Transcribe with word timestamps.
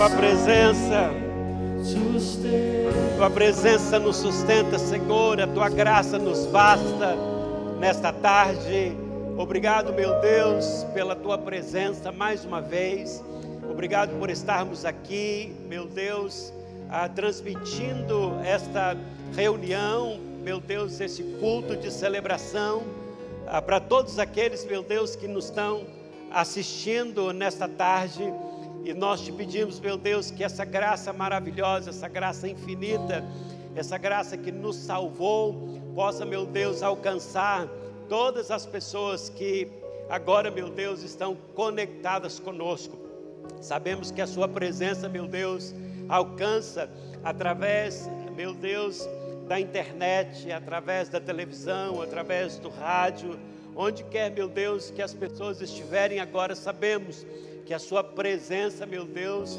Tua 0.00 0.08
presença, 0.08 1.10
Tua 3.18 3.28
presença 3.28 3.98
nos 3.98 4.16
sustenta, 4.16 4.78
Senhor. 4.78 5.38
A 5.38 5.46
Tua 5.46 5.68
graça 5.68 6.18
nos 6.18 6.46
basta 6.46 7.14
nesta 7.78 8.10
tarde. 8.10 8.96
Obrigado, 9.36 9.92
meu 9.92 10.18
Deus, 10.22 10.86
pela 10.94 11.14
Tua 11.14 11.36
presença 11.36 12.10
mais 12.10 12.46
uma 12.46 12.62
vez. 12.62 13.22
Obrigado 13.70 14.18
por 14.18 14.30
estarmos 14.30 14.86
aqui, 14.86 15.54
meu 15.68 15.84
Deus, 15.86 16.50
ah, 16.88 17.06
transmitindo 17.06 18.38
esta 18.42 18.96
reunião, 19.36 20.18
meu 20.42 20.60
Deus, 20.60 20.98
esse 20.98 21.22
culto 21.38 21.76
de 21.76 21.92
celebração 21.92 22.84
ah, 23.46 23.60
para 23.60 23.78
todos 23.78 24.18
aqueles, 24.18 24.64
meu 24.64 24.82
Deus, 24.82 25.14
que 25.14 25.28
nos 25.28 25.44
estão 25.44 25.82
assistindo 26.30 27.34
nesta 27.34 27.68
tarde. 27.68 28.32
E 28.84 28.94
nós 28.94 29.20
te 29.20 29.32
pedimos, 29.32 29.78
meu 29.78 29.96
Deus, 29.96 30.30
que 30.30 30.42
essa 30.42 30.64
graça 30.64 31.12
maravilhosa, 31.12 31.90
essa 31.90 32.08
graça 32.08 32.48
infinita, 32.48 33.24
essa 33.76 33.98
graça 33.98 34.36
que 34.36 34.50
nos 34.50 34.76
salvou, 34.76 35.78
possa, 35.94 36.24
meu 36.24 36.46
Deus, 36.46 36.82
alcançar 36.82 37.68
todas 38.08 38.50
as 38.50 38.66
pessoas 38.66 39.28
que 39.28 39.68
agora, 40.08 40.50
meu 40.50 40.70
Deus, 40.70 41.02
estão 41.02 41.36
conectadas 41.54 42.40
conosco. 42.40 42.98
Sabemos 43.60 44.10
que 44.10 44.20
a 44.20 44.26
Sua 44.26 44.48
presença, 44.48 45.08
meu 45.08 45.26
Deus, 45.26 45.74
alcança 46.08 46.90
através, 47.22 48.08
meu 48.34 48.54
Deus, 48.54 49.06
da 49.46 49.60
internet, 49.60 50.50
através 50.50 51.08
da 51.08 51.20
televisão, 51.20 52.00
através 52.00 52.58
do 52.58 52.68
rádio, 52.68 53.38
onde 53.76 54.04
quer, 54.04 54.30
meu 54.30 54.48
Deus, 54.48 54.90
que 54.90 55.02
as 55.02 55.12
pessoas 55.12 55.60
estiverem 55.60 56.20
agora, 56.20 56.54
sabemos 56.54 57.26
que 57.70 57.74
a 57.74 57.78
Sua 57.78 58.02
presença, 58.02 58.84
meu 58.84 59.04
Deus, 59.04 59.56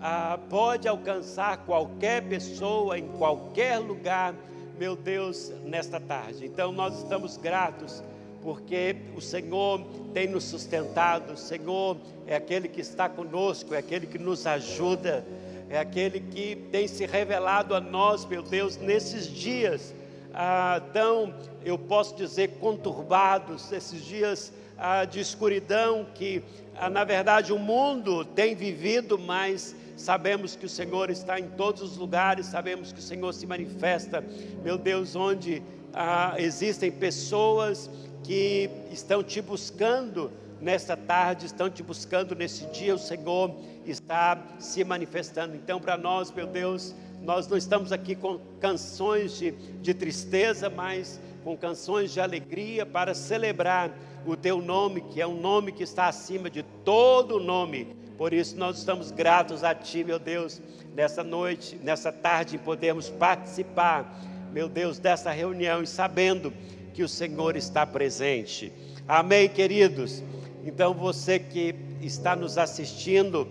ah, 0.00 0.36
pode 0.50 0.88
alcançar 0.88 1.58
qualquer 1.58 2.20
pessoa 2.24 2.98
em 2.98 3.06
qualquer 3.06 3.78
lugar, 3.78 4.34
meu 4.76 4.96
Deus, 4.96 5.52
nesta 5.64 6.00
tarde. 6.00 6.44
Então 6.44 6.72
nós 6.72 6.98
estamos 6.98 7.36
gratos 7.36 8.02
porque 8.42 8.96
o 9.16 9.20
Senhor 9.20 9.80
tem 10.12 10.26
nos 10.26 10.42
sustentado, 10.42 11.34
o 11.34 11.36
Senhor 11.36 11.96
é 12.26 12.34
aquele 12.34 12.66
que 12.66 12.80
está 12.80 13.08
conosco, 13.08 13.74
é 13.74 13.78
aquele 13.78 14.08
que 14.08 14.18
nos 14.18 14.44
ajuda, 14.44 15.24
é 15.70 15.78
aquele 15.78 16.18
que 16.18 16.56
tem 16.72 16.88
se 16.88 17.06
revelado 17.06 17.76
a 17.76 17.80
nós, 17.80 18.24
meu 18.24 18.42
Deus, 18.42 18.76
nesses 18.76 19.28
dias 19.28 19.94
ah, 20.34 20.82
tão, 20.92 21.32
eu 21.64 21.78
posso 21.78 22.16
dizer, 22.16 22.58
conturbados, 22.58 23.70
esses 23.70 24.04
dias 24.04 24.52
ah, 24.76 25.04
de 25.04 25.20
escuridão 25.20 26.04
que, 26.12 26.42
na 26.90 27.04
verdade, 27.04 27.52
o 27.52 27.58
mundo 27.58 28.24
tem 28.24 28.54
vivido, 28.54 29.18
mas 29.18 29.74
sabemos 29.96 30.56
que 30.56 30.66
o 30.66 30.68
Senhor 30.68 31.10
está 31.10 31.38
em 31.38 31.48
todos 31.50 31.82
os 31.82 31.96
lugares, 31.96 32.46
sabemos 32.46 32.92
que 32.92 32.98
o 32.98 33.02
Senhor 33.02 33.32
se 33.32 33.46
manifesta, 33.46 34.24
meu 34.62 34.78
Deus, 34.78 35.14
onde 35.14 35.62
ah, 35.94 36.34
existem 36.38 36.90
pessoas 36.90 37.90
que 38.24 38.70
estão 38.90 39.22
te 39.22 39.40
buscando 39.40 40.30
nesta 40.60 40.96
tarde, 40.96 41.46
estão 41.46 41.68
te 41.68 41.82
buscando 41.82 42.34
nesse 42.34 42.66
dia, 42.66 42.94
o 42.94 42.98
Senhor 42.98 43.54
está 43.84 44.40
se 44.58 44.84
manifestando. 44.84 45.56
Então, 45.56 45.80
para 45.80 45.96
nós, 45.96 46.30
meu 46.30 46.46
Deus, 46.46 46.94
nós 47.20 47.46
não 47.48 47.56
estamos 47.56 47.92
aqui 47.92 48.14
com 48.14 48.38
canções 48.60 49.36
de, 49.36 49.50
de 49.50 49.92
tristeza, 49.92 50.70
mas 50.70 51.20
com 51.42 51.56
canções 51.56 52.12
de 52.12 52.20
alegria 52.20 52.86
para 52.86 53.14
celebrar 53.14 53.90
o 54.26 54.36
teu 54.36 54.60
nome, 54.60 55.00
que 55.00 55.20
é 55.20 55.26
um 55.26 55.40
nome 55.40 55.72
que 55.72 55.82
está 55.82 56.06
acima 56.06 56.48
de 56.48 56.62
todo 56.84 57.40
nome. 57.40 57.96
Por 58.16 58.32
isso 58.32 58.56
nós 58.56 58.78
estamos 58.78 59.10
gratos 59.10 59.64
a 59.64 59.74
ti, 59.74 60.04
meu 60.04 60.18
Deus, 60.18 60.60
nessa 60.94 61.24
noite, 61.24 61.76
nessa 61.82 62.12
tarde, 62.12 62.58
podemos 62.58 63.10
participar, 63.10 64.20
meu 64.52 64.68
Deus, 64.68 64.98
dessa 64.98 65.30
reunião 65.30 65.82
e 65.82 65.86
sabendo 65.86 66.52
que 66.94 67.02
o 67.02 67.08
Senhor 67.08 67.56
está 67.56 67.86
presente. 67.86 68.72
Amém, 69.08 69.48
queridos? 69.48 70.22
Então 70.64 70.94
você 70.94 71.38
que 71.38 71.74
está 72.00 72.36
nos 72.36 72.58
assistindo 72.58 73.48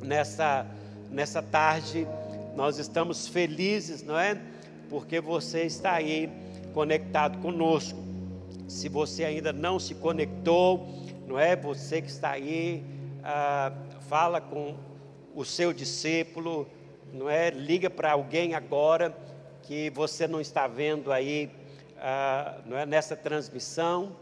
nessa, 0.00 0.66
nessa 1.10 1.42
tarde, 1.42 2.06
nós 2.56 2.78
estamos 2.78 3.28
felizes, 3.28 4.02
não 4.02 4.18
é? 4.18 4.40
Porque 4.88 5.20
você 5.20 5.64
está 5.64 5.92
aí 5.92 6.30
conectado 6.70 7.38
conosco. 7.38 7.98
Se 8.68 8.88
você 8.88 9.24
ainda 9.24 9.52
não 9.52 9.78
se 9.78 9.94
conectou, 9.94 10.86
não 11.26 11.38
é? 11.38 11.56
Você 11.56 12.00
que 12.00 12.08
está 12.08 12.30
aí, 12.30 12.82
ah, 13.22 13.72
fala 14.08 14.40
com 14.40 14.74
o 15.34 15.44
seu 15.44 15.72
discípulo, 15.72 16.68
não 17.12 17.28
é? 17.28 17.50
Liga 17.50 17.90
para 17.90 18.12
alguém 18.12 18.54
agora 18.54 19.16
que 19.62 19.90
você 19.90 20.26
não 20.26 20.40
está 20.40 20.66
vendo 20.66 21.12
aí 21.12 21.50
ah, 21.98 22.58
não 22.66 22.76
é, 22.76 22.86
nessa 22.86 23.16
transmissão. 23.16 24.16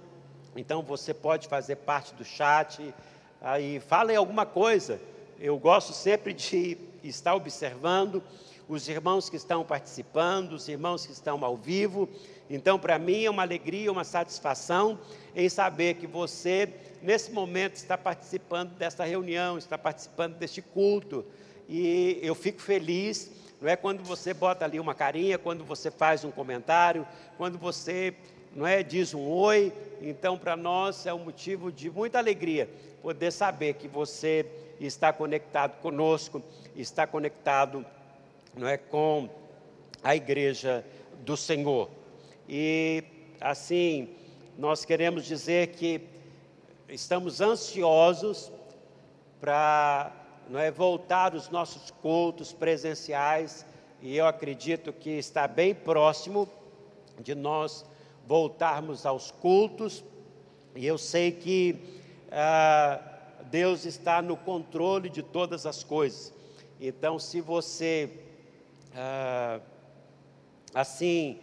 Então 0.57 0.83
você 0.83 1.15
pode 1.15 1.49
fazer 1.49 1.77
parte 1.77 2.15
do 2.15 2.25
chat. 2.25 2.95
Aí 3.41 3.81
fala 3.81 4.17
alguma 4.17 4.45
coisa. 4.45 5.01
Eu 5.39 5.59
gosto 5.59 5.93
sempre 5.93 6.33
de 6.33 6.77
estar 7.05 7.35
observando 7.35 8.23
os 8.69 8.89
irmãos 8.89 9.31
que 9.31 9.37
estão 9.37 9.65
participando, 9.65 10.53
os 10.53 10.69
irmãos 10.69 11.06
que 11.06 11.12
estão 11.12 11.43
ao 11.45 11.56
vivo. 11.56 12.09
Então, 12.51 12.79
para 12.79 12.99
mim 12.99 13.25
é 13.25 13.31
uma 13.31 13.43
alegria, 13.43 13.91
uma 13.91 14.05
satisfação 14.05 14.99
em 15.34 15.49
saber 15.49 15.95
que 15.95 16.06
você, 16.06 16.73
nesse 17.03 17.31
momento, 17.33 17.77
está 17.77 17.97
participando 17.97 18.71
dessa 18.75 19.05
reunião, 19.05 19.56
está 19.56 19.79
participando 19.79 20.34
deste 20.34 20.61
culto. 20.61 21.25
E 21.69 22.19
eu 22.23 22.34
fico 22.34 22.61
feliz 22.61 23.31
não 23.61 23.69
é 23.69 23.75
quando 23.75 24.05
você 24.05 24.33
bota 24.33 24.65
ali 24.65 24.79
uma 24.79 24.95
carinha, 24.95 25.37
quando 25.37 25.65
você 25.65 25.91
faz 25.91 26.25
um 26.25 26.31
comentário, 26.31 27.06
quando 27.37 27.59
você 27.59 28.15
não 28.55 28.67
é 28.67 28.83
diz 28.83 29.15
um 29.15 29.29
oi. 29.29 29.73
Então, 30.00 30.39
para 30.39 30.56
nós 30.56 31.06
é 31.06 31.12
um 31.12 31.25
motivo 31.25 31.73
de 31.73 31.91
muita 31.91 32.19
alegria 32.19 32.69
poder 33.03 33.33
saber 33.33 33.75
que 33.75 33.89
você 33.89 34.47
está 34.81 35.12
conectado 35.12 35.81
conosco, 35.81 36.43
está 36.77 37.06
conectado, 37.06 37.85
não 38.57 38.67
é, 38.67 38.77
com 38.77 39.29
a 40.03 40.15
igreja 40.15 40.85
do 41.25 41.37
Senhor. 41.37 41.91
E 42.49 43.05
assim, 43.41 44.09
nós 44.57 44.85
queremos 44.85 45.25
dizer 45.25 45.69
que 45.69 46.01
estamos 46.89 47.41
ansiosos 47.41 48.51
para 49.41 50.13
não 50.49 50.59
é 50.59 50.71
voltar 50.71 51.35
os 51.35 51.51
nossos 51.51 51.91
cultos 51.91 52.53
presenciais 52.53 53.67
e 54.01 54.17
eu 54.17 54.27
acredito 54.27 54.93
que 54.93 55.11
está 55.11 55.47
bem 55.47 55.75
próximo 55.75 56.49
de 57.21 57.35
nós 57.35 57.85
voltarmos 58.27 59.05
aos 59.05 59.31
cultos 59.31 60.03
e 60.75 60.87
eu 60.87 60.97
sei 60.97 61.33
que 61.33 61.77
ah, 62.31 63.01
Deus 63.51 63.85
está 63.85 64.23
no 64.23 64.37
controle 64.37 65.09
de 65.09 65.23
todas 65.23 65.67
as 65.67 65.83
coisas. 65.83 66.33
Então, 66.81 67.19
se 67.19 67.41
você 67.41 68.28
ah, 68.94 69.60
assim 70.75 71.38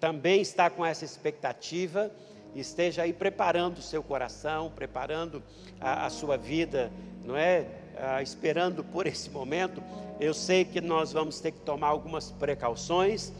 também 0.00 0.40
está 0.40 0.70
com 0.70 0.86
essa 0.86 1.04
expectativa, 1.04 2.10
esteja 2.54 3.02
aí 3.02 3.12
preparando 3.12 3.78
o 3.78 3.82
seu 3.82 4.02
coração, 4.02 4.70
preparando 4.70 5.42
a, 5.80 6.06
a 6.06 6.10
sua 6.10 6.36
vida, 6.36 6.90
não 7.24 7.36
é? 7.36 7.66
ah, 7.98 8.22
esperando 8.22 8.84
por 8.84 9.06
esse 9.06 9.30
momento. 9.30 9.82
Eu 10.20 10.32
sei 10.32 10.64
que 10.64 10.80
nós 10.80 11.12
vamos 11.12 11.40
ter 11.40 11.52
que 11.52 11.60
tomar 11.60 11.88
algumas 11.88 12.30
precauções, 12.30 13.32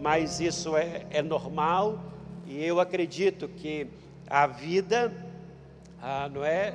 mas 0.00 0.40
isso 0.40 0.76
é, 0.76 1.06
é 1.10 1.22
normal 1.22 1.98
e 2.46 2.64
eu 2.64 2.80
acredito 2.80 3.48
que 3.48 3.86
a 4.28 4.46
vida, 4.46 5.12
ah, 6.00 6.28
não 6.28 6.44
é? 6.44 6.74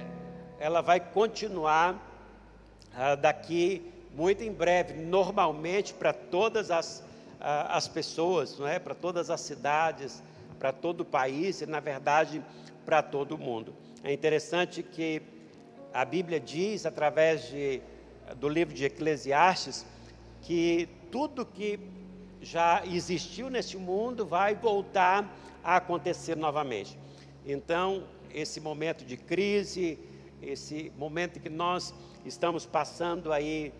Ela 0.59 0.81
vai 0.81 0.99
continuar 0.99 1.99
ah, 2.95 3.15
daqui 3.15 3.91
muito 4.15 4.43
em 4.43 4.51
breve, 4.51 4.93
normalmente 4.93 5.93
para 5.93 6.13
todas 6.13 6.69
as, 6.69 7.03
as 7.39 7.87
pessoas, 7.87 8.57
não 8.57 8.67
é? 8.67 8.79
Para 8.79 8.93
todas 8.93 9.29
as 9.29 9.41
cidades, 9.41 10.21
para 10.59 10.71
todo 10.71 11.01
o 11.01 11.05
país 11.05 11.61
e 11.61 11.65
na 11.65 11.79
verdade 11.79 12.43
para 12.85 13.01
todo 13.01 13.33
o 13.33 13.37
mundo. 13.37 13.73
É 14.03 14.11
interessante 14.11 14.83
que 14.83 15.21
a 15.93 16.05
Bíblia 16.05 16.39
diz, 16.39 16.85
através 16.85 17.47
de, 17.49 17.81
do 18.37 18.47
livro 18.47 18.73
de 18.73 18.85
Eclesiastes, 18.85 19.85
que 20.41 20.87
tudo 21.11 21.45
que 21.45 21.79
já 22.41 22.83
existiu 22.85 23.49
neste 23.49 23.77
mundo 23.77 24.25
vai 24.25 24.55
voltar 24.55 25.29
a 25.63 25.75
acontecer 25.75 26.35
novamente. 26.35 26.97
Então, 27.45 28.03
esse 28.33 28.59
momento 28.59 29.05
de 29.05 29.17
crise, 29.17 29.99
esse 30.41 30.91
momento 30.97 31.39
que 31.39 31.49
nós 31.49 31.93
estamos 32.25 32.65
passando 32.65 33.31
aí, 33.31 33.71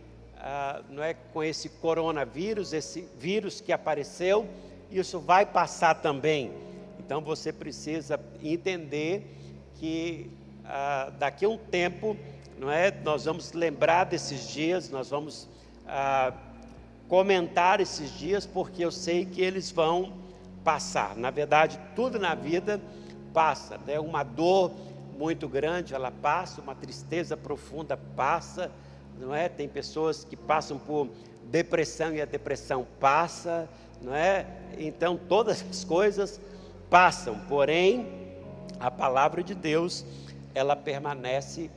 ah, 0.42 0.82
não 0.90 1.04
é 1.04 1.14
com 1.14 1.44
esse 1.44 1.70
coronavírus, 1.70 2.74
esse 2.74 3.08
vírus 3.18 3.62
que 3.62 3.72
apareceu, 3.72 4.48
isso 4.90 5.20
vai 5.20 5.46
passar 5.46 5.96
também. 5.96 6.52
Então 7.00 7.22
você 7.22 7.54
precisa 7.54 8.20
entender 8.42 9.26
que 9.76 10.30
ah, 10.66 11.12
daqui 11.18 11.46
a 11.46 11.50
um 11.50 11.58
tempo 11.58 12.18
não 12.62 12.70
é? 12.70 12.92
Nós 12.92 13.26
vamos 13.26 13.54
lembrar 13.54 14.04
desses 14.04 14.48
dias, 14.48 14.88
nós 14.92 15.10
vamos 15.10 15.50
ah, 15.88 16.32
comentar 17.08 17.82
esses 17.82 18.12
dias, 18.20 18.46
porque 18.46 18.86
eu 18.86 18.92
sei 18.92 19.26
que 19.26 19.42
eles 19.42 19.72
vão 19.72 20.14
passar. 20.64 21.16
Na 21.16 21.32
verdade, 21.32 21.80
tudo 21.96 22.20
na 22.20 22.36
vida 22.36 22.80
passa, 23.34 23.80
né? 23.80 24.00
Uma 24.00 24.22
dor 24.22 24.72
muito 25.18 25.50
grande, 25.50 25.96
ela 25.96 26.12
passa, 26.12 26.62
uma 26.62 26.76
tristeza 26.76 27.36
profunda 27.36 27.98
passa, 28.16 28.72
não 29.20 29.34
é? 29.34 29.50
Tem 29.50 29.68
pessoas 29.68 30.24
que 30.24 30.36
passam 30.36 30.78
por 30.78 31.10
depressão 31.52 32.14
e 32.14 32.22
a 32.22 32.26
depressão 32.26 32.86
passa, 33.00 33.68
não 34.02 34.16
é? 34.16 34.46
Então 34.78 35.18
todas 35.18 35.64
as 35.70 35.84
coisas 35.84 36.40
passam, 36.90 37.40
porém 37.48 38.08
a 38.80 38.90
palavra 38.90 39.44
de 39.44 39.54
Deus, 39.54 40.06
ela 40.56 40.76
permanece 40.76 41.70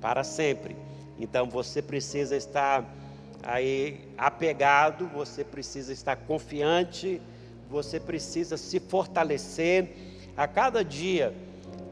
para 0.00 0.24
sempre. 0.24 0.76
Então 1.18 1.48
você 1.48 1.80
precisa 1.80 2.36
estar 2.36 2.84
aí 3.42 4.08
apegado, 4.16 5.06
você 5.08 5.44
precisa 5.44 5.92
estar 5.92 6.16
confiante, 6.16 7.20
você 7.70 8.00
precisa 8.00 8.56
se 8.56 8.80
fortalecer 8.80 9.90
a 10.36 10.46
cada 10.46 10.84
dia 10.84 11.34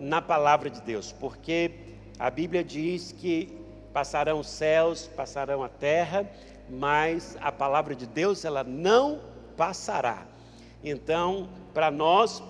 na 0.01 0.21
palavra 0.21 0.69
de 0.71 0.81
Deus, 0.81 1.13
porque 1.13 1.71
a 2.19 2.31
Bíblia 2.31 2.65
diz 2.65 3.13
que 3.13 3.57
passarão 3.97 4.41
os 4.41 4.49
céus, 4.49 5.07
passarão 5.17 5.63
a 5.63 5.71
terra, 5.71 6.31
mas 6.69 7.35
a 7.41 7.51
palavra 7.51 7.95
de 7.95 8.07
Deus 8.07 8.45
ela 8.45 8.63
não 8.63 9.23
passará. 9.57 10.27
Então, 10.85 11.49
para 11.73 11.91
nós 11.91 12.43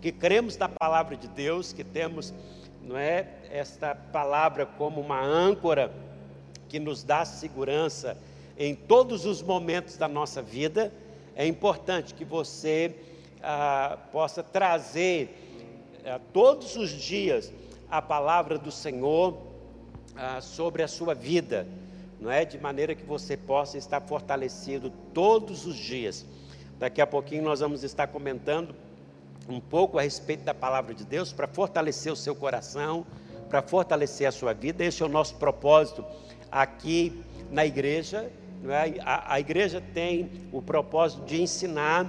que 0.00 0.10
cremos 0.10 0.56
na 0.56 0.70
palavra 0.70 1.18
de 1.18 1.28
Deus, 1.28 1.74
que 1.74 1.84
temos, 1.84 2.32
não 2.80 2.96
é, 2.96 3.28
esta 3.50 3.94
palavra 3.94 4.64
como 4.64 5.02
uma 5.02 5.20
âncora 5.20 5.92
que 6.66 6.80
nos 6.80 7.04
dá 7.04 7.26
segurança 7.26 8.16
em 8.56 8.74
todos 8.74 9.26
os 9.26 9.42
momentos 9.42 9.98
da 9.98 10.08
nossa 10.08 10.40
vida, 10.40 10.90
é 11.36 11.46
importante 11.46 12.14
que 12.14 12.24
você 12.24 12.96
ah, 13.42 13.98
possa 14.10 14.42
trazer 14.42 15.28
ah, 16.06 16.18
todos 16.32 16.74
os 16.74 16.88
dias 16.88 17.52
a 17.90 18.00
palavra 18.00 18.56
do 18.56 18.72
Senhor 18.72 19.49
ah, 20.16 20.40
sobre 20.40 20.82
a 20.82 20.88
sua 20.88 21.14
vida, 21.14 21.66
não 22.20 22.30
é? 22.30 22.44
De 22.44 22.58
maneira 22.58 22.94
que 22.94 23.04
você 23.04 23.36
possa 23.36 23.78
estar 23.78 24.00
fortalecido 24.02 24.90
todos 25.12 25.66
os 25.66 25.76
dias. 25.76 26.26
Daqui 26.78 27.00
a 27.00 27.06
pouquinho 27.06 27.42
nós 27.42 27.60
vamos 27.60 27.84
estar 27.84 28.06
comentando 28.06 28.74
um 29.48 29.60
pouco 29.60 29.98
a 29.98 30.02
respeito 30.02 30.44
da 30.44 30.54
palavra 30.54 30.94
de 30.94 31.04
Deus 31.04 31.32
para 31.32 31.46
fortalecer 31.46 32.12
o 32.12 32.16
seu 32.16 32.34
coração, 32.34 33.06
para 33.48 33.62
fortalecer 33.62 34.26
a 34.26 34.32
sua 34.32 34.52
vida. 34.52 34.84
Esse 34.84 35.02
é 35.02 35.06
o 35.06 35.08
nosso 35.08 35.34
propósito 35.36 36.04
aqui 36.50 37.22
na 37.50 37.66
igreja. 37.66 38.30
É? 38.64 39.00
A, 39.02 39.34
a, 39.34 39.40
igreja 39.40 39.82
tem 39.94 40.30
o 40.52 40.60
propósito 40.60 41.24
de 41.24 41.42
ensinar 41.42 42.06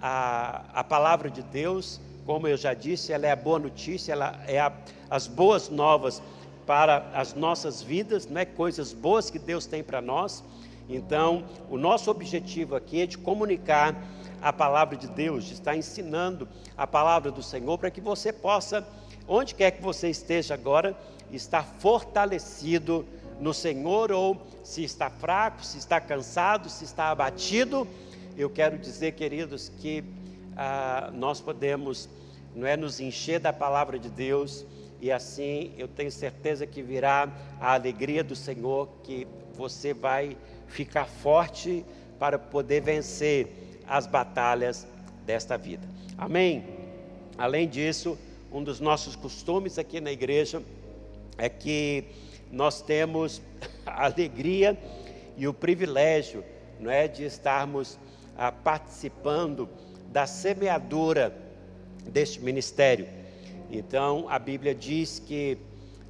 a, 0.00 0.64
a 0.72 0.84
palavra 0.84 1.30
de 1.30 1.42
Deus, 1.42 2.00
como 2.26 2.46
eu 2.46 2.56
já 2.56 2.74
disse, 2.74 3.12
ela 3.12 3.26
é 3.26 3.32
a 3.32 3.36
boa 3.36 3.58
notícia, 3.58 4.12
ela 4.12 4.38
é 4.46 4.58
a, 4.58 4.72
as 5.08 5.26
boas 5.26 5.68
novas 5.68 6.22
para 6.66 7.10
as 7.14 7.34
nossas 7.34 7.82
vidas, 7.82 8.26
né? 8.26 8.44
coisas 8.44 8.92
boas 8.92 9.30
que 9.30 9.38
Deus 9.38 9.66
tem 9.66 9.82
para 9.82 10.00
nós. 10.00 10.42
Então, 10.88 11.44
o 11.70 11.76
nosso 11.76 12.10
objetivo 12.10 12.74
aqui 12.76 13.02
é 13.02 13.06
de 13.06 13.18
comunicar 13.18 13.94
a 14.42 14.52
palavra 14.52 14.96
de 14.96 15.06
Deus, 15.08 15.44
de 15.44 15.54
estar 15.54 15.76
ensinando 15.76 16.46
a 16.76 16.86
palavra 16.86 17.30
do 17.30 17.42
Senhor, 17.42 17.78
para 17.78 17.90
que 17.90 18.00
você 18.00 18.32
possa, 18.32 18.86
onde 19.26 19.54
quer 19.54 19.70
que 19.70 19.82
você 19.82 20.10
esteja 20.10 20.52
agora, 20.54 20.96
estar 21.32 21.64
fortalecido 21.78 23.06
no 23.40 23.54
Senhor, 23.54 24.12
ou 24.12 24.46
se 24.62 24.84
está 24.84 25.08
fraco, 25.08 25.64
se 25.64 25.78
está 25.78 26.00
cansado, 26.00 26.68
se 26.68 26.84
está 26.84 27.10
abatido. 27.10 27.88
Eu 28.36 28.50
quero 28.50 28.76
dizer, 28.78 29.12
queridos, 29.12 29.70
que 29.78 30.04
ah, 30.56 31.10
nós 31.14 31.40
podemos 31.40 32.08
não 32.54 32.66
é, 32.66 32.76
nos 32.76 33.00
encher 33.00 33.40
da 33.40 33.52
palavra 33.52 33.98
de 33.98 34.08
Deus 34.08 34.64
e 35.04 35.12
assim 35.12 35.70
eu 35.76 35.86
tenho 35.86 36.10
certeza 36.10 36.66
que 36.66 36.80
virá 36.80 37.30
a 37.60 37.74
alegria 37.74 38.24
do 38.24 38.34
Senhor, 38.34 38.88
que 39.02 39.28
você 39.52 39.92
vai 39.92 40.34
ficar 40.66 41.04
forte 41.04 41.84
para 42.18 42.38
poder 42.38 42.80
vencer 42.80 43.82
as 43.86 44.06
batalhas 44.06 44.86
desta 45.26 45.58
vida. 45.58 45.86
Amém? 46.16 46.64
Além 47.36 47.68
disso, 47.68 48.16
um 48.50 48.64
dos 48.64 48.80
nossos 48.80 49.14
costumes 49.14 49.78
aqui 49.78 50.00
na 50.00 50.10
igreja 50.10 50.62
é 51.36 51.50
que 51.50 52.04
nós 52.50 52.80
temos 52.80 53.42
a 53.84 54.06
alegria 54.06 54.74
e 55.36 55.46
o 55.46 55.52
privilégio 55.52 56.42
não 56.80 56.90
é, 56.90 57.06
de 57.06 57.24
estarmos 57.24 57.98
ah, 58.38 58.50
participando 58.50 59.68
da 60.10 60.26
semeadura 60.26 61.36
deste 62.08 62.40
ministério. 62.40 63.06
Então, 63.76 64.26
a 64.28 64.38
Bíblia 64.38 64.72
diz 64.72 65.18
que 65.18 65.58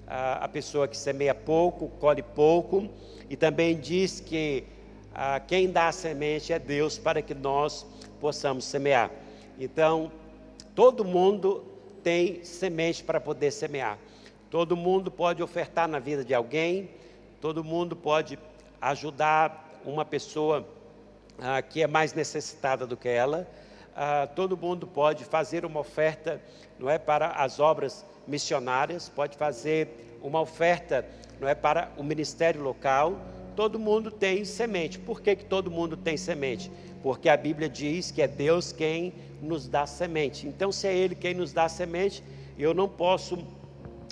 a, 0.07 0.45
a 0.45 0.49
pessoa 0.49 0.87
que 0.87 0.97
semeia 0.97 1.35
pouco, 1.35 1.89
colhe 1.99 2.23
pouco, 2.23 2.89
e 3.31 3.37
também 3.37 3.79
diz 3.79 4.21
que 4.21 4.65
a, 5.15 5.41
quem 5.41 5.71
dá 5.71 5.89
a 5.89 5.93
semente 5.93 6.53
é 6.53 6.59
Deus 6.59 6.99
para 6.99 7.23
que 7.23 7.35
nós 7.35 7.87
possamos 8.21 8.67
semear. 8.67 9.11
Então, 9.59 10.13
todo 10.75 11.07
mundo 11.07 11.65
tem 12.03 12.45
semente 12.45 13.03
para 13.03 13.19
poder 13.19 13.51
semear. 13.51 13.99
Todo 14.51 14.77
mundo 14.77 15.11
pode 15.11 15.43
ofertar 15.43 15.89
na 15.89 15.99
vida 15.99 16.23
de 16.23 16.35
alguém, 16.35 16.91
todo 17.41 17.65
mundo 17.65 17.97
pode 17.97 18.39
ajudar 18.79 19.81
uma 19.87 20.05
pessoa 20.05 20.69
que 21.71 21.83
é 21.83 21.87
mais 21.87 22.13
necessitada 22.13 22.87
do 22.87 22.97
que 22.97 23.09
ela 23.09 23.49
ah, 23.97 24.27
todo 24.27 24.57
mundo 24.57 24.87
pode 24.87 25.25
fazer 25.25 25.65
uma 25.65 25.81
oferta, 25.81 26.41
não 26.79 26.91
é, 26.91 26.99
para 26.99 27.29
as 27.29 27.61
obras 27.61 28.05
missionárias, 28.27 29.09
pode 29.09 29.37
fazer 29.37 30.19
uma 30.23 30.41
oferta, 30.41 31.07
não 31.41 31.49
é, 31.49 31.55
para 31.55 31.91
o 31.97 32.03
ministério 32.03 32.63
local. 32.63 33.21
Todo 33.55 33.79
mundo 33.79 34.11
tem 34.11 34.45
semente. 34.45 34.99
Por 34.99 35.21
que, 35.21 35.37
que 35.37 35.45
todo 35.45 35.71
mundo 35.71 35.97
tem 35.97 36.17
semente? 36.17 36.73
Porque 37.03 37.29
a 37.29 37.37
Bíblia 37.37 37.69
diz 37.69 38.11
que 38.11 38.21
é 38.21 38.27
Deus 38.27 38.73
quem 38.73 39.13
nos 39.41 39.69
dá 39.69 39.87
semente. 39.87 40.47
Então, 40.47 40.73
se 40.73 40.89
é 40.89 40.95
Ele 40.95 41.15
quem 41.15 41.35
nos 41.35 41.53
dá 41.53 41.69
semente, 41.69 42.25
eu 42.59 42.75
não 42.75 42.89
posso 42.89 43.47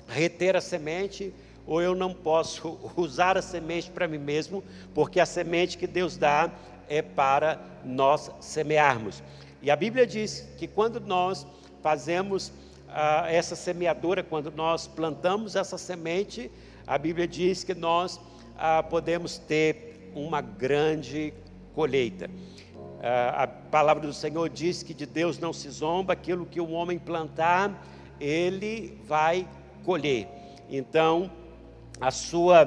reter 0.07 0.55
a 0.55 0.61
semente 0.61 1.33
ou 1.65 1.81
eu 1.81 1.95
não 1.95 2.13
posso 2.13 2.77
usar 2.95 3.37
a 3.37 3.41
semente 3.41 3.89
para 3.89 4.07
mim 4.07 4.17
mesmo, 4.17 4.63
porque 4.93 5.19
a 5.19 5.25
semente 5.25 5.77
que 5.77 5.87
Deus 5.87 6.15
dá 6.15 6.51
é 6.87 7.01
para 7.01 7.59
nós 7.83 8.31
semearmos. 8.39 9.21
E 9.63 9.71
a 9.71 9.77
Bíblia 9.77 10.05
diz 10.05 10.45
que 10.57 10.67
quando 10.67 10.99
nós 10.99 11.47
fazemos 11.81 12.51
ah, 12.89 13.31
essa 13.31 13.55
semeadura, 13.55 14.21
quando 14.21 14.51
nós 14.51 14.87
plantamos 14.87 15.55
essa 15.55 15.77
semente, 15.77 16.51
a 16.85 16.97
Bíblia 16.97 17.25
diz 17.25 17.63
que 17.63 17.73
nós 17.73 18.19
ah, 18.57 18.83
podemos 18.83 19.37
ter 19.37 20.11
uma 20.13 20.41
grande 20.41 21.33
colheita. 21.73 22.29
Ah, 23.01 23.43
a 23.43 23.47
palavra 23.47 24.05
do 24.05 24.11
Senhor 24.11 24.49
diz 24.49 24.83
que 24.83 24.93
de 24.93 25.05
Deus 25.05 25.39
não 25.39 25.53
se 25.53 25.69
zomba, 25.69 26.11
aquilo 26.11 26.45
que 26.45 26.59
o 26.59 26.71
homem 26.71 26.99
plantar, 26.99 27.87
ele 28.19 28.99
vai 29.05 29.47
colher. 29.85 30.27
Então, 30.69 31.31
a 32.01 32.11
sua 32.11 32.65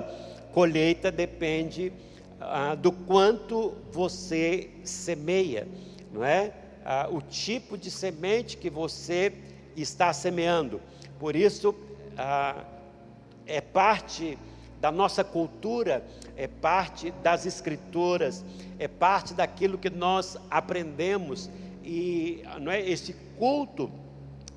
colheita 0.55 1.13
depende 1.13 1.93
ah, 2.41 2.75
do 2.75 2.91
quanto 2.91 3.75
você 3.93 4.71
semeia, 4.83 5.69
não 6.11 6.25
é? 6.25 6.55
Ah, 6.89 7.09
o 7.11 7.21
tipo 7.21 7.77
de 7.77 7.91
semente 7.91 8.57
que 8.57 8.71
você 8.71 9.33
está 9.77 10.13
semeando. 10.13 10.81
Por 11.19 11.35
isso, 11.35 11.75
ah, 12.17 12.63
é 13.45 13.61
parte 13.61 14.39
da 14.81 14.93
nossa 14.93 15.25
cultura, 15.25 16.07
é 16.37 16.47
parte 16.47 17.11
das 17.25 17.45
escrituras, 17.45 18.45
é 18.79 18.87
parte 18.87 19.35
daquilo 19.35 19.77
que 19.77 19.91
nós 19.91 20.37
aprendemos 20.49 21.51
e 21.83 22.45
não 22.61 22.71
é 22.71 22.81
esse 22.81 23.15
culto 23.37 23.91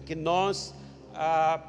que 0.05 0.13
nós 0.13 0.75
ah, 1.15 1.59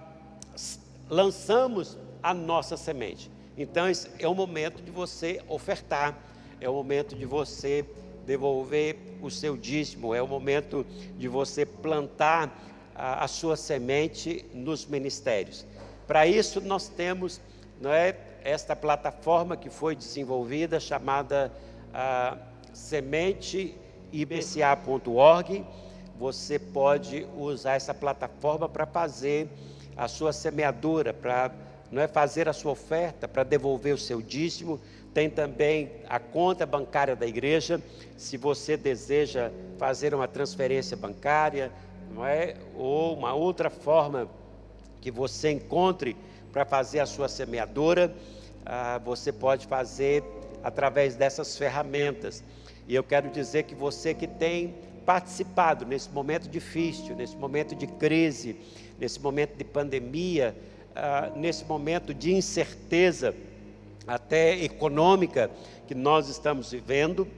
lançamos 1.09 1.97
a 2.23 2.35
nossa 2.35 2.76
semente. 2.76 3.31
Então, 3.57 3.87
é 4.19 4.29
o 4.29 4.35
momento 4.35 4.83
de 4.83 4.90
você 4.90 5.43
ofertar, 5.49 6.19
é 6.61 6.69
o 6.69 6.75
momento 6.75 7.17
de 7.17 7.25
você 7.25 7.87
devolver 8.30 8.96
o 9.20 9.28
seu 9.28 9.56
dízimo, 9.56 10.14
é 10.14 10.22
o 10.22 10.28
momento 10.28 10.87
de 11.18 11.26
você 11.26 11.66
plantar 11.66 12.56
a, 12.94 13.25
a 13.25 13.28
sua 13.28 13.56
semente 13.56 14.46
nos 14.54 14.87
ministérios. 14.87 15.66
Para 16.06 16.28
isso, 16.28 16.60
nós 16.60 16.87
temos 16.87 17.40
não 17.80 17.92
é, 17.92 18.16
esta 18.44 18.76
plataforma 18.76 19.56
que 19.56 19.68
foi 19.68 19.96
desenvolvida 19.96 20.78
chamada 20.78 21.50
sementeibca.org. 22.72 25.66
Você 26.16 26.56
pode 26.56 27.26
usar 27.37 27.75
essa 27.75 27.92
plataforma 27.92 28.68
para 28.68 28.87
fazer 28.87 29.49
a 29.96 30.06
sua 30.06 30.32
semeadura, 30.32 31.12
para 31.12 31.50
não 31.90 32.00
é 32.00 32.06
fazer 32.06 32.49
a 32.49 32.52
sua 32.52 32.70
oferta 32.70 33.26
para 33.26 33.42
devolver 33.42 33.92
o 33.92 33.99
seu 33.99 34.22
dízimo. 34.22 34.78
Tem 35.12 35.29
também 35.29 35.90
a 36.09 36.21
conta 36.21 36.64
bancária 36.64 37.17
da 37.17 37.26
igreja, 37.26 37.83
se 38.17 38.37
você 38.37 38.76
deseja 38.76 39.50
fazer 39.76 40.14
uma 40.14 40.29
transferência 40.29 40.97
bancária, 40.97 41.73
não 42.12 42.25
é? 42.25 42.57
Ou 42.76 43.17
uma 43.17 43.35
outra 43.35 43.69
forma 43.69 44.29
que 45.00 45.11
você 45.11 45.50
encontre 45.50 46.17
para 46.52 46.64
fazer 46.64 47.00
a 47.00 47.07
sua 47.07 47.29
semeadora, 47.29 48.14
ah, 48.64 49.00
você 49.05 49.33
pode 49.33 49.67
fazer 49.67 50.23
através 50.62 51.17
dessas 51.17 51.57
ferramentas. 51.57 52.45
E 52.87 52.95
eu 52.95 53.02
quero 53.02 53.31
dizer 53.31 53.64
que 53.64 53.75
você 53.75 54.14
que 54.14 54.26
tem 54.26 54.75
participado 55.07 55.85
nesse 55.87 56.11
momento 56.11 56.49
difícil, 56.49 57.17
nesse 57.17 57.37
momento 57.37 57.75
de 57.75 57.87
crise, 57.87 58.57
nesse 58.99 59.19
momento 59.21 59.57
de 59.57 59.64
pandemia, 59.64 60.55
ah, 60.95 61.33
nesse 61.35 61.64
momento 61.64 62.12
de 62.12 62.33
incerteza, 62.33 63.35
até 64.11 64.61
econômica 64.64 65.49
que 65.87 65.95
nós 65.95 66.29
estamos 66.29 66.73
vivendo, 66.73 67.29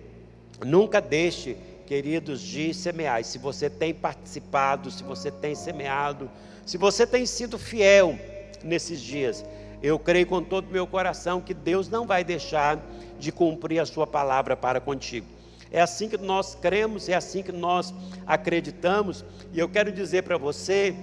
nunca 0.65 1.03
deixe, 1.03 1.55
queridos, 1.87 2.41
de 2.41 2.73
semear. 2.73 3.21
E 3.21 3.25
se 3.25 3.37
você 3.37 3.69
tem 3.69 3.93
participado, 3.93 4.91
se 4.91 5.03
você 5.03 5.31
tem 5.31 5.55
semeado, 5.55 6.31
se 6.65 6.79
você 6.79 7.07
tem 7.07 7.27
sido 7.27 7.59
fiel 7.59 8.19
nesses 8.65 9.03
dias, 9.03 9.45
eu 9.83 9.99
creio 9.99 10.27
com 10.27 10.43
todo 10.43 10.69
o 10.69 10.73
meu 10.73 10.87
coração 10.87 11.43
que 11.43 11.53
Deus 11.53 11.91
não 11.91 12.07
vai 12.07 12.25
deixar 12.25 12.79
de 13.19 13.31
cumprir 13.31 13.79
a 13.79 13.85
sua 13.85 14.07
palavra 14.07 14.57
para 14.57 14.81
contigo. 14.81 15.27
É 15.71 15.81
assim 15.81 16.09
que 16.09 16.17
nós 16.17 16.55
cremos, 16.55 17.07
é 17.07 17.15
assim 17.15 17.43
que 17.43 17.53
nós 17.53 17.93
acreditamos, 18.27 19.25
e 19.53 19.59
eu 19.59 19.69
quero 19.69 19.93
dizer 19.93 20.23
para 20.23 20.39
você, 20.39 20.95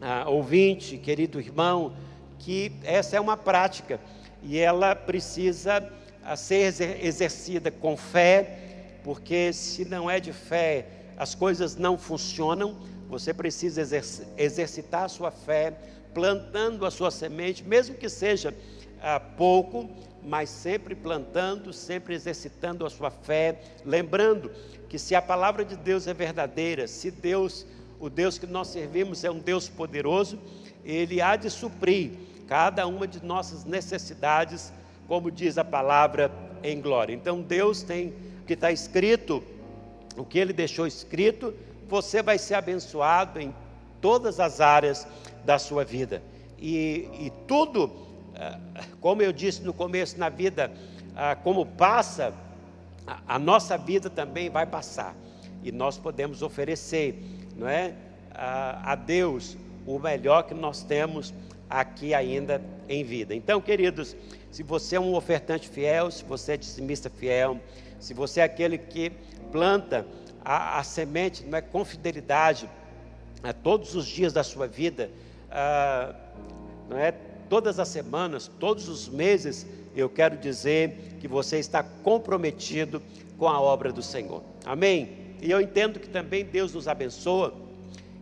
ah, 0.00 0.28
ouvinte, 0.28 0.96
querido 0.96 1.40
irmão, 1.40 1.92
que 2.38 2.72
essa 2.84 3.16
é 3.16 3.20
uma 3.20 3.36
prática 3.36 4.00
e 4.42 4.58
ela 4.58 4.94
precisa 4.94 5.88
ser 6.36 7.04
exercida 7.04 7.70
com 7.70 7.96
fé, 7.96 8.58
porque 9.04 9.52
se 9.52 9.84
não 9.84 10.10
é 10.10 10.20
de 10.20 10.32
fé, 10.32 10.86
as 11.16 11.34
coisas 11.34 11.76
não 11.76 11.98
funcionam. 11.98 12.76
Você 13.08 13.32
precisa 13.32 13.82
exercitar 14.36 15.04
a 15.04 15.08
sua 15.08 15.30
fé, 15.30 15.72
plantando 16.14 16.86
a 16.86 16.90
sua 16.90 17.10
semente, 17.10 17.62
mesmo 17.62 17.94
que 17.94 18.08
seja 18.08 18.54
ah, 19.00 19.20
pouco, 19.20 19.88
mas 20.22 20.48
sempre 20.48 20.94
plantando, 20.94 21.72
sempre 21.72 22.14
exercitando 22.14 22.86
a 22.86 22.90
sua 22.90 23.10
fé, 23.10 23.60
lembrando 23.84 24.50
que 24.88 24.98
se 24.98 25.14
a 25.14 25.22
palavra 25.22 25.64
de 25.64 25.76
Deus 25.76 26.06
é 26.06 26.14
verdadeira, 26.14 26.86
se 26.86 27.10
Deus, 27.10 27.66
o 27.98 28.08
Deus 28.08 28.38
que 28.38 28.46
nós 28.46 28.68
servimos 28.68 29.24
é 29.24 29.30
um 29.30 29.38
Deus 29.38 29.68
poderoso, 29.68 30.38
ele 30.84 31.20
há 31.20 31.36
de 31.36 31.50
suprir 31.50 32.12
cada 32.52 32.86
uma 32.86 33.08
de 33.08 33.24
nossas 33.24 33.64
necessidades, 33.64 34.70
como 35.08 35.30
diz 35.30 35.56
a 35.56 35.64
palavra 35.64 36.30
em 36.62 36.82
glória. 36.82 37.14
Então 37.14 37.40
Deus 37.40 37.82
tem 37.82 38.08
o 38.42 38.44
que 38.46 38.52
está 38.52 38.70
escrito, 38.70 39.42
o 40.18 40.22
que 40.22 40.38
Ele 40.38 40.52
deixou 40.52 40.86
escrito, 40.86 41.54
você 41.88 42.22
vai 42.22 42.36
ser 42.36 42.56
abençoado 42.56 43.40
em 43.40 43.54
todas 44.02 44.38
as 44.38 44.60
áreas 44.60 45.08
da 45.46 45.58
sua 45.58 45.82
vida. 45.82 46.22
E, 46.58 47.08
e 47.18 47.32
tudo, 47.48 47.90
ah, 48.36 48.58
como 49.00 49.22
eu 49.22 49.32
disse 49.32 49.62
no 49.62 49.72
começo, 49.72 50.20
na 50.20 50.28
vida, 50.28 50.70
ah, 51.16 51.34
como 51.34 51.64
passa, 51.64 52.34
a 53.26 53.38
nossa 53.38 53.78
vida 53.78 54.10
também 54.10 54.50
vai 54.50 54.66
passar. 54.66 55.16
E 55.64 55.72
nós 55.72 55.96
podemos 55.96 56.42
oferecer, 56.42 57.18
não 57.56 57.66
é, 57.66 57.94
a 58.34 58.94
Deus 58.94 59.56
o 59.86 59.98
melhor 59.98 60.42
que 60.42 60.52
nós 60.52 60.82
temos 60.82 61.32
aqui 61.80 62.12
ainda 62.12 62.62
em 62.88 63.02
vida. 63.02 63.34
Então, 63.34 63.60
queridos, 63.60 64.14
se 64.50 64.62
você 64.62 64.96
é 64.96 65.00
um 65.00 65.14
ofertante 65.14 65.68
fiel, 65.68 66.10
se 66.10 66.22
você 66.22 66.52
é 66.52 66.56
dizimista 66.56 67.08
fiel, 67.08 67.58
se 67.98 68.12
você 68.12 68.40
é 68.40 68.44
aquele 68.44 68.76
que 68.76 69.10
planta 69.50 70.06
a, 70.44 70.78
a 70.78 70.84
semente 70.84 71.44
não 71.44 71.56
é, 71.56 71.62
com 71.62 71.84
fidelidade 71.84 72.68
a 73.42 73.52
todos 73.52 73.94
os 73.94 74.06
dias 74.06 74.32
da 74.32 74.44
sua 74.44 74.66
vida, 74.66 75.10
ah, 75.50 76.14
não 76.90 76.98
é, 76.98 77.12
todas 77.48 77.78
as 77.78 77.88
semanas, 77.88 78.50
todos 78.60 78.88
os 78.88 79.08
meses, 79.08 79.66
eu 79.96 80.10
quero 80.10 80.36
dizer 80.36 81.16
que 81.20 81.26
você 81.26 81.58
está 81.58 81.82
comprometido 81.82 83.02
com 83.38 83.48
a 83.48 83.60
obra 83.60 83.90
do 83.90 84.02
Senhor. 84.02 84.42
Amém? 84.64 85.36
E 85.40 85.50
eu 85.50 85.60
entendo 85.60 85.98
que 85.98 86.08
também 86.08 86.44
Deus 86.44 86.74
nos 86.74 86.86
abençoa 86.86 87.54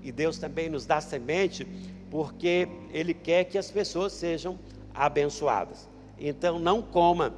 e 0.02 0.12
Deus 0.12 0.38
também 0.38 0.70
nos 0.70 0.86
dá 0.86 1.00
semente 1.00 1.66
porque 2.10 2.68
Ele 2.92 3.14
quer 3.14 3.44
que 3.44 3.56
as 3.56 3.70
pessoas 3.70 4.12
sejam 4.12 4.58
abençoadas. 4.92 5.88
Então, 6.18 6.58
não 6.58 6.82
coma 6.82 7.32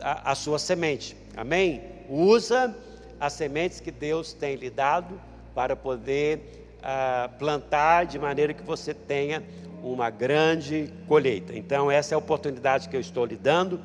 a, 0.00 0.32
a 0.32 0.34
sua 0.34 0.58
semente, 0.58 1.16
amém? 1.36 1.82
Usa 2.08 2.74
as 3.20 3.34
sementes 3.34 3.80
que 3.80 3.90
Deus 3.90 4.32
tem 4.32 4.56
lhe 4.56 4.70
dado 4.70 5.20
para 5.54 5.76
poder 5.76 6.68
ah, 6.82 7.30
plantar 7.38 8.06
de 8.06 8.18
maneira 8.18 8.54
que 8.54 8.62
você 8.62 8.94
tenha 8.94 9.42
uma 9.82 10.10
grande 10.10 10.92
colheita. 11.06 11.54
Então, 11.54 11.90
essa 11.90 12.14
é 12.14 12.16
a 12.16 12.18
oportunidade 12.18 12.88
que 12.88 12.96
eu 12.96 13.00
estou 13.00 13.24
lhe 13.24 13.36
dando 13.36 13.80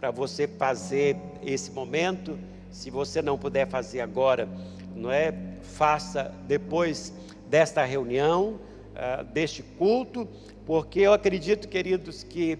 para 0.00 0.10
você 0.10 0.48
fazer 0.48 1.16
esse 1.44 1.70
momento. 1.70 2.38
Se 2.70 2.90
você 2.90 3.20
não 3.20 3.38
puder 3.38 3.68
fazer 3.68 4.00
agora, 4.00 4.48
não 4.94 5.10
é? 5.10 5.34
Faça 5.62 6.32
depois 6.46 7.12
desta 7.48 7.84
reunião 7.84 8.58
uh, 8.98 9.24
deste 9.24 9.62
culto, 9.62 10.28
porque 10.66 11.00
eu 11.00 11.12
acredito, 11.12 11.68
queridos, 11.68 12.22
que 12.22 12.58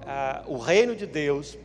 uh, 0.00 0.52
o 0.52 0.58
reino 0.58 0.94
de 0.94 1.06
Deus 1.06 1.58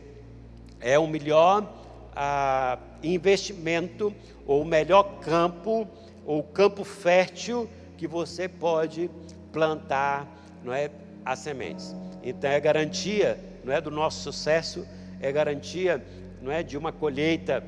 é 0.80 0.98
o 0.98 1.06
melhor 1.06 1.62
uh, 1.62 2.80
investimento, 3.02 4.12
ou 4.46 4.62
o 4.62 4.64
melhor 4.64 5.20
campo, 5.20 5.86
ou 6.24 6.42
campo 6.42 6.82
fértil 6.82 7.68
que 7.96 8.06
você 8.06 8.48
pode 8.48 9.10
plantar, 9.52 10.26
não 10.64 10.72
é, 10.72 10.90
as 11.24 11.38
sementes. 11.40 11.94
Então 12.22 12.50
é 12.50 12.58
garantia, 12.60 13.38
não 13.64 13.72
é, 13.72 13.80
do 13.80 13.90
nosso 13.90 14.20
sucesso, 14.20 14.86
é 15.20 15.30
garantia, 15.32 16.04
não 16.42 16.50
é, 16.50 16.62
de 16.62 16.76
uma 16.76 16.92
colheita 16.92 17.64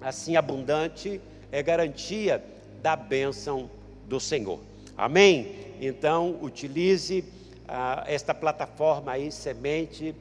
assim 0.00 0.36
abundante, 0.36 1.20
é 1.50 1.62
garantia 1.62 2.42
da 2.82 2.96
bênção 2.96 3.70
do 4.08 4.18
Senhor. 4.18 4.60
Amém? 4.96 5.54
Então, 5.80 6.38
utilize 6.42 7.24
ah, 7.66 8.04
esta 8.06 8.34
plataforma 8.34 9.12
aí, 9.12 9.32
semente, 9.32 10.14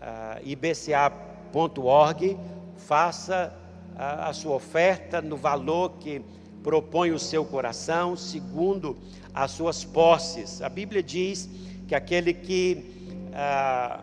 ah, 0.00 0.40
ibca.org, 0.44 2.38
faça 2.76 3.52
ah, 3.96 4.28
a 4.28 4.32
sua 4.32 4.54
oferta 4.54 5.20
no 5.20 5.36
valor 5.36 5.92
que 5.98 6.22
propõe 6.62 7.10
o 7.10 7.18
seu 7.18 7.44
coração, 7.44 8.16
segundo 8.16 8.96
as 9.34 9.50
suas 9.50 9.84
posses. 9.84 10.62
A 10.62 10.68
Bíblia 10.68 11.02
diz 11.02 11.48
que 11.88 11.94
aquele 11.94 12.32
que 12.32 13.10
ah, 13.34 14.00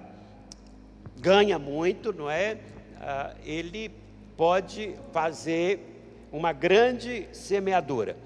ganha 1.17 1.57
muito, 1.57 2.11
não 2.11 2.29
é? 2.29 2.57
Ah, 2.99 3.33
ele 3.45 3.89
pode 4.35 4.95
fazer 5.13 6.27
uma 6.31 6.51
grande 6.51 7.27
semeadura. 7.31 8.17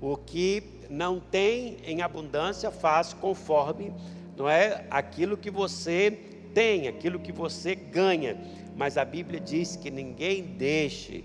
O 0.00 0.16
que 0.16 0.79
não 0.90 1.20
tem 1.20 1.76
em 1.84 2.02
abundância, 2.02 2.70
faz 2.72 3.14
conforme, 3.14 3.92
não 4.36 4.50
é, 4.50 4.84
aquilo 4.90 5.36
que 5.36 5.50
você 5.50 6.10
tem, 6.52 6.88
aquilo 6.88 7.20
que 7.20 7.30
você 7.30 7.76
ganha. 7.76 8.36
Mas 8.76 8.98
a 8.98 9.04
Bíblia 9.04 9.38
diz 9.38 9.76
que 9.76 9.90
ninguém 9.90 10.42
deixe, 10.42 11.24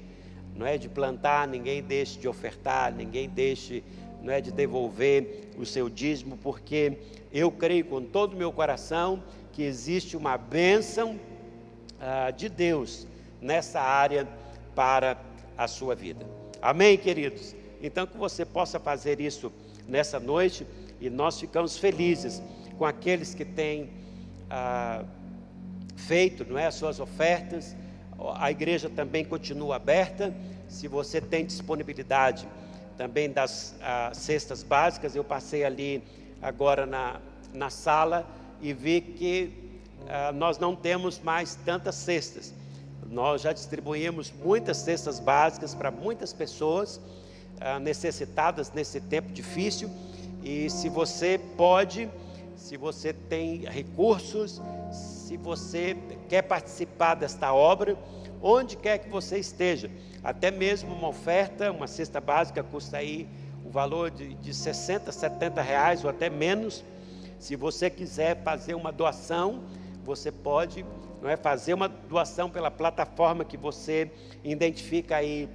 não 0.55 0.67
é 0.67 0.77
de 0.77 0.87
plantar, 0.87 1.47
ninguém 1.47 1.81
deixe 1.81 2.19
de 2.19 2.27
ofertar, 2.27 2.93
ninguém 2.93 3.27
deixe, 3.27 3.83
não 4.21 4.31
é 4.31 4.39
de 4.39 4.51
devolver 4.51 5.49
o 5.57 5.65
seu 5.65 5.89
dízimo, 5.89 6.37
porque 6.37 6.99
eu 7.33 7.51
creio 7.51 7.85
com 7.85 8.03
todo 8.03 8.33
o 8.33 8.37
meu 8.37 8.51
coração 8.51 9.23
que 9.51 9.63
existe 9.63 10.15
uma 10.15 10.37
bênção 10.37 11.19
ah, 11.99 12.29
de 12.29 12.49
Deus 12.49 13.07
nessa 13.41 13.81
área 13.81 14.27
para 14.75 15.17
a 15.57 15.67
sua 15.67 15.95
vida. 15.95 16.25
Amém, 16.61 16.97
queridos? 16.97 17.55
Então, 17.85 18.07
que 18.07 18.17
você 18.17 18.43
possa 18.43 18.79
fazer 18.79 19.21
isso 19.21 19.53
nessa 19.87 20.19
noite 20.19 20.65
e 20.99 21.07
nós 21.07 21.39
ficamos 21.39 21.77
felizes 21.77 22.41
com 22.79 22.83
aqueles 22.83 23.35
que 23.35 23.45
têm 23.45 23.91
ah, 24.49 25.03
feito 25.95 26.43
não 26.49 26.57
é, 26.57 26.65
as 26.65 26.73
suas 26.73 26.99
ofertas. 26.99 27.75
A 28.37 28.49
igreja 28.49 28.89
também 28.89 29.23
continua 29.23 29.75
aberta. 29.75 30.33
Se 30.67 30.87
você 30.87 31.21
tem 31.21 31.45
disponibilidade 31.45 32.47
também 32.97 33.29
das 33.29 33.75
ah, 33.83 34.09
cestas 34.15 34.63
básicas, 34.63 35.15
eu 35.15 35.23
passei 35.23 35.63
ali 35.63 36.01
agora 36.41 36.87
na, 36.87 37.21
na 37.53 37.69
sala 37.69 38.27
e 38.63 38.73
vi 38.73 38.99
que 38.99 39.53
ah, 40.09 40.31
nós 40.31 40.57
não 40.57 40.75
temos 40.75 41.19
mais 41.19 41.53
tantas 41.53 41.93
cestas. 41.93 42.51
Nós 43.11 43.43
já 43.43 43.53
distribuímos 43.53 44.33
muitas 44.43 44.77
cestas 44.77 45.19
básicas 45.19 45.75
para 45.75 45.91
muitas 45.91 46.33
pessoas 46.33 46.99
necessitadas 47.81 48.71
nesse 48.71 48.99
tempo 48.99 49.31
difícil. 49.31 49.89
E 50.43 50.69
se 50.69 50.89
você 50.89 51.39
pode, 51.57 52.09
se 52.55 52.77
você 52.77 53.13
tem 53.13 53.65
recursos, 53.65 54.61
se 54.91 55.37
você 55.37 55.97
quer 56.29 56.43
participar 56.43 57.15
desta 57.15 57.53
obra, 57.53 57.97
onde 58.41 58.75
quer 58.75 58.99
que 58.99 59.09
você 59.09 59.39
esteja. 59.39 59.89
Até 60.23 60.51
mesmo 60.51 60.93
uma 60.93 61.07
oferta, 61.07 61.71
uma 61.71 61.87
cesta 61.87 62.21
básica 62.21 62.63
custa 62.63 62.97
aí 62.97 63.27
o 63.65 63.69
valor 63.69 64.11
de, 64.11 64.35
de 64.35 64.53
60, 64.53 65.11
70 65.11 65.61
reais 65.61 66.03
ou 66.03 66.09
até 66.09 66.29
menos. 66.29 66.83
Se 67.39 67.55
você 67.55 67.89
quiser 67.89 68.43
fazer 68.43 68.75
uma 68.75 68.91
doação, 68.91 69.63
você 70.03 70.31
pode 70.31 70.85
não 71.21 71.29
é, 71.29 71.35
fazer 71.35 71.73
uma 71.73 71.87
doação 71.87 72.49
pela 72.49 72.69
plataforma 72.69 73.43
que 73.43 73.57
você 73.57 74.11
identifica 74.43 75.17
aí 75.17 75.49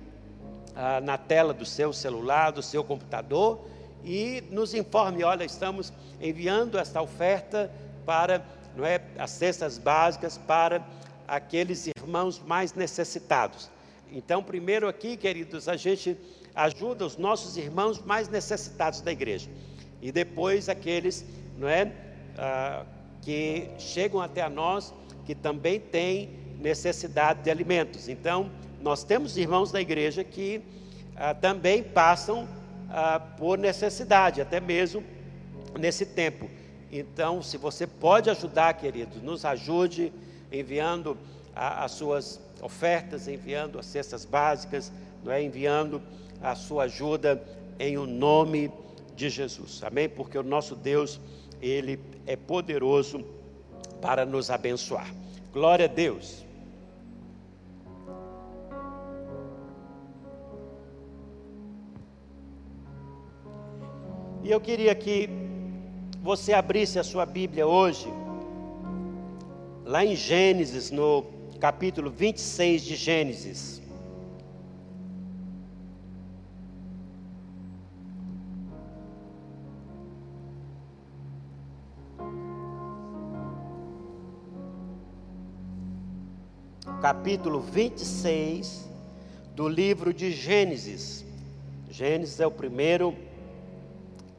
ah, 0.76 1.00
na 1.00 1.18
tela 1.18 1.52
do 1.52 1.64
seu 1.64 1.92
celular, 1.92 2.50
do 2.50 2.62
seu 2.62 2.84
computador, 2.84 3.60
e 4.04 4.42
nos 4.50 4.74
informe, 4.74 5.22
olha, 5.22 5.44
estamos 5.44 5.92
enviando 6.20 6.78
esta 6.78 7.02
oferta 7.02 7.70
para 8.06 8.42
não 8.76 8.84
é, 8.84 9.00
as 9.18 9.30
cestas 9.30 9.78
básicas 9.78 10.38
para 10.38 10.82
aqueles 11.26 11.86
irmãos 11.86 12.38
mais 12.38 12.74
necessitados. 12.74 13.70
Então, 14.12 14.42
primeiro 14.42 14.88
aqui, 14.88 15.16
queridos, 15.16 15.68
a 15.68 15.76
gente 15.76 16.16
ajuda 16.54 17.06
os 17.06 17.16
nossos 17.16 17.56
irmãos 17.56 18.00
mais 18.00 18.28
necessitados 18.28 19.00
da 19.00 19.12
igreja. 19.12 19.48
E 20.02 20.10
depois 20.10 20.68
aqueles, 20.68 21.24
não 21.56 21.68
é, 21.68 21.92
ah, 22.38 22.84
que 23.22 23.70
chegam 23.78 24.20
até 24.20 24.42
a 24.42 24.48
nós, 24.48 24.92
que 25.24 25.34
também 25.34 25.78
têm 25.78 26.30
necessidade 26.58 27.42
de 27.42 27.50
alimentos. 27.50 28.08
Então, 28.08 28.50
nós 28.80 29.04
temos 29.04 29.36
irmãos 29.36 29.70
da 29.70 29.80
igreja 29.80 30.24
que 30.24 30.62
ah, 31.16 31.34
também 31.34 31.82
passam 31.82 32.48
ah, 32.88 33.20
por 33.20 33.58
necessidade, 33.58 34.40
até 34.40 34.60
mesmo 34.60 35.04
nesse 35.78 36.06
tempo. 36.06 36.48
Então, 36.90 37.42
se 37.42 37.56
você 37.56 37.86
pode 37.86 38.30
ajudar, 38.30 38.74
queridos, 38.74 39.22
nos 39.22 39.44
ajude 39.44 40.12
enviando 40.50 41.16
a, 41.54 41.84
as 41.84 41.92
suas 41.92 42.40
ofertas, 42.62 43.28
enviando 43.28 43.78
as 43.78 43.86
cestas 43.86 44.24
básicas, 44.24 44.90
não 45.22 45.32
é? 45.32 45.42
enviando 45.42 46.02
a 46.42 46.54
sua 46.54 46.84
ajuda 46.84 47.42
em 47.78 47.96
o 47.96 48.06
nome 48.06 48.70
de 49.14 49.28
Jesus. 49.28 49.82
Amém? 49.84 50.08
Porque 50.08 50.36
o 50.38 50.42
nosso 50.42 50.74
Deus, 50.74 51.20
ele 51.60 52.00
é 52.26 52.34
poderoso 52.34 53.24
para 54.00 54.24
nos 54.24 54.50
abençoar. 54.50 55.14
Glória 55.52 55.84
a 55.84 55.88
Deus. 55.88 56.44
E 64.50 64.52
eu 64.52 64.60
queria 64.60 64.92
que 64.96 65.30
você 66.20 66.52
abrisse 66.52 66.98
a 66.98 67.04
sua 67.04 67.24
Bíblia 67.24 67.68
hoje, 67.68 68.08
lá 69.84 70.04
em 70.04 70.16
Gênesis, 70.16 70.90
no 70.90 71.24
capítulo 71.60 72.10
26 72.10 72.82
de 72.82 72.96
Gênesis. 72.96 73.80
Capítulo 87.00 87.60
26 87.60 88.90
do 89.54 89.68
livro 89.68 90.12
de 90.12 90.32
Gênesis. 90.32 91.24
Gênesis 91.88 92.40
é 92.40 92.46
o 92.48 92.50
primeiro 92.50 93.29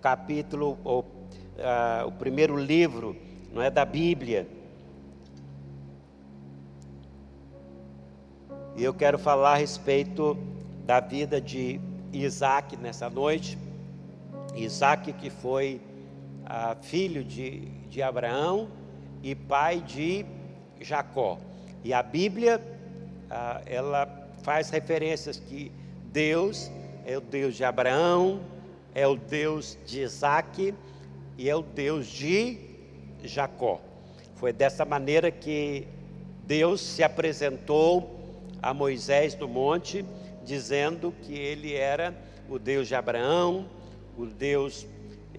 capítulo, 0.02 0.78
ou 0.84 1.02
uh, 1.02 2.08
o 2.08 2.12
primeiro 2.12 2.58
livro, 2.58 3.16
não 3.54 3.62
é 3.62 3.70
da 3.70 3.86
Bíblia. 3.86 4.48
E 8.76 8.84
eu 8.84 8.94
quero 8.94 9.20
falar 9.20 9.54
a 9.54 9.58
respeito 9.58 10.38
da 10.86 11.00
vida 11.00 11.40
de 11.40 11.80
Isaac 12.12 12.76
nessa 12.78 13.10
noite. 13.10 13.58
Isaac 14.56 15.14
que 15.14 15.30
foi 15.30 15.82
uh, 16.46 16.76
filho 16.82 17.24
de, 17.24 17.60
de 17.90 18.02
Abraão 18.02 18.70
e 19.22 19.36
pai 19.36 19.82
de 19.82 20.26
Jacó. 20.80 21.38
E 21.84 21.94
a 21.94 22.02
Bíblia, 22.02 22.60
uh, 23.30 23.62
ela 23.66 24.08
faz 24.42 24.70
referências 24.70 25.40
que 25.40 25.72
Deus 26.12 26.72
é 27.06 27.18
o 27.18 27.22
Deus 27.22 27.56
de 27.56 27.64
Abraão, 27.64 28.42
é 28.94 29.08
o 29.08 29.16
Deus 29.16 29.78
de 29.86 30.02
Isaac 30.02 30.74
e 31.38 31.50
é 31.50 31.56
o 31.56 31.62
Deus 31.62 32.08
de 32.08 32.58
Jacó. 33.24 33.82
Foi 34.36 34.52
dessa 34.52 34.84
maneira 34.86 35.32
que 35.32 35.88
Deus 36.46 36.82
se 36.82 37.04
apresentou 37.04 38.20
a 38.62 38.74
Moisés 38.74 39.36
no 39.36 39.48
monte, 39.48 40.06
dizendo 40.44 41.14
que 41.22 41.34
ele 41.34 41.74
era 41.74 42.16
o 42.50 42.60
Deus 42.60 42.88
de 42.88 42.96
Abraão, 42.96 43.70
o 44.18 44.26
Deus 44.26 44.86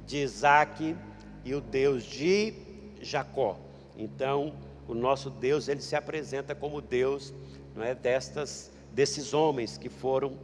de 0.07 0.19
Isaac 0.19 0.97
e 1.45 1.55
o 1.55 1.61
Deus 1.61 2.05
de 2.05 2.55
Jacó. 3.01 3.59
Então, 3.97 4.55
o 4.89 4.95
nosso 4.95 5.31
Deus, 5.31 5.69
ele 5.69 5.81
se 5.81 5.95
apresenta 5.95 6.55
como 6.55 6.81
Deus, 6.81 7.33
não 7.75 7.83
é, 7.83 7.95
destas 7.95 8.71
desses 8.93 9.33
homens 9.33 9.79
que 9.79 9.89
foram 9.89 10.37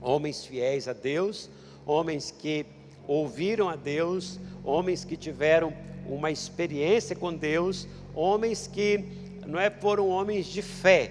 homens 0.00 0.44
fiéis 0.44 0.86
a 0.86 0.92
Deus, 0.92 1.50
homens 1.88 2.30
que 2.30 2.66
ouviram 3.06 3.68
a 3.68 3.74
Deus, 3.74 4.38
homens 4.62 5.04
que 5.04 5.16
tiveram 5.16 5.72
uma 6.06 6.30
experiência 6.30 7.16
com 7.16 7.34
Deus, 7.34 7.88
homens 8.14 8.66
que 8.66 9.02
não 9.46 9.58
é 9.58 9.70
foram 9.70 10.10
homens 10.10 10.46
de 10.46 10.60
fé. 10.60 11.10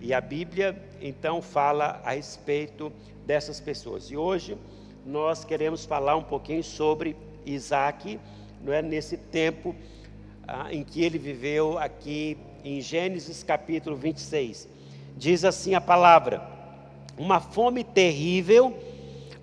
E 0.00 0.12
a 0.12 0.20
Bíblia 0.20 0.76
então 1.00 1.40
fala 1.40 2.00
a 2.04 2.10
respeito 2.10 2.92
dessas 3.24 3.60
pessoas. 3.60 4.10
E 4.10 4.16
hoje 4.16 4.58
nós 5.06 5.44
queremos 5.44 5.84
falar 5.84 6.16
um 6.16 6.24
pouquinho 6.24 6.64
sobre 6.64 7.16
Isaac, 7.46 8.18
não 8.60 8.72
é 8.72 8.82
nesse 8.82 9.16
tempo 9.16 9.74
ah, 10.46 10.72
em 10.72 10.82
que 10.82 11.04
ele 11.04 11.18
viveu 11.18 11.78
aqui 11.78 12.36
em 12.64 12.80
Gênesis 12.80 13.44
capítulo 13.44 13.94
26. 13.94 14.68
Diz 15.16 15.44
assim 15.44 15.74
a 15.74 15.80
palavra: 15.80 16.42
Uma 17.16 17.40
fome 17.40 17.84
terrível 17.84 18.76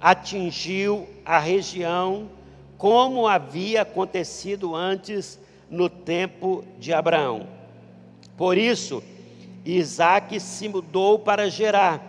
atingiu 0.06 1.10
a 1.26 1.40
região 1.40 2.30
como 2.78 3.28
havia 3.28 3.82
acontecido 3.82 4.76
antes 4.76 5.40
no 5.68 5.90
tempo 5.90 6.64
de 6.78 6.94
Abraão. 6.94 7.48
Por 8.38 8.56
isso, 8.56 9.02
Isaac 9.66 10.40
se 10.40 10.70
mudou 10.70 11.18
para 11.18 11.50
Gerar, 11.50 12.06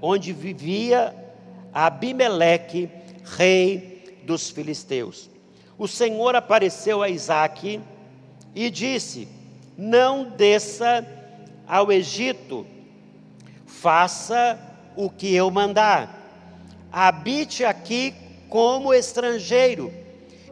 onde 0.00 0.32
vivia 0.32 1.12
Abimeleque, 1.74 2.88
rei 3.24 4.20
dos 4.24 4.48
filisteus. 4.48 5.28
O 5.76 5.88
Senhor 5.88 6.36
apareceu 6.36 7.02
a 7.02 7.08
Isaac 7.08 7.80
e 8.54 8.70
disse: 8.70 9.26
Não 9.76 10.22
desça 10.22 11.04
ao 11.66 11.90
Egito, 11.90 12.64
faça 13.66 14.56
o 14.94 15.10
que 15.10 15.34
eu 15.34 15.50
mandar 15.50 16.21
habite 16.92 17.64
aqui 17.64 18.14
como 18.50 18.92
estrangeiro, 18.92 19.90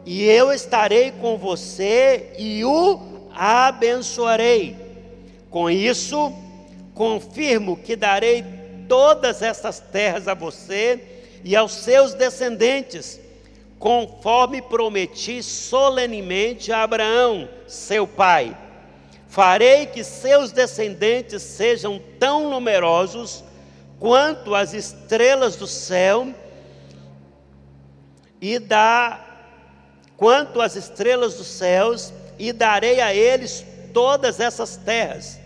e 0.03 0.23
eu 0.23 0.51
estarei 0.51 1.11
com 1.11 1.37
você 1.37 2.33
e 2.39 2.65
o 2.65 2.99
abençoarei. 3.31 4.75
Com 5.51 5.69
isso, 5.69 6.33
confirmo 6.95 7.77
que 7.77 7.95
darei 7.95 8.43
todas 8.87 9.43
estas 9.43 9.79
terras 9.79 10.27
a 10.27 10.33
você 10.33 10.99
e 11.43 11.55
aos 11.55 11.73
seus 11.73 12.15
descendentes, 12.15 13.19
conforme 13.77 14.61
prometi 14.61 15.43
solenemente 15.43 16.71
a 16.71 16.81
Abraão, 16.81 17.47
seu 17.67 18.07
pai. 18.07 18.57
Farei 19.27 19.85
que 19.85 20.03
seus 20.03 20.51
descendentes 20.51 21.43
sejam 21.43 22.01
tão 22.19 22.49
numerosos 22.49 23.43
quanto 24.01 24.55
as 24.55 24.73
estrelas 24.73 25.55
do 25.55 25.67
céu 25.67 26.33
e 28.41 28.57
dá 28.57 29.23
quanto 30.17 30.59
as 30.59 30.75
estrelas 30.75 31.35
dos 31.35 31.45
céus 31.45 32.11
e 32.39 32.51
darei 32.51 32.99
a 32.99 33.13
eles 33.13 33.63
todas 33.93 34.39
essas 34.39 34.75
terras 34.75 35.39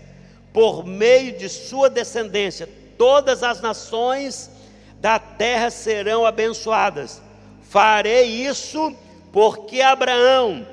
por 0.54 0.86
meio 0.86 1.38
de 1.38 1.50
sua 1.50 1.89
descendência 1.89 2.70
todas 2.98 3.44
as 3.44 3.60
nações 3.60 4.50
da 5.02 5.20
terra 5.20 5.70
serão 5.70 6.26
abençoadas. 6.26 7.22
Farei 7.62 8.24
isso 8.24 8.96
porque 9.34 9.82
Abraão 9.82 10.65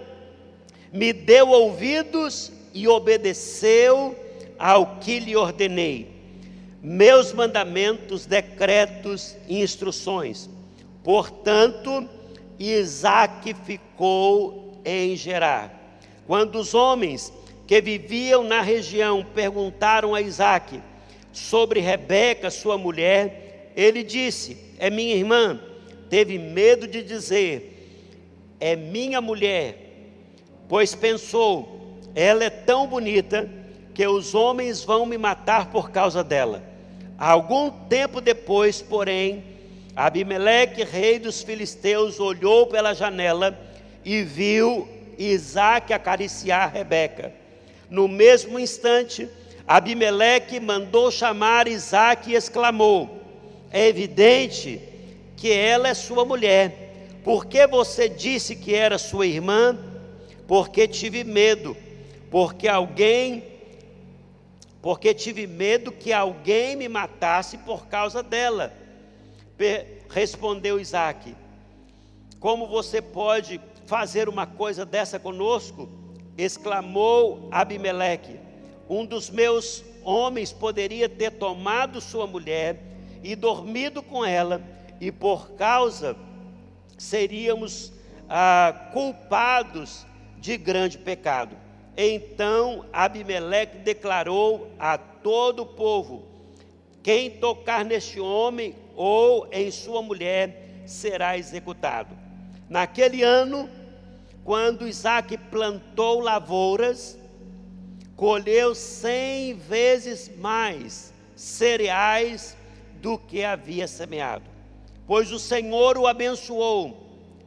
me 0.93 1.13
deu 1.13 1.49
ouvidos 1.49 2.53
e 2.73 2.87
obedeceu 2.87 4.17
ao 4.57 4.99
que 5.01 5.19
lhe 5.19 5.35
ordenei 5.35 6.12
meus 6.83 7.33
mandamentos, 7.33 8.27
decretos 8.27 9.37
e 9.49 9.63
instruções. 9.63 10.51
Portanto, 11.05 12.09
Isaac 12.59 13.55
ficou 13.65 14.81
em 14.85 15.15
Gerar. 15.15 16.01
Quando 16.27 16.57
os 16.57 16.75
homens 16.75 17.33
que 17.69 17.81
viviam 17.81 18.43
na 18.43 18.61
região 18.61 19.25
perguntaram 19.33 20.15
a 20.15 20.21
Isaac 20.21 20.81
sobre 21.33 21.79
Rebeca, 21.79 22.51
sua 22.51 22.77
mulher, 22.77 23.73
ele 23.77 24.03
disse: 24.03 24.57
É 24.79 24.91
minha 24.91 25.15
irmã. 25.15 25.61
Teve 26.11 26.37
medo 26.37 26.89
de 26.89 27.03
dizer: 27.03 28.59
É 28.59 28.75
minha 28.75 29.21
mulher, 29.21 29.79
pois 30.69 30.95
pensou: 30.95 32.01
Ela 32.15 32.45
é 32.45 32.51
tão 32.51 32.89
bonita 32.89 33.49
que 33.95 34.07
os 34.07 34.35
homens 34.35 34.83
vão 34.83 35.07
me 35.07 35.17
matar 35.17 35.71
por 35.71 35.91
causa 35.91 36.25
dela. 36.25 36.72
Algum 37.19 37.71
tempo 37.71 38.21
depois, 38.21 38.83
porém, 38.83 39.45
Abimeleque, 39.95 40.85
rei 40.85 41.19
dos 41.19 41.43
filisteus, 41.43 42.19
olhou 42.19 42.67
pela 42.67 42.95
janela 42.95 43.59
e 44.05 44.23
viu 44.23 44.89
Isaac 45.19 45.93
acariciar 45.93 46.73
Rebeca. 46.73 47.33
No 47.91 48.09
mesmo 48.09 48.59
instante, 48.59 49.29
Abimeleque 49.67 50.59
mandou 50.59 51.11
chamar 51.11 51.69
Isaac 51.69 52.31
e 52.31 52.35
exclamou: 52.35 53.21
É 53.71 53.87
evidente 53.87 54.81
que 55.37 55.53
ela 55.53 55.89
é 55.89 55.95
sua 55.95 56.25
mulher. 56.25 57.21
Por 57.23 57.47
que 57.47 57.67
você 57.67 58.09
disse 58.09 58.57
que 58.57 58.75
era 58.75 58.99
sua 58.99 59.27
irmã? 59.27 59.79
Porque 60.47 60.89
tive 60.89 61.23
medo, 61.23 61.77
porque 62.31 62.67
alguém 62.67 63.45
porque 64.83 65.15
tive 65.15 65.47
medo 65.47 65.93
que 65.93 66.13
alguém 66.13 66.75
me 66.75 66.89
matasse 66.89 67.57
por 67.59 67.87
causa 67.87 68.21
dela. 68.21 68.75
Respondeu 70.11 70.81
Isaac: 70.81 71.37
Como 72.41 72.67
você 72.67 73.01
pode 73.01 73.61
fazer 73.87 74.29
uma 74.29 74.45
coisa 74.45 74.85
dessa 74.85 75.21
conosco? 75.21 75.89
Exclamou 76.37 77.49
Abimeleque: 77.53 78.41
Um 78.89 79.07
dos 79.07 79.31
meus 79.31 79.85
homens 80.03 80.53
poderia 80.53 81.09
ter 81.09 81.31
tomado 81.31 82.01
sua 82.01 82.27
mulher 82.27 82.83
e 83.23 83.37
dormido 83.37 84.03
com 84.03 84.25
ela, 84.25 84.61
e 85.01 85.13
por 85.13 85.53
causa 85.53 86.17
seríamos 86.99 87.93
ah, 88.29 88.91
culpados 88.93 90.05
de 90.39 90.57
grande 90.57 90.99
pecado. 90.99 91.62
Então 91.97 92.85
Abimeleque 92.93 93.79
declarou 93.79 94.71
a 94.79 94.97
todo 94.97 95.63
o 95.63 95.67
povo: 95.67 96.25
Quem 97.03 97.31
tocar 97.31 97.85
neste 97.85 98.19
homem 98.19 98.75
ou 98.97 99.47
em 99.53 99.71
sua 99.71 100.03
mulher 100.03 100.83
será 100.87 101.37
executado. 101.37 102.17
Naquele 102.69 103.23
ano, 103.23 103.69
quando 104.45 104.89
Isaac 104.89 105.37
plantou 105.37 106.21
lavouras, 106.21 107.19
colheu 108.17 108.75
cem 108.75 109.55
vezes 109.55 110.31
mais 110.39 111.13
cereais 111.37 112.57
do 113.01 113.19
que 113.19 113.45
havia 113.45 113.87
semeado, 113.87 114.45
pois 115.07 115.31
o 115.33 115.39
Senhor 115.39 115.99
o 115.99 116.07
abençoou. 116.07 116.97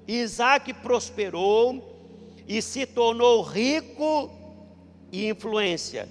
Isaac 0.08 0.71
prosperou 0.73 1.95
e 2.47 2.62
se 2.62 2.86
tornou 2.86 3.41
rico 3.41 4.29
e 5.15 5.30
influência. 5.30 6.10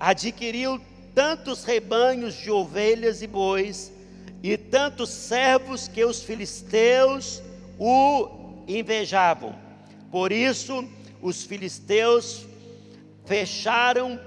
Adquiriu 0.00 0.80
tantos 1.14 1.64
rebanhos 1.64 2.34
de 2.34 2.50
ovelhas 2.50 3.22
e 3.22 3.26
bois 3.26 3.92
e 4.42 4.56
tantos 4.56 5.10
servos 5.10 5.86
que 5.86 6.04
os 6.04 6.22
filisteus 6.22 7.40
o 7.78 8.64
invejavam. 8.66 9.54
Por 10.10 10.32
isso, 10.32 10.84
os 11.20 11.44
filisteus 11.44 12.44
fecharam 13.24 14.18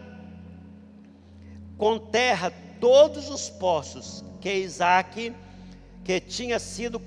com 1.78 2.00
terra 2.00 2.54
todos 2.80 3.30
os 3.30 3.50
poços 3.50 4.24
que 4.40 4.54
Isaac, 4.54 5.34
que 6.06 6.20
tinha 6.22 6.58
sido 6.58 7.02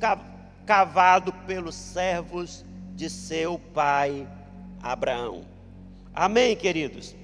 cavado 0.66 1.32
pelos 1.46 1.74
servos 1.74 2.64
de 2.94 3.08
seu 3.08 3.58
pai 3.72 4.28
Abraão. 4.82 5.57
Amém, 6.20 6.56
queridos? 6.56 7.14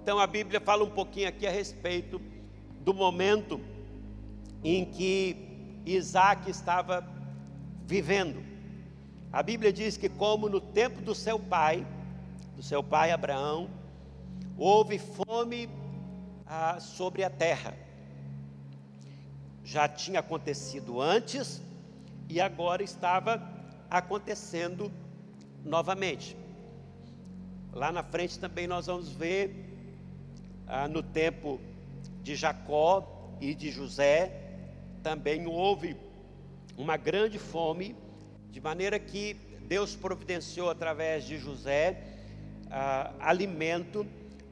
Então 0.00 0.18
a 0.18 0.26
Bíblia 0.26 0.62
fala 0.62 0.82
um 0.82 0.88
pouquinho 0.88 1.28
aqui 1.28 1.46
a 1.46 1.50
respeito 1.50 2.18
do 2.80 2.94
momento 2.94 3.60
em 4.64 4.86
que 4.86 5.36
Isaac 5.84 6.50
estava 6.50 7.06
vivendo. 7.84 8.42
A 9.30 9.42
Bíblia 9.42 9.70
diz 9.70 9.98
que, 9.98 10.08
como 10.08 10.48
no 10.48 10.58
tempo 10.58 11.02
do 11.02 11.14
seu 11.14 11.38
pai, 11.38 11.86
do 12.56 12.62
seu 12.62 12.82
pai 12.82 13.10
Abraão, 13.10 13.68
houve 14.56 14.98
fome 14.98 15.68
ah, 16.46 16.80
sobre 16.80 17.22
a 17.22 17.28
terra. 17.28 17.76
Já 19.62 19.86
tinha 19.86 20.20
acontecido 20.20 20.98
antes 20.98 21.60
e 22.26 22.40
agora 22.40 22.82
estava 22.82 23.46
acontecendo 23.90 24.90
novamente. 25.62 26.47
Lá 27.72 27.92
na 27.92 28.02
frente 28.02 28.38
também 28.38 28.66
nós 28.66 28.86
vamos 28.86 29.10
ver 29.10 29.54
ah, 30.66 30.88
no 30.88 31.02
tempo 31.02 31.60
de 32.22 32.34
Jacó 32.34 33.36
e 33.40 33.54
de 33.54 33.70
José, 33.70 34.32
também 35.02 35.46
houve 35.46 35.96
uma 36.76 36.96
grande 36.96 37.38
fome, 37.38 37.94
de 38.50 38.60
maneira 38.60 38.98
que 38.98 39.36
Deus 39.66 39.94
providenciou 39.94 40.70
através 40.70 41.24
de 41.24 41.38
José 41.38 42.02
ah, 42.70 43.12
alimento 43.20 44.06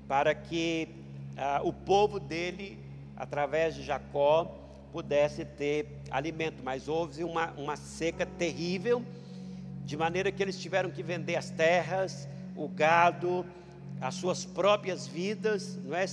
para 0.06 0.34
que 0.34 0.88
ah, 1.36 1.60
o 1.64 1.72
povo 1.72 2.20
dele, 2.20 2.78
através 3.16 3.74
de 3.74 3.82
Jacó, 3.82 4.44
pudesse 4.92 5.44
ter 5.44 6.00
alimento, 6.10 6.62
mas 6.62 6.88
houve 6.88 7.24
uma, 7.24 7.50
uma 7.52 7.76
seca 7.76 8.24
terrível, 8.24 9.04
de 9.84 9.96
maneira 9.96 10.32
que 10.32 10.42
eles 10.42 10.58
tiveram 10.58 10.90
que 10.90 11.02
vender 11.02 11.36
as 11.36 11.50
terras, 11.50 12.28
o 12.56 12.68
gado, 12.68 13.44
as 14.00 14.14
suas 14.14 14.44
próprias 14.44 15.06
vidas, 15.06 15.76
não 15.84 15.94
é? 15.94 16.06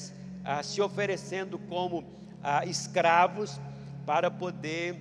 Ah, 0.46 0.62
se 0.62 0.82
oferecendo 0.82 1.58
como 1.58 2.04
ah, 2.42 2.66
escravos 2.66 3.60
para 4.06 4.30
poder 4.30 4.98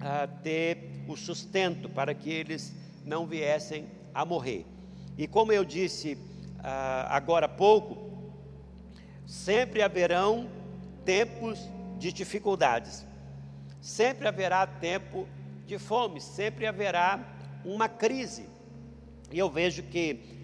ah, 0.00 0.28
ter 0.42 1.04
o 1.08 1.16
sustento, 1.16 1.88
para 1.88 2.14
que 2.14 2.30
eles 2.30 2.74
não 3.04 3.26
viessem 3.26 3.86
a 4.14 4.24
morrer. 4.24 4.66
E 5.16 5.26
como 5.26 5.52
eu 5.52 5.64
disse 5.64 6.18
ah, 6.60 7.06
agora 7.10 7.46
há 7.46 7.48
pouco, 7.48 7.96
sempre 9.26 9.82
haverão 9.82 10.50
tempos 11.04 11.58
de 11.98 12.12
dificuldades. 12.12 13.06
Sempre 13.80 14.28
haverá 14.28 14.66
tempo 14.66 15.26
de 15.66 15.78
fome, 15.78 16.20
sempre 16.20 16.66
haverá 16.66 17.20
uma 17.64 17.88
crise. 17.88 18.48
E 19.30 19.38
eu 19.38 19.48
vejo 19.48 19.82
que 19.84 20.37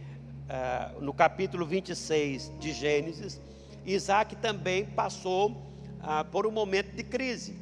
uh, 0.48 1.00
no 1.00 1.12
capítulo 1.12 1.66
26 1.66 2.52
de 2.59 2.72
Gênesis, 2.72 3.40
Isaac 3.85 4.37
também 4.37 4.85
passou 4.85 5.50
uh, 5.50 6.24
por 6.30 6.46
um 6.46 6.50
momento 6.50 6.94
de 6.94 7.02
crise. 7.02 7.57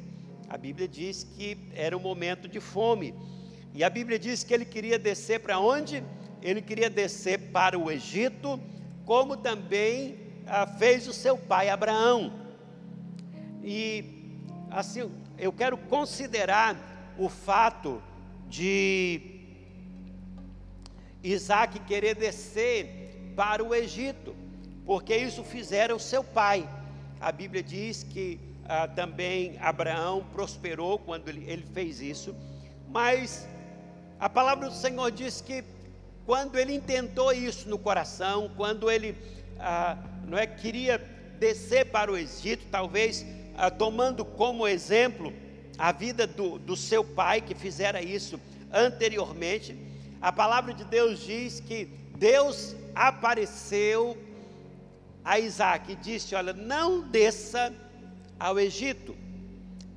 A 0.49 0.57
Bíblia 0.57 0.87
diz 0.87 1.23
que 1.23 1.57
era 1.73 1.97
um 1.97 1.99
momento 1.99 2.47
de 2.47 2.59
fome. 2.59 3.13
E 3.73 3.83
a 3.83 3.89
Bíblia 3.89 4.19
diz 4.19 4.43
que 4.43 4.53
ele 4.53 4.65
queria 4.65 4.99
descer 4.99 5.39
para 5.39 5.59
onde? 5.59 6.03
Ele 6.41 6.61
queria 6.61 6.89
descer 6.89 7.39
para 7.51 7.77
o 7.77 7.89
Egito, 7.89 8.59
como 9.05 9.35
também 9.35 10.13
uh, 10.43 10.77
fez 10.77 11.07
o 11.07 11.13
seu 11.13 11.37
pai 11.37 11.69
Abraão. 11.69 12.31
E 13.63 14.05
assim, 14.69 15.09
eu 15.37 15.51
quero 15.51 15.77
considerar 15.77 16.77
o 17.17 17.29
fato 17.29 18.01
de 18.47 19.32
Isaac 21.23 21.79
querer 21.81 22.15
descer 22.15 23.33
para 23.35 23.63
o 23.63 23.73
Egito, 23.73 24.35
porque 24.85 25.15
isso 25.15 25.43
fizeram 25.43 25.97
seu 25.97 26.23
pai. 26.23 26.67
A 27.19 27.31
Bíblia 27.31 27.63
diz 27.63 28.03
que 28.03 28.39
ah, 28.65 28.87
também 28.87 29.57
Abraão 29.59 30.25
prosperou 30.33 30.99
quando 30.99 31.29
ele, 31.29 31.49
ele 31.49 31.65
fez 31.73 32.01
isso, 32.01 32.35
mas 32.89 33.47
a 34.19 34.29
palavra 34.29 34.69
do 34.69 34.75
Senhor 34.75 35.09
diz 35.11 35.41
que 35.41 35.63
quando 36.25 36.57
ele 36.57 36.73
intentou 36.73 37.31
isso 37.31 37.67
no 37.69 37.77
coração, 37.77 38.51
quando 38.55 38.89
ele 38.89 39.17
ah, 39.59 39.97
não 40.25 40.37
é 40.37 40.45
queria 40.45 40.97
descer 41.39 41.85
para 41.85 42.11
o 42.11 42.17
Egito, 42.17 42.65
talvez 42.69 43.25
ah, 43.57 43.69
tomando 43.69 44.23
como 44.23 44.67
exemplo 44.67 45.33
a 45.77 45.91
vida 45.91 46.27
do, 46.27 46.59
do 46.59 46.75
seu 46.75 47.03
pai 47.03 47.41
que 47.41 47.55
fizera 47.55 48.01
isso 48.01 48.39
anteriormente, 48.71 49.75
a 50.23 50.31
palavra 50.31 50.73
de 50.73 50.85
Deus 50.85 51.19
diz 51.19 51.59
que 51.59 51.83
Deus 52.17 52.73
apareceu 52.95 54.17
a 55.21 55.37
Isaac 55.37 55.91
e 55.91 55.95
disse: 55.97 56.33
Olha, 56.33 56.53
não 56.53 57.01
desça 57.01 57.73
ao 58.39 58.57
Egito, 58.57 59.13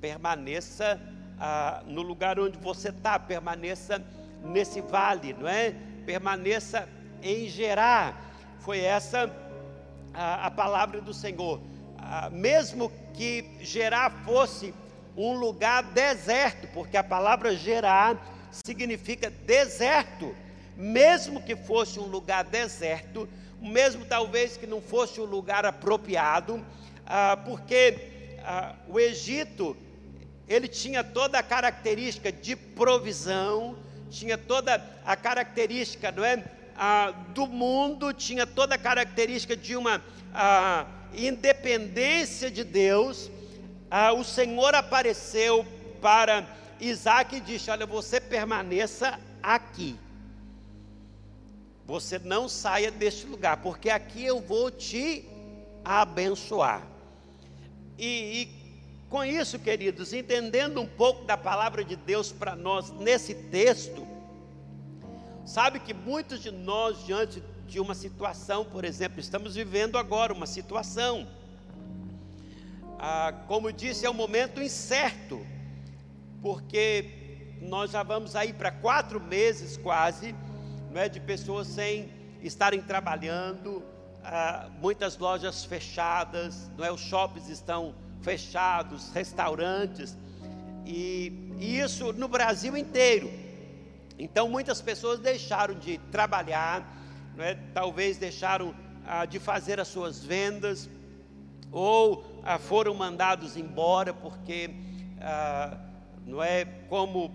permaneça 0.01 1.01
ah, 1.39 1.81
no 1.87 2.03
lugar 2.03 2.41
onde 2.41 2.59
você 2.59 2.89
está, 2.89 3.21
permaneça 3.21 4.05
nesse 4.43 4.81
vale, 4.81 5.33
não 5.33 5.47
é? 5.47 5.73
permaneça 6.05 6.89
em 7.23 7.49
Gerar. 7.49 8.21
Foi 8.59 8.81
essa 8.81 9.33
a, 10.13 10.47
a 10.47 10.51
palavra 10.51 11.01
do 11.01 11.15
Senhor. 11.15 11.61
Ah, 11.99 12.31
mesmo 12.31 12.91
que 13.15 13.49
Gerar 13.61 14.11
fosse 14.25 14.75
um 15.17 15.35
lugar 15.35 15.85
deserto, 15.85 16.67
porque 16.75 16.97
a 16.97 17.05
palavra 17.05 17.55
Gerar 17.55 18.35
significa 18.65 19.31
deserto. 19.31 20.35
Mesmo 20.77 21.43
que 21.43 21.57
fosse 21.57 21.99
um 21.99 22.05
lugar 22.05 22.45
deserto, 22.45 23.29
mesmo 23.61 24.05
talvez 24.05 24.57
que 24.57 24.67
não 24.67 24.81
fosse 24.81 25.21
um 25.21 25.25
lugar 25.25 25.65
apropriado, 25.65 26.65
ah, 27.07 27.37
porque 27.45 28.37
ah, 28.45 28.75
o 28.87 29.01
Egito 29.01 29.77
ele 30.49 30.69
tinha 30.69 31.03
toda 31.03 31.39
a 31.39 31.43
característica 31.43 32.31
de 32.31 32.55
provisão, 32.55 33.77
tinha 34.11 34.39
toda 34.39 34.83
a 35.05 35.17
característica, 35.17 36.13
não 36.13 36.25
é, 36.25 36.45
ah, 36.77 37.13
do 37.35 37.47
mundo, 37.47 38.13
tinha 38.13 38.47
toda 38.47 38.75
a 38.75 38.79
característica 38.79 39.57
de 39.57 39.77
uma 39.77 40.03
ah, 40.33 40.87
independência 41.15 42.51
de 42.51 42.63
Deus. 42.63 43.31
Ah, 43.91 44.13
o 44.13 44.23
Senhor 44.23 44.75
apareceu 44.75 45.67
para 46.01 46.47
Isaac 46.81 47.41
disse: 47.41 47.71
Olha, 47.71 47.87
você 47.87 48.21
permaneça 48.21 49.19
aqui. 49.43 49.99
Você 51.87 52.19
não 52.19 52.49
saia 52.49 52.91
deste 52.91 53.27
lugar, 53.27 53.59
porque 53.59 53.91
aqui 53.91 54.25
eu 54.25 54.41
vou 54.41 54.71
te 54.71 55.25
abençoar. 55.85 56.87
E, 57.97 58.43
e 58.43 58.57
com 59.09 59.25
isso, 59.25 59.59
queridos, 59.59 60.13
entendendo 60.13 60.81
um 60.81 60.87
pouco 60.87 61.25
da 61.25 61.37
palavra 61.37 61.85
de 61.85 61.95
Deus 61.95 62.33
para 62.33 62.57
nós 62.57 62.91
nesse 62.91 63.35
texto, 63.35 64.07
sabe 65.45 65.79
que 65.79 65.95
muitos 65.95 66.43
de 66.43 66.51
nós, 66.51 67.05
diante 67.07 67.41
de 67.69 67.79
uma 67.79 67.95
situação, 67.95 68.65
por 68.65 68.85
exemplo, 68.85 69.21
estamos 69.21 69.55
vivendo 69.55 69.97
agora 69.97 70.33
uma 70.33 70.47
situação, 70.47 71.27
ah, 72.99 73.33
como 73.47 73.73
disse, 73.73 74.05
é 74.05 74.11
um 74.11 74.15
momento 74.15 74.61
incerto, 74.61 75.47
porque 76.43 77.57
nós 77.61 77.91
já 77.91 78.03
vamos 78.03 78.37
aí 78.37 78.53
para 78.53 78.71
quatro 78.71 79.21
meses 79.21 79.77
quase, 79.77 80.35
não 80.91 81.01
é, 81.01 81.09
de 81.09 81.21
pessoas 81.21 81.67
sem 81.67 82.11
estarem 82.43 82.81
trabalhando, 82.81 83.83
ah, 84.25 84.69
muitas 84.81 85.17
lojas 85.19 85.65
fechadas, 85.65 86.71
não 86.77 86.85
é, 86.85 86.93
os 86.93 87.01
shoppings 87.01 87.49
estão 87.49 87.95
fechados, 88.21 89.11
restaurantes, 89.13 90.17
e, 90.85 91.53
e 91.59 91.79
isso 91.79 92.13
no 92.13 92.29
Brasil 92.29 92.77
inteiro. 92.77 93.31
Então 94.19 94.49
muitas 94.49 94.81
pessoas 94.81 95.19
deixaram 95.19 95.75
de 95.75 95.99
trabalhar, 96.11 96.97
não 97.37 97.45
é, 97.45 97.55
talvez 97.75 98.17
deixaram 98.17 98.75
ah, 99.07 99.25
de 99.25 99.39
fazer 99.39 99.79
as 99.81 99.89
suas 99.89 100.25
vendas, 100.25 100.89
ou 101.71 102.25
ah, 102.45 102.59
foram 102.59 102.95
mandados 102.95 103.57
embora 103.57 104.15
porque 104.15 104.71
ah, 105.21 105.77
não 106.27 106.43
é 106.43 106.65
como 106.89 107.31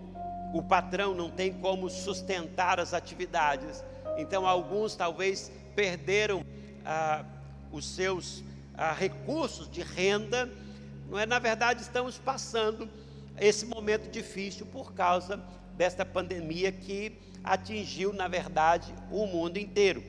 o 0.52 0.62
patrão 0.62 1.14
não 1.14 1.30
tem 1.30 1.52
como 1.52 1.88
sustentar 1.88 2.78
as 2.78 2.92
atividades. 2.92 3.82
Então, 4.18 4.46
alguns 4.46 4.94
talvez 4.94 5.50
perderam 5.74 6.44
ah, 6.84 7.24
os 7.72 7.88
seus 7.88 8.44
ah, 8.76 8.92
recursos 8.92 9.68
de 9.70 9.80
renda. 9.80 10.50
Não 11.08 11.18
é? 11.18 11.24
Na 11.24 11.38
verdade, 11.38 11.80
estamos 11.80 12.18
passando 12.18 12.88
esse 13.40 13.64
momento 13.64 14.10
difícil 14.10 14.66
por 14.66 14.92
causa 14.92 15.40
desta 15.74 16.04
pandemia 16.04 16.70
que 16.70 17.18
atingiu, 17.42 18.12
na 18.12 18.28
verdade, 18.28 18.94
o 19.10 19.26
mundo 19.26 19.56
inteiro. 19.56 20.04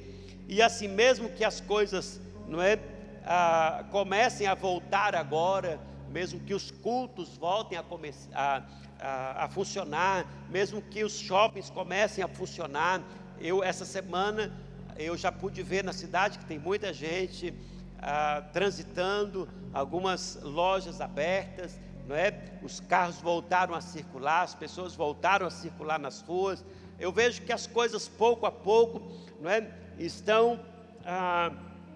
E 0.47 0.61
assim 0.61 0.89
mesmo 0.89 1.29
que 1.29 1.45
as 1.45 1.61
coisas 1.61 2.19
não 2.49 2.61
é, 2.61 2.77
ah, 3.25 3.85
comecem 3.91 4.45
a 4.45 4.53
voltar 4.53 5.15
agora, 5.15 5.79
mesmo 6.13 6.39
que 6.39 6.53
os 6.53 6.69
cultos 6.69 7.35
voltem 7.35 7.75
a, 7.75 7.81
começar 7.81 8.69
a, 8.99 9.45
a, 9.45 9.49
funcionar, 9.49 10.25
mesmo 10.47 10.79
que 10.79 11.03
os 11.03 11.17
shoppings 11.17 11.71
comecem 11.71 12.23
a 12.23 12.27
funcionar. 12.27 13.01
Eu, 13.41 13.63
essa 13.63 13.83
semana, 13.83 14.53
eu 14.95 15.17
já 15.17 15.31
pude 15.31 15.63
ver 15.63 15.83
na 15.83 15.91
cidade 15.91 16.37
que 16.37 16.45
tem 16.45 16.59
muita 16.59 16.93
gente 16.93 17.51
ah, 17.99 18.43
transitando, 18.53 19.49
algumas 19.73 20.39
lojas 20.43 21.01
abertas, 21.01 21.79
não 22.07 22.15
é? 22.15 22.59
Os 22.61 22.79
carros 22.79 23.19
voltaram 23.19 23.73
a 23.73 23.81
circular, 23.81 24.43
as 24.43 24.53
pessoas 24.53 24.95
voltaram 24.95 25.47
a 25.47 25.49
circular 25.49 25.97
nas 25.97 26.21
ruas. 26.21 26.63
Eu 26.99 27.11
vejo 27.11 27.41
que 27.41 27.51
as 27.51 27.65
coisas 27.65 28.07
pouco 28.07 28.45
a 28.45 28.51
pouco, 28.51 29.01
não 29.41 29.49
é? 29.49 29.67
Estão 29.97 30.59
ah, 31.03 31.51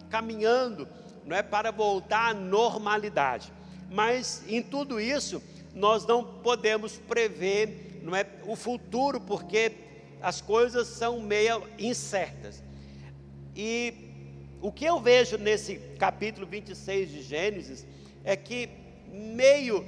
caminhando, 0.10 0.88
não 1.24 1.38
é, 1.38 1.44
para 1.44 1.72
voltar 1.72 2.32
à 2.32 2.34
normalidade. 2.34 3.54
Mas 3.90 4.44
em 4.48 4.62
tudo 4.62 5.00
isso, 5.00 5.42
nós 5.74 6.06
não 6.06 6.24
podemos 6.24 6.98
prever 6.98 8.02
não 8.04 8.16
é, 8.16 8.26
o 8.46 8.56
futuro, 8.56 9.20
porque 9.20 9.74
as 10.22 10.42
coisas 10.42 10.88
são 10.88 11.20
meio 11.20 11.64
incertas. 11.78 12.64
E 13.56 13.94
o 14.62 14.72
que 14.72 14.86
eu 14.86 15.00
vejo 15.00 15.38
nesse 15.38 15.78
capítulo 16.00 16.46
26 16.46 17.12
de 17.12 17.22
Gênesis 17.22 17.86
é 18.24 18.36
que 18.36 18.70
meio 19.12 19.86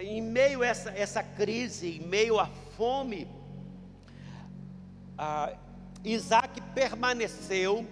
em 0.00 0.20
meio 0.20 0.62
a 0.62 0.66
essa, 0.66 0.90
essa 0.90 1.22
crise, 1.22 1.98
em 1.98 2.06
meio 2.06 2.38
à 2.38 2.46
fome, 2.76 3.28
ah, 5.16 5.54
Isaac 6.04 6.60
permaneceu 6.74 7.86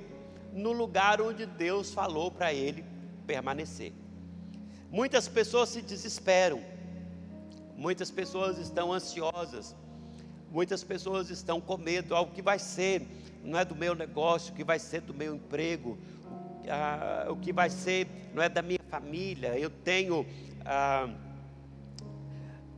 no 0.52 0.72
lugar 0.72 1.20
onde 1.20 1.46
Deus 1.46 1.92
falou 1.92 2.30
para 2.30 2.52
ele 2.52 2.84
permanecer. 3.26 3.92
Muitas 4.92 5.26
pessoas 5.26 5.70
se 5.70 5.82
desesperam, 5.82 6.62
Muitas 7.82 8.12
pessoas 8.12 8.58
estão 8.58 8.92
ansiosas, 8.92 9.74
muitas 10.52 10.84
pessoas 10.84 11.30
estão 11.30 11.60
com 11.60 11.76
medo 11.76 12.14
ao 12.14 12.28
que 12.28 12.40
vai 12.40 12.56
ser, 12.56 13.02
não 13.42 13.58
é 13.58 13.64
do 13.64 13.74
meu 13.74 13.92
negócio, 13.92 14.52
o 14.52 14.56
que 14.56 14.62
vai 14.62 14.78
ser 14.78 15.00
do 15.00 15.12
meu 15.12 15.34
emprego, 15.34 15.98
ah, 16.68 17.26
o 17.28 17.34
que 17.34 17.52
vai 17.52 17.68
ser, 17.70 18.06
não 18.32 18.40
é 18.40 18.48
da 18.48 18.62
minha 18.62 18.78
família. 18.88 19.58
Eu 19.58 19.68
tenho 19.68 20.24
ah, 20.64 21.08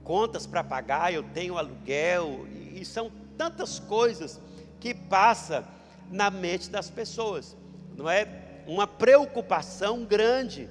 contas 0.02 0.46
para 0.46 0.64
pagar, 0.64 1.12
eu 1.12 1.22
tenho 1.22 1.58
aluguel, 1.58 2.46
e, 2.50 2.80
e 2.80 2.84
são 2.86 3.12
tantas 3.36 3.78
coisas 3.78 4.40
que 4.80 4.94
passa 4.94 5.66
na 6.10 6.30
mente 6.30 6.70
das 6.70 6.88
pessoas, 6.88 7.54
não 7.94 8.08
é? 8.08 8.62
Uma 8.66 8.86
preocupação 8.86 10.02
grande 10.02 10.66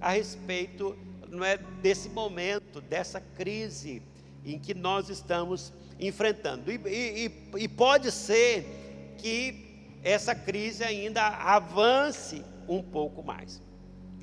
a 0.00 0.10
respeito 0.10 0.96
não 1.28 1.44
é, 1.44 1.58
desse 1.82 2.08
momento, 2.08 2.80
dessa 2.80 3.20
crise 3.20 4.02
em 4.44 4.58
que 4.58 4.74
nós 4.74 5.08
estamos 5.08 5.72
enfrentando. 6.00 6.70
E, 6.70 6.76
e, 6.86 7.32
e 7.56 7.68
pode 7.68 8.10
ser 8.10 9.14
que 9.18 9.98
essa 10.02 10.34
crise 10.34 10.84
ainda 10.84 11.26
avance 11.26 12.42
um 12.68 12.82
pouco 12.82 13.22
mais. 13.22 13.60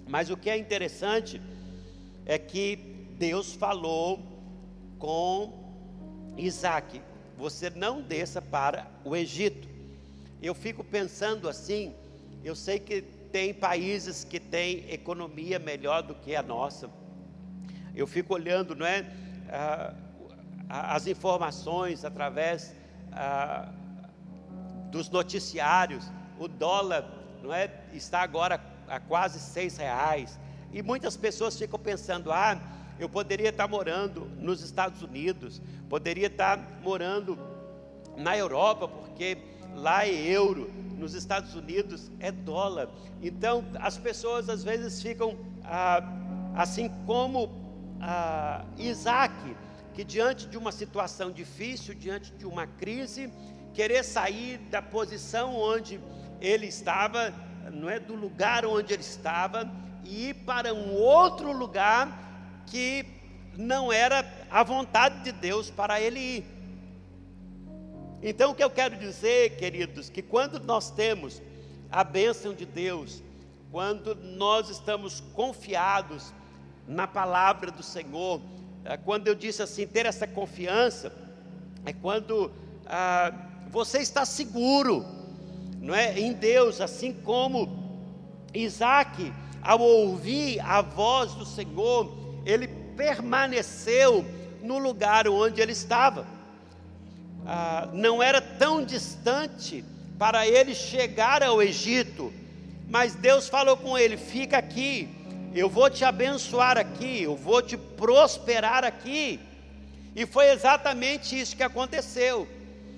Mas 0.07 0.29
o 0.29 0.37
que 0.37 0.49
é 0.49 0.57
interessante 0.57 1.41
é 2.25 2.37
que 2.37 2.75
Deus 3.17 3.53
falou 3.53 4.19
com 4.97 5.53
Isaac: 6.37 7.01
você 7.37 7.69
não 7.69 8.01
desça 8.01 8.41
para 8.41 8.87
o 9.03 9.15
Egito. 9.15 9.67
Eu 10.41 10.53
fico 10.53 10.83
pensando 10.83 11.49
assim, 11.49 11.93
eu 12.43 12.55
sei 12.55 12.79
que 12.79 13.03
tem 13.35 13.53
países 13.53 14.23
que 14.23 14.39
têm 14.39 14.89
economia 14.89 15.59
melhor 15.59 16.01
do 16.01 16.15
que 16.15 16.37
a 16.37 16.41
nossa. 16.41 16.89
Eu 17.93 18.07
fico 18.07 18.33
olhando, 18.33 18.73
não 18.73 18.85
é? 18.85 19.05
Ah, 19.49 19.93
as 20.69 21.05
informações 21.05 22.05
através 22.05 22.73
ah, 23.11 23.73
dos 24.89 25.09
noticiários. 25.09 26.09
O 26.39 26.47
dólar, 26.47 27.05
não 27.43 27.53
é? 27.53 27.69
Está 27.91 28.21
agora 28.21 28.57
a 28.87 29.01
quase 29.01 29.37
seis 29.37 29.75
reais. 29.75 30.39
E 30.71 30.81
muitas 30.81 31.17
pessoas 31.17 31.57
ficam 31.57 31.77
pensando: 31.77 32.31
ah, 32.31 32.57
eu 32.97 33.09
poderia 33.09 33.49
estar 33.49 33.67
morando 33.67 34.31
nos 34.39 34.61
Estados 34.61 35.01
Unidos, 35.01 35.61
poderia 35.89 36.27
estar 36.27 36.57
morando 36.81 37.37
na 38.15 38.37
Europa, 38.37 38.87
porque 38.87 39.37
lá 39.75 40.05
é 40.05 40.13
euro, 40.13 40.69
nos 40.97 41.13
Estados 41.13 41.53
Unidos 41.55 42.09
é 42.19 42.31
dólar. 42.31 42.89
Então 43.21 43.63
as 43.79 43.97
pessoas 43.97 44.49
às 44.49 44.63
vezes 44.63 45.01
ficam 45.01 45.37
ah, 45.63 46.01
assim 46.55 46.89
como 47.05 47.49
ah, 48.01 48.65
Isaac, 48.77 49.33
que 49.93 50.03
diante 50.03 50.47
de 50.47 50.57
uma 50.57 50.71
situação 50.71 51.31
difícil, 51.31 51.93
diante 51.93 52.31
de 52.33 52.45
uma 52.45 52.65
crise, 52.65 53.31
querer 53.73 54.03
sair 54.03 54.57
da 54.69 54.81
posição 54.81 55.55
onde 55.55 55.99
ele 56.41 56.67
estava, 56.67 57.33
não 57.71 57.89
é 57.89 57.99
do 57.99 58.15
lugar 58.15 58.65
onde 58.65 58.93
ele 58.93 59.01
estava, 59.01 59.69
e 60.03 60.29
ir 60.29 60.33
para 60.45 60.73
um 60.73 60.93
outro 60.93 61.51
lugar 61.51 62.63
que 62.67 63.05
não 63.57 63.91
era 63.91 64.25
a 64.49 64.63
vontade 64.63 65.23
de 65.23 65.31
Deus 65.31 65.69
para 65.69 65.99
ele 65.99 66.19
ir. 66.19 66.54
Então, 68.21 68.51
o 68.51 68.55
que 68.55 68.63
eu 68.63 68.69
quero 68.69 68.95
dizer, 68.97 69.55
queridos, 69.57 70.09
que 70.09 70.21
quando 70.21 70.59
nós 70.59 70.89
temos 70.89 71.41
a 71.91 72.03
bênção 72.03 72.53
de 72.53 72.65
Deus, 72.65 73.21
quando 73.71 74.15
nós 74.15 74.69
estamos 74.69 75.21
confiados 75.33 76.33
na 76.87 77.07
palavra 77.07 77.71
do 77.71 77.83
Senhor, 77.83 78.41
é, 78.83 78.97
quando 78.97 79.27
eu 79.27 79.35
disse 79.35 79.61
assim, 79.61 79.85
ter 79.85 80.05
essa 80.05 80.27
confiança, 80.27 81.11
é 81.85 81.93
quando 81.93 82.51
ah, 82.85 83.33
você 83.69 83.99
está 83.99 84.25
seguro, 84.25 85.05
não 85.79 85.93
é, 85.93 86.19
em 86.19 86.33
Deus, 86.33 86.81
assim 86.81 87.13
como 87.13 87.85
Isaac, 88.53 89.33
ao 89.61 89.81
ouvir 89.81 90.59
a 90.61 90.81
voz 90.81 91.33
do 91.33 91.45
Senhor, 91.45 92.15
ele 92.45 92.67
permaneceu 92.95 94.25
no 94.61 94.77
lugar 94.77 95.27
onde 95.27 95.61
ele 95.61 95.71
estava. 95.71 96.34
Ah, 97.45 97.89
não 97.93 98.23
era 98.23 98.41
tão 98.41 98.83
distante 98.83 99.85
para 100.17 100.47
ele 100.47 100.73
chegar 100.73 101.43
ao 101.43 101.61
Egito, 101.61 102.33
mas 102.89 103.13
Deus 103.13 103.47
falou 103.47 103.77
com 103.77 103.97
ele: 103.97 104.17
fica 104.17 104.57
aqui, 104.57 105.09
eu 105.53 105.69
vou 105.69 105.89
te 105.89 106.03
abençoar 106.03 106.77
aqui, 106.77 107.23
eu 107.23 107.35
vou 107.35 107.61
te 107.61 107.77
prosperar 107.77 108.83
aqui. 108.83 109.39
E 110.15 110.25
foi 110.25 110.49
exatamente 110.49 111.39
isso 111.39 111.55
que 111.55 111.63
aconteceu. 111.63 112.47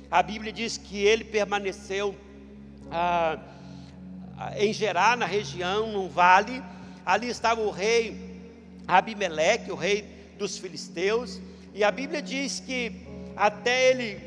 A 0.09 0.23
Bíblia 0.23 0.53
diz 0.53 0.77
que 0.77 1.03
ele 1.03 1.23
permaneceu 1.23 2.15
ah, 2.91 3.37
em 4.55 4.71
Gerar, 4.71 5.17
na 5.17 5.25
região, 5.25 5.91
num 5.91 6.07
vale. 6.07 6.63
Ali 7.05 7.27
estava 7.27 7.61
o 7.61 7.71
rei 7.71 8.39
Abimeleque, 8.87 9.71
o 9.71 9.75
rei 9.75 10.03
dos 10.37 10.57
filisteus. 10.57 11.41
E 11.73 11.83
a 11.83 11.91
Bíblia 11.91 12.21
diz 12.21 12.59
que 12.59 13.05
até 13.35 13.89
ele 13.89 14.26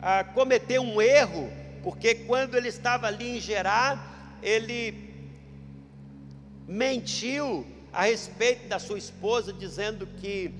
ah, 0.00 0.24
cometeu 0.24 0.82
um 0.82 1.00
erro, 1.00 1.50
porque 1.82 2.14
quando 2.14 2.56
ele 2.56 2.68
estava 2.68 3.06
ali 3.06 3.36
em 3.36 3.40
Gerar, 3.40 4.38
ele 4.42 5.08
mentiu 6.66 7.66
a 7.92 8.04
respeito 8.04 8.68
da 8.68 8.78
sua 8.78 8.98
esposa, 8.98 9.52
dizendo 9.52 10.06
que 10.06 10.54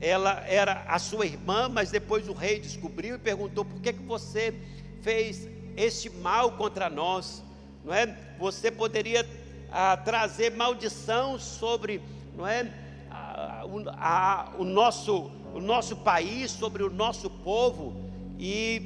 ela 0.00 0.40
era 0.46 0.84
a 0.86 0.98
sua 0.98 1.26
irmã, 1.26 1.68
mas 1.68 1.90
depois 1.90 2.28
o 2.28 2.32
rei 2.32 2.60
descobriu 2.60 3.16
e 3.16 3.18
perguntou: 3.18 3.64
por 3.64 3.80
que, 3.80 3.92
que 3.92 4.02
você 4.04 4.54
fez 5.02 5.48
este 5.76 6.08
mal 6.08 6.52
contra 6.52 6.88
nós? 6.88 7.42
Não 7.84 7.92
é? 7.92 8.16
Você 8.38 8.70
poderia 8.70 9.26
ah, 9.70 9.96
trazer 9.96 10.54
maldição 10.54 11.38
sobre, 11.38 12.00
não 12.36 12.46
é? 12.46 12.72
Ah, 13.10 13.64
a, 13.96 14.50
o, 14.56 14.64
nosso, 14.64 15.30
o 15.54 15.60
nosso 15.60 15.96
país, 15.96 16.50
sobre 16.50 16.82
o 16.82 16.90
nosso 16.90 17.28
povo, 17.28 18.07
e 18.38 18.82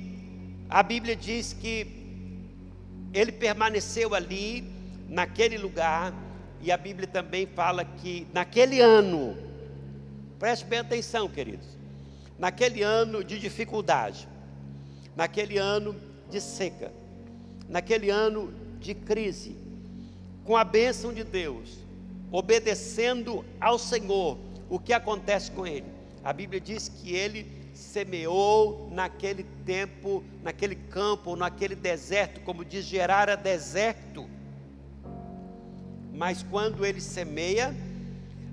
a 0.68 0.82
Bíblia 0.82 1.14
diz 1.14 1.52
que 1.52 1.86
ele 3.12 3.32
permaneceu 3.32 4.14
ali, 4.14 4.64
naquele 5.08 5.58
lugar, 5.58 6.14
e 6.60 6.72
a 6.72 6.76
Bíblia 6.76 7.06
também 7.06 7.46
fala 7.46 7.84
que 7.84 8.26
naquele 8.32 8.80
ano, 8.80 9.36
Preste 10.42 10.64
bem 10.64 10.80
atenção, 10.80 11.28
queridos. 11.28 11.68
Naquele 12.36 12.82
ano 12.82 13.22
de 13.22 13.38
dificuldade, 13.38 14.26
naquele 15.14 15.56
ano 15.56 15.94
de 16.28 16.40
seca, 16.40 16.92
naquele 17.68 18.10
ano 18.10 18.52
de 18.80 18.92
crise, 18.92 19.56
com 20.42 20.56
a 20.56 20.64
bênção 20.64 21.14
de 21.14 21.22
Deus, 21.22 21.78
obedecendo 22.32 23.44
ao 23.60 23.78
Senhor, 23.78 24.36
o 24.68 24.80
que 24.80 24.92
acontece 24.92 25.48
com 25.52 25.64
ele? 25.64 25.86
A 26.24 26.32
Bíblia 26.32 26.60
diz 26.60 26.88
que 26.88 27.14
ele 27.14 27.46
semeou 27.82 28.88
naquele 28.90 29.44
tempo, 29.66 30.24
naquele 30.42 30.74
campo, 30.74 31.36
naquele 31.36 31.74
deserto, 31.74 32.40
como 32.40 32.64
diz 32.64 32.84
Gerar 32.84 33.28
a 33.28 33.34
deserto. 33.34 34.28
Mas 36.14 36.42
quando 36.42 36.86
ele 36.86 37.00
semeia 37.00 37.74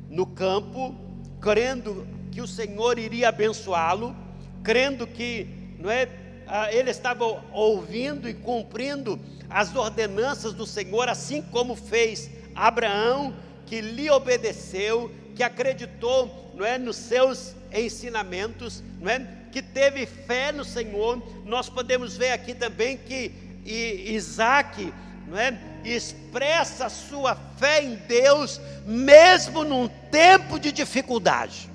no 0.10 0.26
campo, 0.26 0.96
crendo 1.40 2.08
que 2.32 2.42
o 2.42 2.48
Senhor 2.48 2.98
iria 2.98 3.30
abençoá-lo, 3.30 4.16
crendo 4.64 5.06
que 5.06 5.48
não 5.78 5.90
é, 5.90 6.10
ah, 6.48 6.74
ele 6.74 6.90
estava 6.90 7.26
ouvindo 7.54 8.28
e 8.28 8.34
cumprindo 8.34 9.20
as 9.50 9.76
ordenanças 9.76 10.54
do 10.54 10.66
Senhor, 10.66 11.08
assim 11.10 11.42
como 11.42 11.76
fez 11.76 12.30
Abraão, 12.56 13.34
que 13.66 13.82
lhe 13.82 14.10
obedeceu, 14.10 15.12
que 15.36 15.44
acreditou 15.44 16.52
não 16.56 16.66
é, 16.66 16.78
nos 16.78 16.98
seus 16.98 17.56
ensinamentos, 17.74 18.84
não 19.00 19.10
é, 19.10 19.28
que 19.52 19.62
teve 19.62 20.06
fé 20.06 20.52
no 20.52 20.64
Senhor. 20.64 21.22
Nós 21.46 21.70
podemos 21.70 22.16
ver 22.16 22.32
aqui 22.32 22.54
também 22.54 22.98
que 22.98 23.32
Isaac 23.66 24.94
não 25.28 25.38
é, 25.38 25.58
expressa 25.84 26.90
sua 26.90 27.36
fé 27.58 27.84
em 27.84 27.96
Deus, 27.96 28.60
mesmo 28.86 29.64
num 29.64 29.88
tempo 29.88 30.60
de 30.60 30.72
dificuldade. 30.72 31.70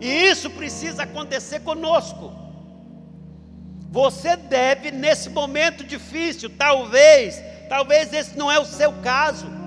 E 0.00 0.30
isso 0.30 0.50
precisa 0.50 1.02
acontecer 1.02 1.60
conosco. 1.60 2.32
Você 3.90 4.36
deve, 4.36 4.90
nesse 4.90 5.28
momento 5.28 5.82
difícil, 5.84 6.48
talvez, 6.56 7.42
talvez 7.68 8.12
esse 8.12 8.38
não 8.38 8.50
é 8.50 8.58
o 8.58 8.64
seu 8.64 8.92
caso, 9.02 9.59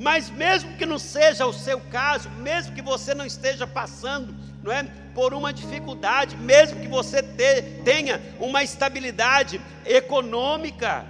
mas 0.00 0.30
mesmo 0.30 0.76
que 0.78 0.86
não 0.86 0.98
seja 0.98 1.44
o 1.46 1.52
seu 1.52 1.78
caso, 1.78 2.30
mesmo 2.30 2.74
que 2.74 2.80
você 2.80 3.14
não 3.14 3.26
esteja 3.26 3.66
passando, 3.66 4.34
não 4.62 4.72
é, 4.72 4.82
por 5.14 5.34
uma 5.34 5.52
dificuldade, 5.52 6.38
mesmo 6.38 6.80
que 6.80 6.88
você 6.88 7.22
te, 7.22 7.62
tenha 7.84 8.18
uma 8.40 8.62
estabilidade 8.62 9.60
econômica, 9.84 11.04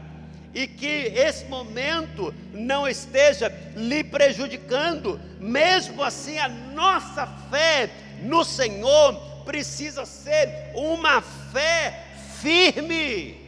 e 0.53 0.67
que 0.67 1.13
esse 1.15 1.45
momento 1.45 2.35
não 2.53 2.89
esteja 2.89 3.49
lhe 3.77 4.03
prejudicando, 4.03 5.21
mesmo 5.39 6.03
assim 6.03 6.39
a 6.39 6.49
nossa 6.49 7.29
fé 7.49 7.89
no 8.23 8.45
Senhor 8.45 9.15
precisa 9.45 10.05
ser 10.05 10.73
uma 10.75 11.23
fé 11.23 12.07
firme. 12.41 13.40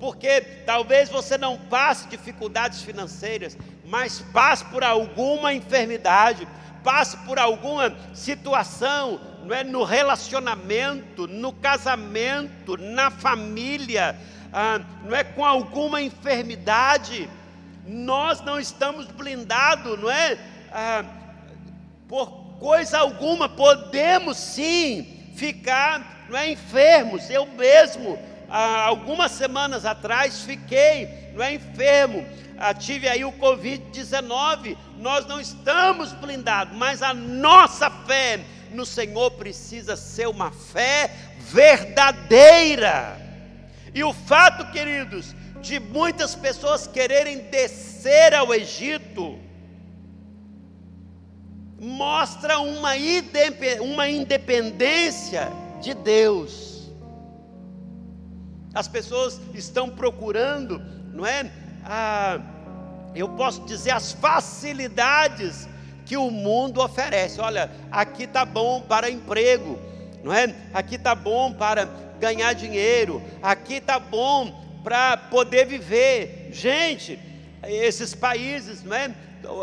Porque 0.00 0.40
talvez 0.64 1.08
você 1.08 1.36
não 1.36 1.58
passe 1.58 2.08
dificuldades 2.08 2.82
financeiras, 2.82 3.56
mas 3.84 4.20
passe 4.32 4.64
por 4.66 4.84
alguma 4.84 5.52
enfermidade, 5.52 6.46
passe 6.84 7.16
por 7.18 7.38
alguma 7.38 7.96
situação, 8.14 9.20
não 9.44 9.54
é, 9.54 9.64
no 9.64 9.82
relacionamento, 9.82 11.26
no 11.26 11.52
casamento, 11.52 12.76
na 12.76 13.10
família, 13.10 14.16
ah, 14.52 14.80
não 15.04 15.16
é 15.16 15.24
com 15.24 15.44
alguma 15.44 16.00
enfermidade, 16.00 17.28
nós 17.86 18.40
não 18.42 18.60
estamos 18.60 19.06
blindados, 19.06 19.98
não 19.98 20.10
é? 20.10 20.38
Ah, 20.70 21.04
por 22.06 22.30
coisa 22.58 22.98
alguma, 22.98 23.48
podemos 23.48 24.36
sim 24.36 25.32
ficar 25.34 26.18
não 26.28 26.38
é, 26.38 26.50
enfermos. 26.50 27.28
Eu 27.30 27.46
mesmo, 27.46 28.18
ah, 28.48 28.84
algumas 28.84 29.32
semanas 29.32 29.84
atrás, 29.84 30.42
fiquei 30.42 31.28
não 31.34 31.44
é, 31.44 31.54
enfermo, 31.54 32.26
ah, 32.58 32.74
tive 32.74 33.08
aí 33.08 33.24
o 33.24 33.32
Covid-19. 33.32 34.76
Nós 34.98 35.26
não 35.26 35.40
estamos 35.40 36.12
blindados, 36.12 36.76
mas 36.76 37.02
a 37.02 37.14
nossa 37.14 37.88
fé 37.88 38.40
no 38.72 38.84
Senhor 38.84 39.30
precisa 39.32 39.96
ser 39.96 40.28
uma 40.28 40.50
fé 40.50 41.10
verdadeira. 41.38 43.16
E 43.94 44.02
o 44.02 44.12
fato, 44.12 44.70
queridos, 44.72 45.34
de 45.60 45.78
muitas 45.78 46.34
pessoas 46.34 46.86
quererem 46.86 47.38
descer 47.50 48.34
ao 48.34 48.52
Egito, 48.52 49.38
mostra 51.80 52.58
uma, 52.58 52.92
uma 53.80 54.08
independência 54.08 55.48
de 55.80 55.94
Deus. 55.94 56.77
As 58.74 58.86
pessoas 58.86 59.40
estão 59.54 59.88
procurando, 59.88 60.80
não 61.12 61.26
é? 61.26 61.50
Ah, 61.84 62.40
eu 63.14 63.28
posso 63.30 63.64
dizer 63.64 63.90
as 63.90 64.12
facilidades 64.12 65.68
que 66.04 66.16
o 66.16 66.30
mundo 66.30 66.80
oferece. 66.80 67.40
Olha, 67.40 67.70
aqui 67.90 68.26
tá 68.26 68.44
bom 68.44 68.80
para 68.80 69.10
emprego, 69.10 69.78
não 70.22 70.32
é? 70.32 70.54
Aqui 70.72 70.98
tá 70.98 71.14
bom 71.14 71.52
para 71.52 71.86
ganhar 72.18 72.52
dinheiro, 72.52 73.22
aqui 73.42 73.80
tá 73.80 73.98
bom 73.98 74.80
para 74.82 75.16
poder 75.16 75.66
viver. 75.66 76.50
Gente, 76.52 77.18
esses 77.62 78.14
países, 78.14 78.82
não 78.82 78.94
é? 78.96 79.14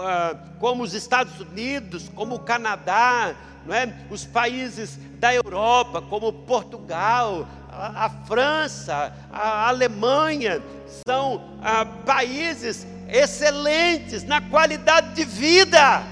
Ah, 0.02 0.36
como 0.60 0.84
os 0.84 0.94
Estados 0.94 1.40
Unidos, 1.40 2.10
como 2.10 2.36
o 2.36 2.40
Canadá, 2.40 3.36
não 3.66 3.74
é? 3.74 3.94
os 4.10 4.26
países 4.26 5.00
da 5.20 5.34
Europa, 5.34 6.02
como 6.02 6.32
Portugal, 6.32 7.48
a, 7.76 8.06
a 8.06 8.10
França, 8.10 9.14
a 9.32 9.68
Alemanha, 9.68 10.62
são 11.08 11.44
ah, 11.62 11.86
países 11.86 12.88
excelentes 13.10 14.24
na 14.24 14.42
qualidade 14.42 15.14
de 15.14 15.26
vida. 15.26 16.04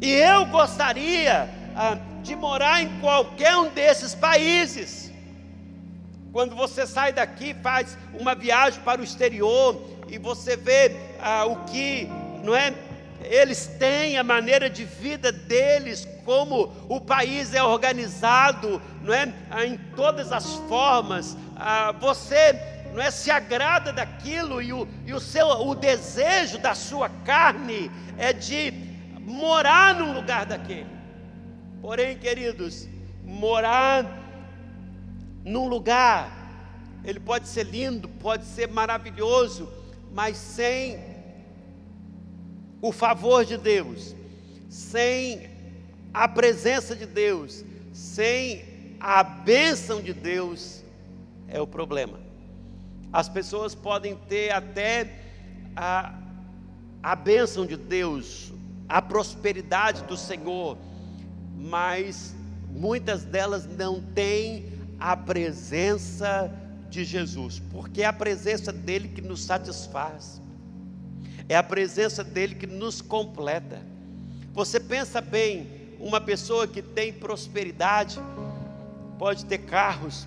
E 0.00 0.10
eu 0.10 0.46
gostaria 0.46 1.48
ah, 1.76 1.96
de 2.22 2.34
morar 2.34 2.82
em 2.82 3.00
qualquer 3.00 3.56
um 3.56 3.68
desses 3.68 4.14
países. 4.14 5.12
Quando 6.32 6.54
você 6.54 6.86
sai 6.86 7.12
daqui, 7.12 7.54
faz 7.62 7.96
uma 8.18 8.34
viagem 8.34 8.80
para 8.82 9.00
o 9.00 9.04
exterior 9.04 9.80
e 10.08 10.18
você 10.18 10.56
vê 10.56 10.94
ah, 11.20 11.46
o 11.46 11.64
que, 11.64 12.08
não 12.42 12.54
é? 12.54 12.74
Eles 13.22 13.66
têm 13.66 14.18
a 14.18 14.24
maneira 14.24 14.68
de 14.68 14.84
vida 14.84 15.32
deles, 15.32 16.06
como 16.24 16.70
o 16.88 17.00
país 17.00 17.54
é 17.54 17.62
organizado, 17.62 18.80
não 19.06 19.14
é? 19.14 19.32
Ah, 19.48 19.64
em 19.64 19.78
todas 19.94 20.32
as 20.32 20.54
formas. 20.68 21.36
Ah, 21.54 21.92
você 21.92 22.60
não 22.92 23.00
é 23.00 23.10
se 23.10 23.30
agrada 23.30 23.92
daquilo 23.92 24.60
e 24.60 24.72
o, 24.72 24.88
e 25.06 25.14
o 25.14 25.20
seu 25.20 25.46
o 25.46 25.74
desejo 25.74 26.58
da 26.58 26.74
sua 26.74 27.08
carne 27.08 27.90
é 28.18 28.32
de 28.32 28.72
morar 29.20 29.94
num 29.94 30.12
lugar 30.12 30.44
daquele. 30.44 30.90
Porém, 31.80 32.18
queridos, 32.18 32.88
morar 33.24 34.04
num 35.44 35.68
lugar, 35.68 36.32
ele 37.04 37.20
pode 37.20 37.46
ser 37.46 37.64
lindo, 37.64 38.08
pode 38.08 38.44
ser 38.44 38.68
maravilhoso, 38.68 39.72
mas 40.12 40.36
sem 40.36 40.98
o 42.82 42.90
favor 42.90 43.44
de 43.44 43.56
Deus, 43.56 44.16
sem 44.68 45.48
a 46.12 46.26
presença 46.26 46.96
de 46.96 47.06
Deus, 47.06 47.64
sem 47.92 48.65
a 49.00 49.22
bênção 49.22 50.00
de 50.00 50.12
Deus, 50.12 50.82
é 51.48 51.60
o 51.60 51.66
problema. 51.66 52.18
As 53.12 53.28
pessoas 53.28 53.74
podem 53.74 54.16
ter 54.28 54.50
até 54.50 55.10
a, 55.74 56.14
a 57.02 57.14
bênção 57.14 57.64
de 57.64 57.76
Deus, 57.76 58.52
a 58.88 59.00
prosperidade 59.00 60.02
do 60.04 60.16
Senhor, 60.16 60.76
mas 61.56 62.34
muitas 62.68 63.24
delas 63.24 63.66
não 63.66 64.00
têm 64.00 64.72
a 64.98 65.16
presença 65.16 66.52
de 66.88 67.04
Jesus, 67.04 67.62
porque 67.70 68.02
é 68.02 68.06
a 68.06 68.12
presença 68.12 68.72
dele 68.72 69.08
que 69.08 69.20
nos 69.20 69.44
satisfaz, 69.44 70.40
é 71.48 71.56
a 71.56 71.62
presença 71.62 72.24
dele 72.24 72.54
que 72.54 72.66
nos 72.66 73.00
completa. 73.00 73.82
Você 74.52 74.80
pensa 74.80 75.20
bem, 75.20 75.68
uma 75.98 76.20
pessoa 76.20 76.66
que 76.66 76.82
tem 76.82 77.12
prosperidade, 77.12 78.18
pode 79.18 79.44
ter 79.46 79.58
carros, 79.58 80.26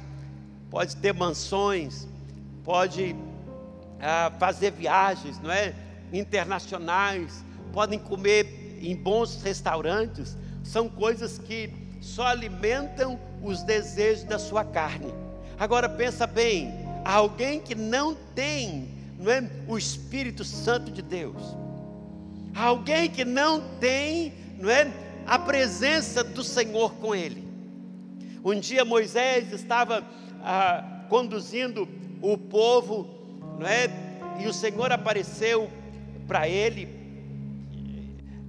pode 0.69 0.95
ter 0.95 1.13
mansões, 1.13 2.07
pode 2.63 3.15
ah, 3.99 4.31
fazer 4.39 4.71
viagens, 4.71 5.39
não 5.39 5.51
é? 5.51 5.73
Internacionais, 6.11 7.43
podem 7.71 7.99
comer 7.99 8.79
em 8.81 8.95
bons 8.95 9.41
restaurantes, 9.41 10.35
são 10.63 10.89
coisas 10.89 11.37
que 11.37 11.71
só 12.01 12.27
alimentam 12.27 13.19
os 13.41 13.63
desejos 13.63 14.23
da 14.23 14.39
sua 14.39 14.63
carne. 14.63 15.13
Agora 15.57 15.89
pensa 15.89 16.25
bem, 16.25 16.71
alguém 17.03 17.59
que 17.59 17.75
não 17.75 18.15
tem, 18.33 18.89
não 19.19 19.31
é, 19.31 19.49
o 19.67 19.77
Espírito 19.77 20.43
Santo 20.43 20.91
de 20.91 21.01
Deus. 21.01 21.41
Alguém 22.55 23.09
que 23.09 23.25
não 23.25 23.61
tem, 23.79 24.33
não 24.57 24.69
é, 24.69 24.91
a 25.27 25.37
presença 25.37 26.23
do 26.23 26.43
Senhor 26.43 26.93
com 26.95 27.13
ele. 27.13 27.48
Um 28.43 28.59
dia 28.59 28.85
Moisés 28.85 29.51
estava 29.51 30.03
ah, 30.41 31.03
conduzindo 31.09 31.87
o 32.21 32.37
povo, 32.37 33.07
não 33.57 33.67
é? 33.67 33.89
E 34.39 34.47
o 34.47 34.53
Senhor 34.53 34.91
apareceu 34.91 35.69
para 36.27 36.47
ele 36.47 36.87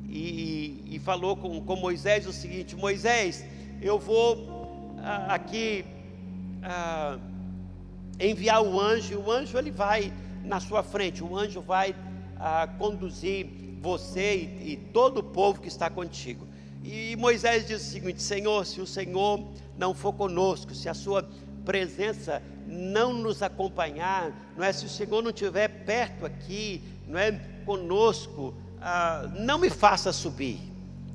e, 0.08 0.84
e 0.86 0.98
falou 0.98 1.36
com, 1.36 1.60
com, 1.60 1.76
Moisés 1.76 2.26
o 2.26 2.32
seguinte: 2.32 2.76
Moisés, 2.76 3.44
eu 3.82 3.98
vou 3.98 4.94
ah, 4.98 5.34
aqui 5.34 5.84
ah, 6.62 7.18
enviar 8.20 8.62
o 8.62 8.78
anjo, 8.78 9.14
e 9.14 9.16
o 9.16 9.30
anjo 9.30 9.58
ele 9.58 9.72
vai 9.72 10.12
na 10.44 10.60
sua 10.60 10.82
frente, 10.82 11.24
o 11.24 11.36
anjo 11.36 11.60
vai 11.60 11.94
ah, 12.38 12.68
conduzir 12.78 13.46
você 13.80 14.36
e, 14.36 14.72
e 14.72 14.76
todo 14.92 15.18
o 15.18 15.22
povo 15.22 15.60
que 15.60 15.68
está 15.68 15.90
contigo. 15.90 16.46
E 16.84 17.14
Moisés 17.16 17.66
disse 17.66 17.88
o 17.88 17.92
seguinte: 17.92 18.22
Senhor, 18.22 18.64
se 18.64 18.80
o 18.80 18.86
Senhor 18.86 19.44
não 19.80 19.94
for 19.94 20.12
conosco, 20.12 20.74
se 20.74 20.90
a 20.90 20.94
sua 20.94 21.26
presença 21.64 22.42
não 22.66 23.14
nos 23.14 23.42
acompanhar, 23.42 24.30
não 24.54 24.62
é? 24.62 24.70
Se 24.74 24.84
o 24.84 24.88
Senhor 24.90 25.22
não 25.22 25.30
estiver 25.30 25.68
perto 25.86 26.26
aqui, 26.26 26.82
não 27.08 27.18
é? 27.18 27.32
Conosco, 27.64 28.54
ah, 28.78 29.26
não 29.38 29.56
me 29.58 29.70
faça 29.70 30.12
subir, 30.12 30.60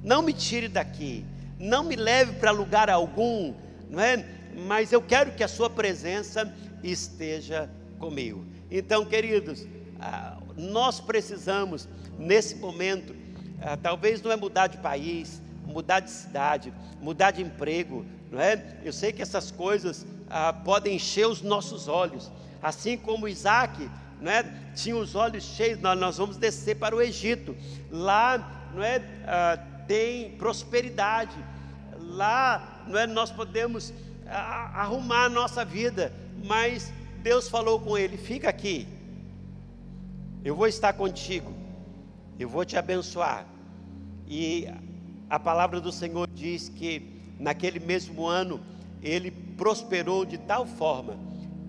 não 0.03 0.23
me 0.23 0.33
tire 0.33 0.67
daqui, 0.67 1.23
não 1.59 1.83
me 1.83 1.95
leve 1.95 2.33
para 2.39 2.49
lugar 2.49 2.89
algum, 2.89 3.53
não 3.87 4.01
é? 4.01 4.25
Mas 4.67 4.91
eu 4.91 5.01
quero 5.01 5.33
que 5.33 5.43
a 5.43 5.47
Sua 5.47 5.69
presença 5.69 6.51
esteja 6.83 7.69
comigo. 7.99 8.43
Então, 8.71 9.05
queridos, 9.05 9.67
ah, 9.99 10.37
nós 10.57 10.99
precisamos 10.99 11.87
nesse 12.17 12.55
momento, 12.55 13.15
ah, 13.61 13.77
talvez 13.77 14.23
não 14.23 14.31
é 14.31 14.35
mudar 14.35 14.65
de 14.65 14.79
país, 14.79 15.39
mudar 15.67 15.99
de 15.99 16.09
cidade, 16.09 16.73
mudar 16.99 17.29
de 17.29 17.43
emprego, 17.43 18.05
não 18.31 18.39
é? 18.39 18.79
Eu 18.83 18.93
sei 18.93 19.11
que 19.11 19.21
essas 19.21 19.51
coisas 19.51 20.05
ah, 20.29 20.53
podem 20.53 20.95
encher 20.95 21.27
os 21.27 21.41
nossos 21.41 21.87
olhos, 21.87 22.31
assim 22.61 22.97
como 22.97 23.27
Isaac 23.27 23.89
não 24.19 24.31
é? 24.31 24.43
tinha 24.73 24.95
os 24.95 25.13
olhos 25.15 25.43
cheios, 25.43 25.79
nós, 25.79 25.99
nós 25.99 26.17
vamos 26.17 26.37
descer 26.37 26.75
para 26.75 26.95
o 26.95 27.01
Egito. 27.01 27.55
Lá 27.91 28.69
não 28.73 28.83
é? 28.83 29.01
Ah, 29.25 29.57
tem 29.87 30.31
prosperidade. 30.31 31.35
Lá 31.99 32.83
não 32.87 32.97
é? 32.97 33.07
nós 33.07 33.31
podemos 33.31 33.93
ah, 34.27 34.81
arrumar 34.81 35.25
a 35.25 35.29
nossa 35.29 35.63
vida. 35.63 36.11
Mas 36.43 36.91
Deus 37.21 37.49
falou 37.49 37.79
com 37.79 37.97
ele: 37.97 38.17
fica 38.17 38.49
aqui, 38.49 38.87
eu 40.43 40.55
vou 40.55 40.67
estar 40.67 40.93
contigo, 40.93 41.53
eu 42.39 42.49
vou 42.49 42.65
te 42.65 42.77
abençoar. 42.77 43.45
E 44.27 44.67
a 45.29 45.39
palavra 45.39 45.79
do 45.79 45.91
Senhor 45.91 46.27
diz 46.33 46.69
que 46.69 47.14
naquele 47.39 47.79
mesmo 47.79 48.25
ano 48.25 48.59
ele 49.01 49.31
prosperou 49.31 50.25
de 50.25 50.37
tal 50.37 50.65
forma 50.65 51.17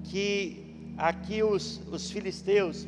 que 0.04 0.66
aqui 0.96 1.42
os, 1.42 1.80
os 1.90 2.10
filisteus, 2.10 2.86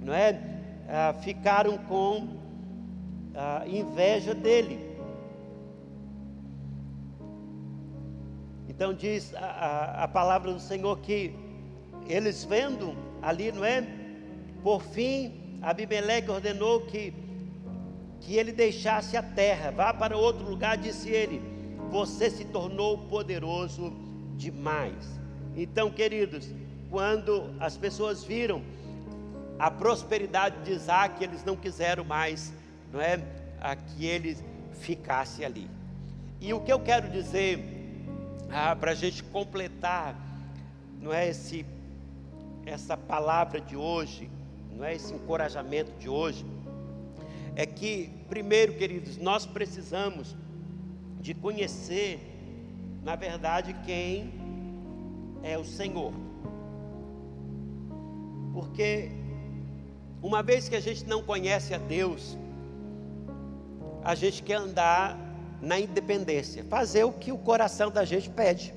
não 0.00 0.12
é? 0.12 0.40
Ah, 0.88 1.14
ficaram 1.22 1.78
com 1.78 2.36
ah, 3.34 3.64
inveja 3.66 4.34
dele. 4.34 4.90
Então 8.68 8.94
diz 8.94 9.34
a, 9.34 9.44
a, 9.44 10.04
a, 10.04 10.08
palavra 10.08 10.52
do 10.52 10.60
Senhor 10.60 10.98
que 10.98 11.34
eles 12.08 12.44
vendo 12.44 12.96
ali, 13.22 13.52
não 13.52 13.64
é? 13.64 13.86
Por 14.62 14.82
fim, 14.82 15.58
Abimeleque 15.62 16.30
ordenou 16.30 16.80
que, 16.86 17.12
que 18.20 18.36
ele 18.36 18.52
deixasse 18.52 19.16
a 19.16 19.22
terra, 19.22 19.70
vá 19.70 19.92
para 19.92 20.16
outro 20.16 20.48
lugar, 20.48 20.76
disse 20.76 21.10
ele, 21.10 21.59
você 21.90 22.30
se 22.30 22.44
tornou 22.44 22.96
poderoso 22.96 23.92
demais. 24.36 25.18
Então, 25.56 25.90
queridos, 25.90 26.48
quando 26.88 27.50
as 27.58 27.76
pessoas 27.76 28.22
viram 28.22 28.62
a 29.58 29.70
prosperidade 29.70 30.62
de 30.64 30.72
Isaac, 30.72 31.22
eles 31.22 31.44
não 31.44 31.56
quiseram 31.56 32.04
mais, 32.04 32.52
não 32.92 33.00
é, 33.00 33.20
a 33.60 33.74
que 33.74 34.06
ele 34.06 34.36
ficasse 34.80 35.44
ali. 35.44 35.68
E 36.40 36.54
o 36.54 36.60
que 36.60 36.72
eu 36.72 36.80
quero 36.80 37.10
dizer 37.10 37.58
ah, 38.48 38.74
para 38.74 38.92
a 38.92 38.94
gente 38.94 39.22
completar, 39.24 40.16
não 41.00 41.12
é 41.12 41.28
esse 41.28 41.66
essa 42.66 42.96
palavra 42.96 43.60
de 43.60 43.76
hoje, 43.76 44.30
não 44.76 44.84
é 44.84 44.94
esse 44.94 45.12
encorajamento 45.12 45.90
de 45.98 46.08
hoje, 46.08 46.44
é 47.56 47.66
que 47.66 48.10
primeiro, 48.28 48.74
queridos, 48.74 49.16
nós 49.16 49.44
precisamos 49.44 50.36
de 51.20 51.34
conhecer, 51.34 52.18
na 53.02 53.14
verdade, 53.14 53.74
quem 53.84 54.32
é 55.42 55.58
o 55.58 55.64
Senhor. 55.64 56.12
Porque 58.52 59.10
uma 60.22 60.42
vez 60.42 60.68
que 60.68 60.76
a 60.76 60.80
gente 60.80 61.04
não 61.04 61.22
conhece 61.22 61.74
a 61.74 61.78
Deus, 61.78 62.36
a 64.02 64.14
gente 64.14 64.42
quer 64.42 64.56
andar 64.56 65.18
na 65.60 65.78
independência, 65.78 66.64
fazer 66.64 67.04
o 67.04 67.12
que 67.12 67.30
o 67.30 67.38
coração 67.38 67.90
da 67.90 68.04
gente 68.04 68.30
pede, 68.30 68.72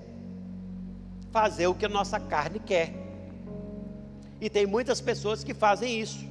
fazer 1.32 1.68
o 1.68 1.74
que 1.74 1.86
a 1.86 1.90
nossa 1.90 2.20
carne 2.20 2.60
quer. 2.60 2.94
E 4.40 4.50
tem 4.50 4.66
muitas 4.66 5.00
pessoas 5.00 5.44
que 5.44 5.54
fazem 5.54 6.00
isso. 6.00 6.26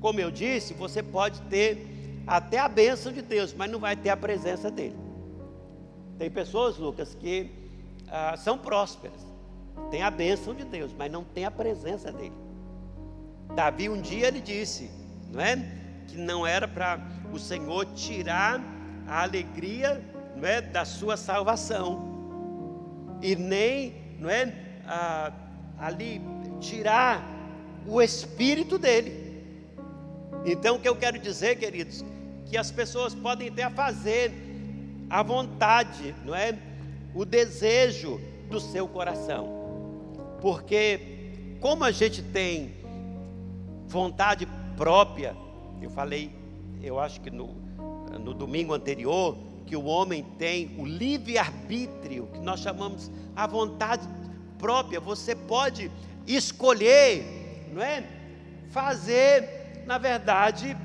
Como 0.00 0.20
eu 0.20 0.30
disse, 0.30 0.72
você 0.72 1.02
pode 1.02 1.42
ter 1.42 1.89
até 2.30 2.60
a 2.60 2.68
bênção 2.68 3.12
de 3.12 3.22
Deus, 3.22 3.52
mas 3.52 3.68
não 3.68 3.80
vai 3.80 3.96
ter 3.96 4.08
a 4.08 4.16
presença 4.16 4.70
dele. 4.70 4.96
Tem 6.16 6.30
pessoas, 6.30 6.78
Lucas, 6.78 7.12
que 7.12 7.50
ah, 8.08 8.36
são 8.36 8.56
prósperas, 8.56 9.20
tem 9.90 10.04
a 10.04 10.12
bênção 10.12 10.54
de 10.54 10.62
Deus, 10.62 10.94
mas 10.96 11.10
não 11.10 11.24
tem 11.24 11.44
a 11.44 11.50
presença 11.50 12.12
dele. 12.12 12.36
Davi 13.56 13.88
um 13.88 14.00
dia 14.00 14.28
ele 14.28 14.40
disse, 14.40 14.88
não 15.32 15.40
é? 15.40 15.56
Que 16.06 16.16
não 16.16 16.46
era 16.46 16.68
para 16.68 17.00
o 17.32 17.38
Senhor 17.38 17.84
tirar 17.96 18.60
a 19.08 19.24
alegria, 19.24 20.00
não 20.36 20.46
é, 20.46 20.60
da 20.60 20.84
sua 20.84 21.16
salvação. 21.16 23.18
E 23.20 23.34
nem, 23.34 23.92
não 24.20 24.30
é, 24.30 24.54
ah, 24.86 25.32
ali 25.80 26.22
tirar 26.60 27.26
o 27.84 28.00
espírito 28.00 28.78
dele. 28.78 29.42
Então, 30.46 30.76
o 30.76 30.80
que 30.80 30.88
eu 30.88 30.94
quero 30.94 31.18
dizer, 31.18 31.56
queridos, 31.56 32.04
que 32.50 32.56
as 32.56 32.72
pessoas 32.72 33.14
podem 33.14 33.48
até 33.48 33.70
fazer 33.70 34.32
a 35.08 35.22
vontade, 35.22 36.14
não 36.24 36.34
é? 36.34 36.58
O 37.14 37.24
desejo 37.24 38.20
do 38.50 38.58
seu 38.58 38.88
coração. 38.88 39.48
Porque 40.40 41.56
como 41.60 41.84
a 41.84 41.92
gente 41.92 42.22
tem 42.22 42.74
vontade 43.86 44.48
própria, 44.76 45.36
eu 45.80 45.90
falei, 45.90 46.32
eu 46.82 46.98
acho 46.98 47.20
que 47.20 47.30
no, 47.30 47.54
no 48.18 48.34
domingo 48.34 48.74
anterior, 48.74 49.38
que 49.64 49.76
o 49.76 49.84
homem 49.84 50.24
tem 50.36 50.74
o 50.76 50.84
livre-arbítrio, 50.84 52.26
que 52.32 52.40
nós 52.40 52.58
chamamos 52.58 53.10
a 53.36 53.46
vontade 53.46 54.08
própria. 54.58 54.98
Você 54.98 55.36
pode 55.36 55.88
escolher, 56.26 57.68
não 57.72 57.80
é? 57.80 58.04
Fazer, 58.70 59.84
na 59.86 59.98
verdade, 59.98 60.76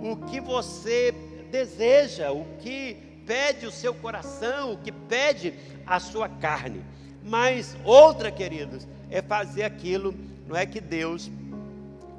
o 0.00 0.16
que 0.16 0.40
você 0.40 1.14
deseja, 1.50 2.32
o 2.32 2.44
que 2.58 2.96
pede 3.26 3.66
o 3.66 3.70
seu 3.70 3.94
coração, 3.94 4.72
o 4.72 4.78
que 4.78 4.90
pede 4.90 5.54
a 5.86 6.00
sua 6.00 6.28
carne. 6.28 6.82
Mas 7.22 7.76
outra, 7.84 8.30
queridos, 8.30 8.88
é 9.10 9.20
fazer 9.20 9.64
aquilo, 9.64 10.14
não 10.48 10.56
é 10.56 10.64
que 10.64 10.80
Deus 10.80 11.30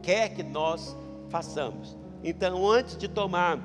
quer 0.02 0.30
que 0.30 0.44
nós 0.44 0.96
façamos. 1.30 1.96
Então, 2.24 2.70
antes 2.70 2.96
de 2.96 3.08
tomar, 3.08 3.60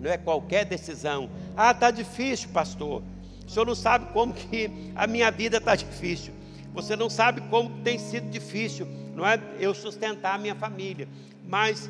não 0.00 0.10
é 0.10 0.16
qualquer 0.16 0.64
decisão. 0.64 1.30
Ah, 1.56 1.72
tá 1.72 1.90
difícil, 1.90 2.48
pastor. 2.50 3.02
O 3.46 3.50
senhor 3.50 3.64
não 3.64 3.74
sabe 3.74 4.12
como 4.12 4.34
que 4.34 4.70
a 4.94 5.06
minha 5.06 5.30
vida 5.30 5.58
está 5.58 5.76
difícil. 5.76 6.34
Você 6.74 6.96
não 6.96 7.08
sabe 7.08 7.40
como 7.42 7.70
tem 7.82 7.98
sido 7.98 8.28
difícil, 8.28 8.86
não 9.14 9.26
é? 9.26 9.40
Eu 9.58 9.72
sustentar 9.72 10.34
a 10.34 10.38
minha 10.38 10.54
família. 10.54 11.08
Mas 11.46 11.88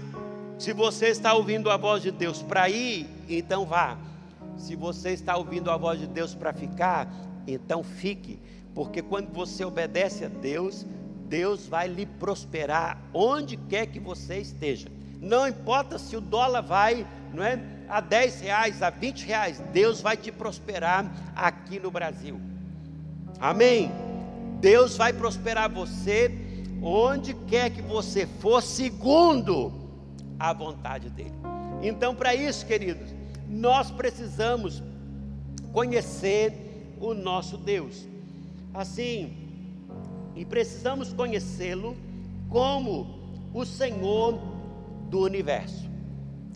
se 0.59 0.72
você 0.72 1.09
está 1.09 1.34
ouvindo 1.34 1.70
a 1.70 1.76
voz 1.76 2.02
de 2.02 2.11
Deus 2.11 2.42
para 2.42 2.68
ir, 2.68 3.07
então 3.28 3.66
vá. 3.66 3.98
Se 4.57 4.74
você 4.74 5.11
está 5.11 5.36
ouvindo 5.36 5.70
a 5.70 5.76
voz 5.76 6.00
de 6.00 6.07
Deus 6.07 6.34
para 6.34 6.52
ficar, 6.52 7.12
então 7.46 7.82
fique. 7.84 8.38
Porque 8.74 9.02
quando 9.02 9.30
você 9.32 9.64
obedece 9.64 10.24
a 10.24 10.28
Deus, 10.28 10.86
Deus 11.28 11.66
vai 11.66 11.88
lhe 11.88 12.07
prosperar 12.07 12.98
onde 13.12 13.57
quer 13.57 13.86
que 13.86 14.00
você 14.00 14.38
esteja. 14.38 14.88
Não 15.20 15.46
importa 15.46 15.98
se 15.98 16.16
o 16.16 16.20
dólar 16.22 16.62
vai, 16.62 17.07
não 17.34 17.44
é, 17.44 17.61
a 17.88 18.00
10 18.00 18.40
reais, 18.40 18.82
a 18.82 18.88
20 18.88 19.26
reais, 19.26 19.62
Deus 19.72 20.00
vai 20.00 20.16
te 20.16 20.32
prosperar 20.32 21.11
aqui 21.34 21.78
no 21.78 21.90
Brasil. 21.90 22.40
Amém. 23.38 23.90
Deus 24.61 24.96
vai 24.96 25.12
prosperar 25.12 25.70
você 25.70 26.32
onde 26.82 27.34
quer 27.34 27.70
que 27.70 27.82
você 27.82 28.26
for, 28.40 28.62
segundo 28.62 29.86
a 30.39 30.53
vontade 30.53 31.11
dele. 31.11 31.34
Então, 31.82 32.14
para 32.14 32.34
isso, 32.34 32.64
queridos, 32.66 33.14
nós 33.49 33.91
precisamos 33.91 34.82
conhecer 35.72 36.97
o 37.01 37.14
nosso 37.14 37.57
Deus 37.57 38.07
assim, 38.76 39.32
e 40.34 40.45
precisamos 40.45 41.12
conhecê-lo 41.12 41.97
como 42.51 43.18
o 43.55 43.64
Senhor 43.64 44.39
do 45.09 45.20
universo. 45.20 45.89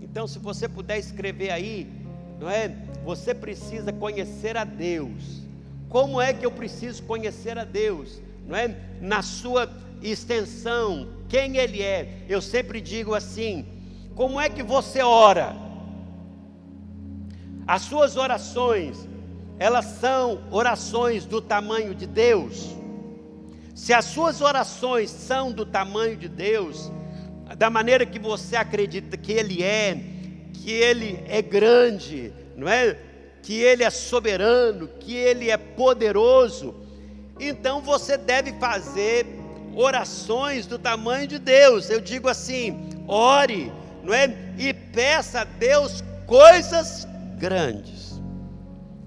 Então, 0.02 0.26
se 0.26 0.38
você 0.38 0.68
puder 0.68 0.98
escrever 0.98 1.50
aí, 1.50 1.90
não 2.38 2.50
é? 2.50 2.68
Você 3.04 3.34
precisa 3.34 3.92
conhecer 3.92 4.56
a 4.56 4.64
Deus. 4.64 5.42
Como 5.88 6.20
é 6.20 6.32
que 6.34 6.44
eu 6.44 6.50
preciso 6.50 7.02
conhecer 7.04 7.58
a 7.58 7.64
Deus? 7.64 8.20
Não 8.46 8.54
é? 8.54 8.76
Na 9.00 9.22
sua 9.22 9.66
extensão, 10.02 11.08
quem 11.28 11.56
Ele 11.56 11.82
é. 11.82 12.24
Eu 12.28 12.40
sempre 12.40 12.80
digo 12.80 13.14
assim: 13.14 13.66
como 14.14 14.40
é 14.40 14.48
que 14.48 14.62
você 14.62 15.02
ora? 15.02 15.54
As 17.66 17.82
suas 17.82 18.16
orações 18.16 19.08
elas 19.60 19.84
são 19.84 20.42
orações 20.50 21.26
do 21.26 21.38
tamanho 21.38 21.94
de 21.94 22.06
Deus. 22.06 22.74
Se 23.74 23.92
as 23.92 24.06
suas 24.06 24.40
orações 24.40 25.10
são 25.10 25.52
do 25.52 25.66
tamanho 25.66 26.16
de 26.16 26.30
Deus, 26.30 26.90
da 27.58 27.68
maneira 27.68 28.06
que 28.06 28.18
você 28.18 28.56
acredita 28.56 29.18
que 29.18 29.32
Ele 29.32 29.62
é, 29.62 30.00
que 30.54 30.70
Ele 30.70 31.22
é 31.28 31.42
grande, 31.42 32.32
não 32.56 32.66
é? 32.66 32.96
Que 33.42 33.60
Ele 33.60 33.84
é 33.84 33.90
soberano, 33.90 34.88
que 34.98 35.14
Ele 35.14 35.50
é 35.50 35.58
poderoso, 35.58 36.74
então 37.38 37.82
você 37.82 38.16
deve 38.16 38.54
fazer 38.54 39.26
orações 39.74 40.66
do 40.66 40.78
tamanho 40.78 41.26
de 41.26 41.38
Deus. 41.38 41.90
Eu 41.90 42.00
digo 42.00 42.28
assim: 42.28 42.90
ore, 43.06 43.72
não 44.02 44.12
é? 44.14 44.34
E 44.58 44.72
peça 44.72 45.40
a 45.40 45.44
Deus 45.44 46.02
coisas 46.26 47.06
grandes. 47.38 48.20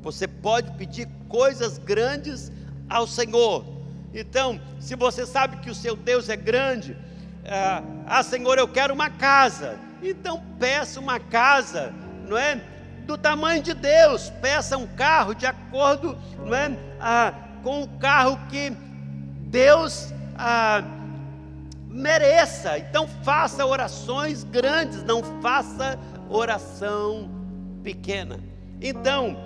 Você 0.02 0.28
pode 0.28 0.72
pedir 0.72 1.08
coisas 1.30 1.78
grandes 1.78 2.52
ao 2.90 3.08
Senhor. 3.08 3.66
Então, 4.14 4.60
se 4.80 4.96
você 4.96 5.26
sabe 5.26 5.58
que 5.58 5.70
o 5.70 5.76
seu 5.76 5.96
Deus 5.96 6.30
é 6.30 6.36
grande, 6.36 6.96
ah, 7.46 7.82
ah, 8.06 8.24
Senhor, 8.24 8.58
eu 8.58 8.68
quero 8.68 8.94
uma 8.94 9.10
casa. 9.10 9.78
Então 10.02 10.44
peça 10.60 11.00
uma 11.00 11.20
casa, 11.20 11.94
não 12.28 12.38
é? 12.38 12.62
Do 13.06 13.18
tamanho 13.18 13.62
de 13.62 13.74
Deus. 13.74 14.30
Peça 14.42 14.78
um 14.78 14.88
carro 14.88 15.34
de 15.34 15.46
acordo, 15.46 16.18
não 16.40 16.54
é? 16.54 16.78
Ah, 17.00 17.34
com 17.64 17.84
o 17.84 17.88
carro 18.00 18.40
que 18.50 18.72
Deus 19.48 20.14
mereça. 21.90 22.78
Então 22.78 23.08
faça 23.08 23.66
orações 23.66 24.44
grandes, 24.44 25.04
não 25.04 25.24
faça 25.42 26.00
oração 26.30 27.30
pequena. 27.84 28.40
Então, 28.82 29.38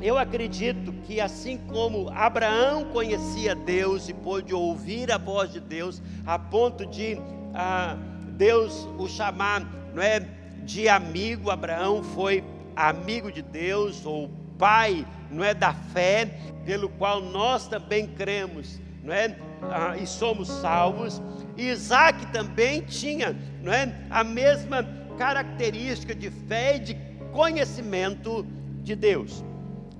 eu 0.00 0.18
acredito 0.18 0.92
que 1.04 1.20
assim 1.20 1.56
como 1.56 2.10
Abraão 2.10 2.84
conhecia 2.86 3.54
Deus 3.54 4.08
e 4.08 4.14
pôde 4.14 4.52
ouvir 4.54 5.10
a 5.10 5.18
voz 5.18 5.52
de 5.52 5.60
Deus, 5.60 6.02
a 6.26 6.38
ponto 6.38 6.84
de 6.86 7.18
ah, 7.54 7.96
Deus 8.36 8.86
o 8.98 9.08
chamar, 9.08 9.62
não 9.94 10.02
é, 10.02 10.20
de 10.64 10.88
amigo, 10.88 11.50
Abraão 11.50 12.02
foi 12.02 12.44
amigo 12.74 13.32
de 13.32 13.40
Deus 13.40 14.04
ou 14.04 14.30
pai, 14.58 15.06
não 15.30 15.42
é 15.44 15.54
da 15.54 15.72
fé, 15.72 16.30
pelo 16.64 16.88
qual 16.88 17.22
nós 17.22 17.66
também 17.68 18.06
cremos, 18.06 18.80
não 19.02 19.14
é, 19.14 19.36
ah, 19.62 19.96
e 19.96 20.06
somos 20.06 20.48
salvos. 20.48 21.20
Isaac 21.56 22.26
também 22.26 22.82
tinha, 22.82 23.36
não 23.62 23.72
é, 23.72 23.94
a 24.10 24.22
mesma 24.22 24.84
característica 25.16 26.14
de 26.14 26.30
fé 26.30 26.76
e 26.76 26.80
de 26.80 26.96
conhecimento 27.32 28.46
de 28.82 28.94
Deus. 28.94 29.44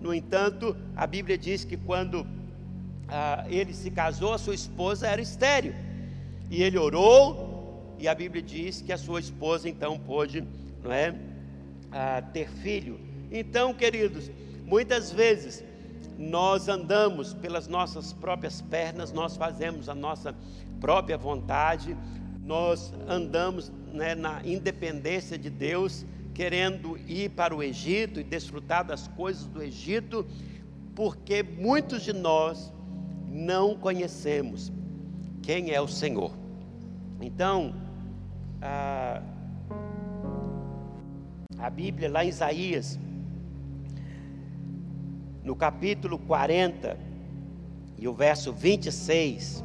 No 0.01 0.15
entanto, 0.15 0.77
a 0.95 1.07
Bíblia 1.07 1.39
diz 1.39 1.65
que 1.65 1.77
quando 1.77 2.27
ah, 3.09 3.45
ele 3.49 3.73
se 3.73 3.91
casou, 3.91 4.33
a 4.35 4.39
sua 4.39 4.55
esposa 4.55 5.07
era 5.07 5.21
estéril. 5.21 5.75
E 6.51 6.63
ele 6.63 6.79
orou, 6.79 7.95
e 7.99 8.07
a 8.07 8.15
Bíblia 8.15 8.43
diz 8.43 8.81
que 8.81 8.93
a 8.93 8.99
sua 8.99 9.21
esposa 9.21 9.69
então 9.69 9.99
pôde 9.99 10.45
não 10.83 10.93
é, 10.93 11.15
ah, 11.91 12.23
ter 12.33 12.49
filho. 12.49 13.01
Então, 13.31 13.75
queridos, 13.75 14.31
muitas 14.65 15.11
vezes 15.11 15.65
nós 16.19 16.69
andamos 16.69 17.35
pelas 17.35 17.69
nossas 17.69 18.12
próprias 18.12 18.61
pernas, 18.61 19.12
nós 19.12 19.37
fazemos 19.37 19.89
a 19.89 19.95
nossa 19.95 20.35
própria 20.81 21.17
vontade, 21.19 21.97
nós 22.45 22.93
andamos 23.09 23.71
né, 23.93 24.14
na 24.14 24.41
independência 24.45 25.37
de 25.37 25.51
Deus 25.51 26.05
querendo 26.33 26.99
ir 27.09 27.31
para 27.31 27.55
o 27.57 27.62
Egito 27.62 28.21
e 28.21 28.25
desfrutar 28.25 28.85
das 28.85 29.09
coisas 29.09 29.47
do 29.47 29.62
Egito, 29.62 30.27
porque 30.95 31.43
muitos 31.43 32.03
de 32.03 32.12
nós 32.12 32.73
não 33.29 33.75
conhecemos 33.75 34.71
quem 35.43 35.71
é 35.71 35.81
o 35.81 35.89
Senhor. 35.89 36.33
Então, 37.21 37.75
a, 38.61 39.23
a 41.59 41.71
Bíblia, 41.71 42.11
lá 42.11 42.25
em 42.25 42.29
Isaías, 42.29 42.99
no 45.47 45.55
capítulo 45.55 46.19
40 46.19 46.99
e 47.97 48.09
o 48.09 48.13
verso 48.13 48.53
26, 48.53 49.63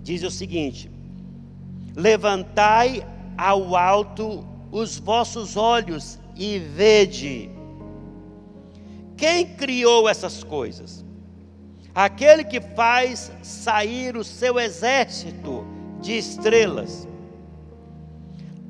diz 0.00 0.22
o 0.22 0.30
seguinte: 0.30 0.88
Levantai 1.96 3.04
ao 3.36 3.74
alto 3.74 4.46
os 4.70 4.96
vossos 4.96 5.56
olhos 5.56 6.20
e 6.36 6.60
vede. 6.60 7.50
Quem 9.16 9.44
criou 9.56 10.08
essas 10.08 10.44
coisas? 10.44 11.04
Aquele 11.92 12.44
que 12.44 12.60
faz 12.60 13.32
sair 13.42 14.16
o 14.16 14.22
seu 14.22 14.60
exército 14.60 15.66
de 16.00 16.16
estrelas, 16.16 17.08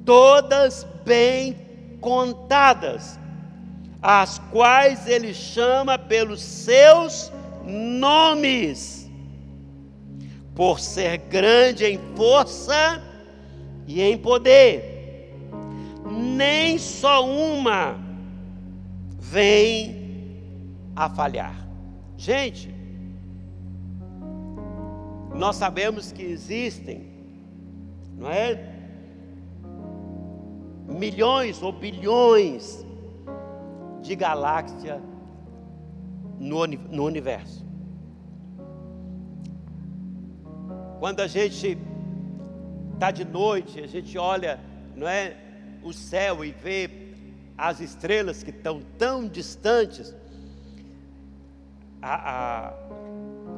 todas 0.06 0.86
bem 1.04 1.54
contadas. 2.00 3.19
As 4.02 4.38
quais 4.50 5.06
ele 5.06 5.34
chama 5.34 5.98
pelos 5.98 6.40
seus 6.40 7.30
nomes, 7.64 9.10
por 10.54 10.80
ser 10.80 11.18
grande 11.18 11.84
em 11.84 11.98
força 12.16 13.02
e 13.86 14.00
em 14.00 14.16
poder. 14.16 15.34
Nem 16.10 16.78
só 16.78 17.26
uma 17.26 17.98
vem 19.18 20.32
a 20.96 21.08
falhar. 21.08 21.54
Gente, 22.16 22.74
nós 25.34 25.56
sabemos 25.56 26.10
que 26.10 26.22
existem, 26.22 27.06
não 28.16 28.30
é? 28.30 28.68
Milhões 30.88 31.62
ou 31.62 31.72
bilhões 31.72 32.84
de 34.02 34.16
galáxias 34.16 35.00
no, 36.38 36.66
no 36.66 37.04
universo. 37.04 37.64
Quando 40.98 41.20
a 41.20 41.26
gente 41.26 41.78
está 42.94 43.10
de 43.10 43.24
noite, 43.24 43.80
a 43.80 43.86
gente 43.86 44.18
olha, 44.18 44.60
não 44.94 45.08
é, 45.08 45.36
o 45.82 45.92
céu 45.92 46.44
e 46.44 46.50
vê 46.50 46.90
as 47.56 47.80
estrelas 47.80 48.42
que 48.42 48.50
estão 48.50 48.82
tão 48.98 49.26
distantes. 49.26 50.14
A, 52.02 52.68
a, 52.68 52.72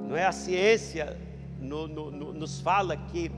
não 0.09 0.17
é 0.17 0.27
a 0.27 0.33
ciência 0.33 1.17
no, 1.61 1.87
no, 1.87 2.11
no, 2.11 2.33
nos 2.33 2.61
fala 2.61 2.97
que 2.97 3.31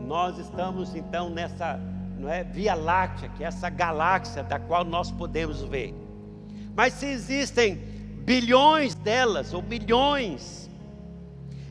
nós 0.00 0.38
estamos 0.38 0.94
então 0.94 1.28
nessa 1.28 1.80
não 2.18 2.28
é 2.30 2.42
Via 2.42 2.74
Láctea, 2.74 3.28
que 3.28 3.44
é 3.44 3.46
essa 3.46 3.68
galáxia 3.68 4.42
da 4.42 4.58
qual 4.58 4.84
nós 4.84 5.10
podemos 5.10 5.62
ver. 5.62 5.94
Mas 6.76 6.92
se 6.92 7.06
existem 7.06 7.76
bilhões 8.26 8.94
delas 8.94 9.54
ou 9.54 9.62
milhões 9.62 10.68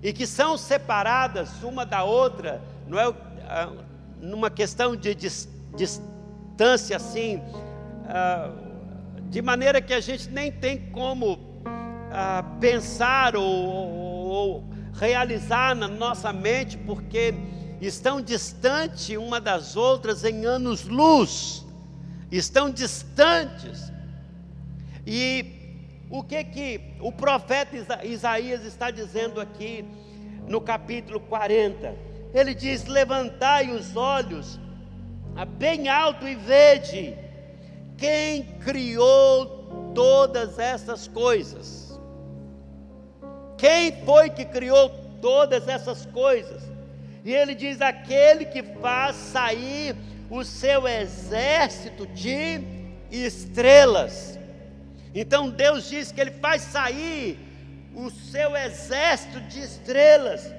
e 0.02 0.12
que 0.12 0.26
são 0.26 0.58
separadas 0.58 1.62
uma 1.62 1.86
da 1.86 2.04
outra, 2.04 2.62
não 2.88 3.00
é 3.00 3.14
ah, 3.48 3.72
numa 4.20 4.50
questão 4.50 4.96
de 4.96 5.14
distância 5.14 6.96
assim, 6.96 7.40
ah, 8.08 8.50
de 9.30 9.42
maneira 9.42 9.80
que 9.80 9.94
a 9.94 10.00
gente 10.00 10.30
nem 10.30 10.52
tem 10.52 10.90
como 10.90 11.40
ah, 12.12 12.44
pensar 12.60 13.36
ou, 13.36 13.46
ou 13.46 14.64
realizar 14.94 15.76
na 15.76 15.88
nossa 15.88 16.34
mente, 16.34 16.78
porque 16.78 17.34
estão 17.80 18.22
distantes 18.22 19.16
uma 19.16 19.40
das 19.40 19.76
outras 19.76 20.24
em 20.24 20.46
anos-luz, 20.46 21.64
estão 22.32 22.72
distantes. 22.72 23.95
E 25.06 25.46
o 26.10 26.24
que 26.24 26.44
que 26.44 26.82
o 27.00 27.12
profeta 27.12 28.06
Isaías 28.06 28.64
está 28.64 28.90
dizendo 28.92 29.40
aqui 29.40 29.86
no 30.48 30.62
capítulo 30.62 31.20
40? 31.20 31.96
Ele 32.34 32.54
diz: 32.54 32.86
Levantai 32.86 33.72
os 33.72 33.96
olhos 33.96 34.60
bem 35.58 35.88
alto 35.88 36.28
e 36.28 36.36
vede 36.36 37.18
quem 37.98 38.44
criou 38.60 39.92
todas 39.94 40.60
essas 40.60 41.08
coisas. 41.08 42.00
Quem 43.58 44.04
foi 44.04 44.30
que 44.30 44.46
criou 44.46 44.90
todas 45.22 45.68
essas 45.68 46.06
coisas? 46.06 46.64
E 47.24 47.34
ele 47.34 47.56
diz: 47.56 47.82
aquele 47.82 48.46
que 48.46 48.62
faz 48.62 49.16
sair 49.16 49.96
o 50.30 50.44
seu 50.44 50.88
exército 50.88 52.06
de 52.08 52.62
estrelas. 53.12 54.38
Então 55.16 55.50
Deus 55.50 55.88
diz 55.90 56.12
que 56.12 56.20
ele 56.20 56.32
faz 56.32 56.62
sair 56.62 57.40
o 57.96 58.10
seu 58.10 58.54
exército 58.54 59.40
de 59.40 59.62
estrelas, 59.62 60.54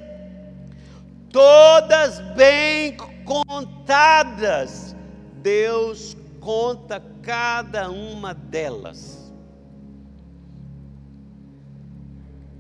todas 1.30 2.18
bem 2.34 2.96
contadas. 3.26 4.96
Deus 5.42 6.16
conta 6.40 7.02
cada 7.22 7.90
uma 7.90 8.32
delas. 8.32 9.30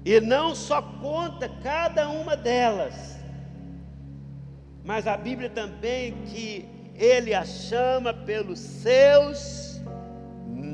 E 0.04 0.20
não 0.20 0.54
só 0.54 0.82
conta 0.82 1.48
cada 1.62 2.10
uma 2.10 2.36
delas, 2.36 3.16
mas 4.84 5.06
a 5.06 5.16
Bíblia 5.16 5.48
também 5.48 6.12
que 6.26 6.68
ele 6.94 7.32
a 7.32 7.44
chama 7.44 8.12
pelos 8.12 8.58
seus 8.58 9.65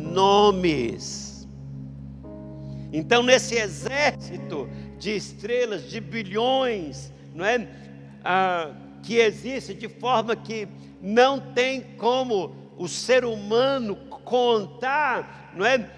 nomes. 0.03 1.49
Então, 2.93 3.23
nesse 3.23 3.55
exército 3.55 4.69
de 4.99 5.17
estrelas, 5.17 5.89
de 5.89 6.01
bilhões, 6.01 7.13
não 7.35 7.45
é? 7.45 7.69
Ah, 8.25 8.71
que 9.03 9.17
existe, 9.17 9.75
de 9.75 9.89
forma 9.89 10.37
que 10.37 10.69
não 11.01 11.41
tem 11.41 11.81
como 11.97 12.55
o 12.77 12.87
ser 12.87 13.25
humano 13.25 13.97
contar, 14.25 15.53
não 15.57 15.65
é? 15.65 15.91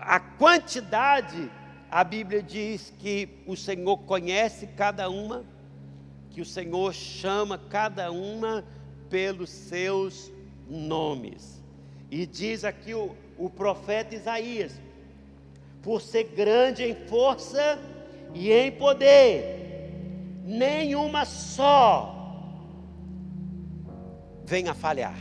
a 0.00 0.20
quantidade 0.20 1.50
a 1.90 2.04
Bíblia 2.04 2.42
diz 2.42 2.92
que 2.98 3.28
o 3.46 3.56
Senhor 3.56 3.98
conhece 3.98 4.66
cada 4.66 5.08
uma, 5.08 5.44
que 6.30 6.40
o 6.40 6.44
Senhor 6.44 6.92
chama 6.92 7.58
cada 7.58 8.10
uma 8.10 8.64
pelos 9.10 9.50
seus 9.50 10.32
nomes. 10.68 11.61
E 12.12 12.26
diz 12.26 12.62
aqui 12.62 12.92
o, 12.92 13.16
o 13.38 13.48
profeta 13.48 14.14
Isaías: 14.14 14.78
por 15.80 16.02
ser 16.02 16.24
grande 16.24 16.84
em 16.84 16.94
força 17.06 17.78
e 18.34 18.52
em 18.52 18.70
poder, 18.70 19.90
nenhuma 20.44 21.24
só 21.24 22.14
venha 24.44 24.74
falhar. 24.74 25.16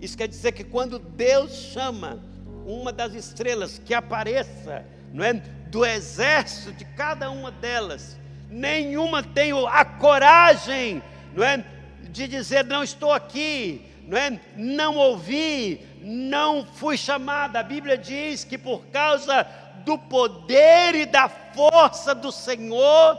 Isso 0.00 0.16
quer 0.16 0.28
dizer 0.28 0.52
que 0.52 0.62
quando 0.62 1.00
Deus 1.00 1.50
chama 1.50 2.22
uma 2.64 2.92
das 2.92 3.12
estrelas 3.14 3.80
que 3.84 3.92
apareça, 3.92 4.86
não 5.12 5.24
é? 5.24 5.32
do 5.32 5.84
exército 5.84 6.70
de 6.74 6.84
cada 6.84 7.28
uma 7.28 7.50
delas, 7.50 8.16
nenhuma 8.48 9.20
tem 9.20 9.50
a 9.66 9.84
coragem, 9.84 11.02
não 11.34 11.42
é, 11.42 11.64
de 12.08 12.28
dizer 12.28 12.64
não 12.64 12.84
estou 12.84 13.12
aqui, 13.12 13.84
não 14.06 14.16
é, 14.16 14.38
não 14.56 14.96
ouvi, 14.96 15.80
não 16.04 16.64
fui 16.64 16.96
chamada. 16.96 17.60
A 17.60 17.62
Bíblia 17.62 17.96
diz 17.96 18.44
que 18.44 18.58
por 18.58 18.84
causa 18.86 19.46
do 19.84 19.98
poder 19.98 20.94
e 20.94 21.06
da 21.06 21.28
força 21.28 22.14
do 22.14 22.30
Senhor, 22.30 23.18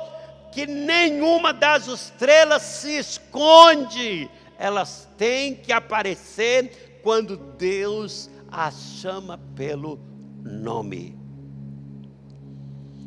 que 0.52 0.68
nenhuma 0.68 1.52
das 1.52 1.88
estrelas 1.88 2.62
se 2.62 2.98
esconde, 2.98 4.30
elas 4.58 5.10
têm 5.18 5.56
que 5.56 5.74
aparecer 5.74 7.00
quando 7.04 7.36
Deus 7.58 8.30
as 8.52 8.76
chama 9.02 9.40
pelo 9.56 10.00
nome. 10.44 11.18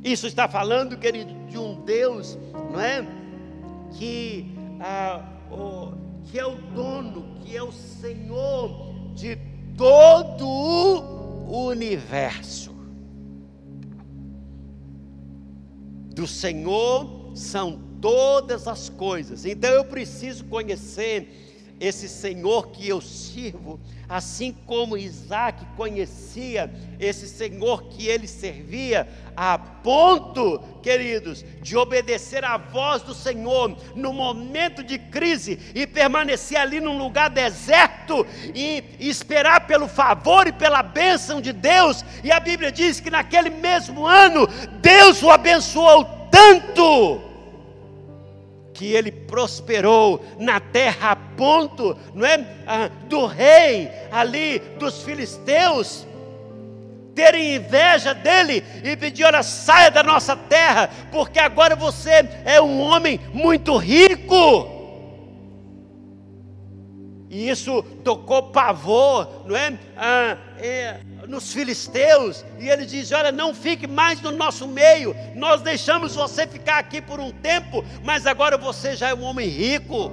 Isso 0.02 0.26
está 0.26 0.48
falando, 0.48 0.96
querido, 0.96 1.32
de 1.48 1.58
um 1.58 1.82
Deus, 1.84 2.38
não 2.70 2.80
é? 2.80 3.06
Que, 3.96 4.54
ah, 4.80 5.24
o, 5.50 5.92
que 6.24 6.38
é 6.38 6.46
o 6.46 6.54
dono, 6.54 7.40
que 7.40 7.56
é 7.56 7.62
o 7.62 7.72
Senhor 7.72 8.94
de 9.14 9.47
todo 9.78 10.44
o 10.44 11.66
universo. 11.68 12.74
Do 16.14 16.26
Senhor 16.26 17.30
são 17.34 17.80
todas 18.00 18.66
as 18.66 18.88
coisas. 18.88 19.46
Então 19.46 19.70
eu 19.70 19.84
preciso 19.84 20.44
conhecer 20.46 21.47
esse 21.80 22.08
Senhor 22.08 22.68
que 22.68 22.88
eu 22.88 23.00
sirvo 23.00 23.80
assim 24.08 24.56
como 24.66 24.96
Isaac 24.96 25.64
conhecia 25.76 26.70
esse 26.98 27.28
Senhor 27.28 27.84
que 27.84 28.06
ele 28.06 28.26
servia, 28.26 29.06
a 29.36 29.58
ponto, 29.58 30.58
queridos, 30.82 31.44
de 31.60 31.76
obedecer 31.76 32.42
à 32.42 32.56
voz 32.56 33.02
do 33.02 33.12
Senhor 33.14 33.76
no 33.94 34.12
momento 34.12 34.82
de 34.82 34.98
crise 34.98 35.58
e 35.74 35.86
permanecer 35.86 36.58
ali 36.58 36.80
num 36.80 36.96
lugar 36.96 37.28
deserto 37.28 38.26
e 38.54 38.82
esperar 38.98 39.66
pelo 39.66 39.86
favor 39.86 40.46
e 40.46 40.52
pela 40.52 40.82
bênção 40.82 41.40
de 41.40 41.52
Deus. 41.52 42.02
E 42.24 42.32
a 42.32 42.40
Bíblia 42.40 42.72
diz 42.72 43.00
que 43.00 43.10
naquele 43.10 43.50
mesmo 43.50 44.06
ano, 44.06 44.48
Deus 44.80 45.22
o 45.22 45.30
abençoou 45.30 46.04
tanto 46.30 47.27
que 48.78 48.92
ele 48.94 49.10
prosperou 49.10 50.24
na 50.38 50.60
terra 50.60 51.10
a 51.10 51.16
ponto, 51.16 51.98
não 52.14 52.24
é, 52.24 52.46
ah, 52.64 52.88
do 53.08 53.26
rei 53.26 53.90
ali 54.12 54.60
dos 54.78 55.02
filisteus 55.02 56.06
terem 57.12 57.56
inveja 57.56 58.14
dele 58.14 58.64
e 58.84 58.96
pedir: 58.96 59.24
olha, 59.24 59.42
saia 59.42 59.90
da 59.90 60.04
nossa 60.04 60.36
terra, 60.36 60.88
porque 61.10 61.40
agora 61.40 61.74
você 61.74 62.24
é 62.44 62.60
um 62.60 62.80
homem 62.80 63.18
muito 63.34 63.76
rico. 63.76 64.77
E 67.30 67.48
isso 67.48 67.82
tocou 68.02 68.44
pavor, 68.44 69.46
não 69.46 69.54
é? 69.54 69.78
Ah, 69.96 70.38
é 70.58 71.00
nos 71.28 71.52
filisteus, 71.52 72.44
e 72.58 72.68
ele 72.68 72.86
diz: 72.86 73.12
Olha, 73.12 73.30
não 73.30 73.54
fique 73.54 73.86
mais 73.86 74.20
no 74.22 74.32
nosso 74.32 74.66
meio, 74.66 75.14
nós 75.34 75.60
deixamos 75.60 76.14
você 76.14 76.46
ficar 76.46 76.78
aqui 76.78 77.00
por 77.02 77.20
um 77.20 77.30
tempo, 77.30 77.84
mas 78.02 78.26
agora 78.26 78.56
você 78.56 78.96
já 78.96 79.10
é 79.10 79.14
um 79.14 79.22
homem 79.22 79.46
rico, 79.46 80.10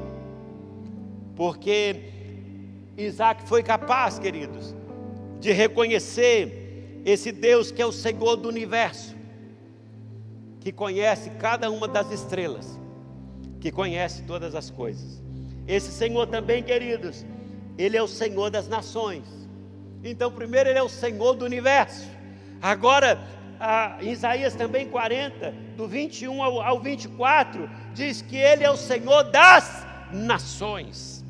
porque 1.35 2.11
Isaac 2.97 3.47
foi 3.47 3.63
capaz, 3.63 4.19
queridos, 4.19 4.75
de 5.39 5.51
reconhecer 5.51 7.01
esse 7.05 7.31
Deus 7.31 7.71
que 7.71 7.81
é 7.81 7.85
o 7.85 7.91
Senhor 7.93 8.35
do 8.35 8.49
universo, 8.49 9.15
que 10.59 10.71
conhece 10.71 11.29
cada 11.31 11.71
uma 11.71 11.87
das 11.87 12.11
estrelas, 12.11 12.79
que 13.61 13.71
conhece 13.71 14.23
todas 14.23 14.53
as 14.53 14.69
coisas. 14.69 15.24
Esse 15.67 15.91
Senhor 15.91 16.27
também, 16.27 16.61
queridos, 16.61 17.25
Ele 17.77 17.97
é 17.97 18.03
o 18.03 18.07
Senhor 18.07 18.49
das 18.49 18.67
nações. 18.67 19.23
Então, 20.03 20.31
primeiro, 20.31 20.69
Ele 20.69 20.79
é 20.79 20.83
o 20.83 20.89
Senhor 20.89 21.33
do 21.33 21.45
universo. 21.45 22.07
Agora, 22.61 23.19
Isaías 24.01 24.53
também 24.53 24.87
40, 24.87 25.53
do 25.75 25.87
21 25.87 26.43
ao, 26.43 26.61
ao 26.61 26.79
24, 26.79 27.69
diz 27.93 28.21
que 28.21 28.35
Ele 28.35 28.63
é 28.63 28.69
o 28.69 28.77
Senhor 28.77 29.23
das 29.23 29.85
nações. 30.11 31.23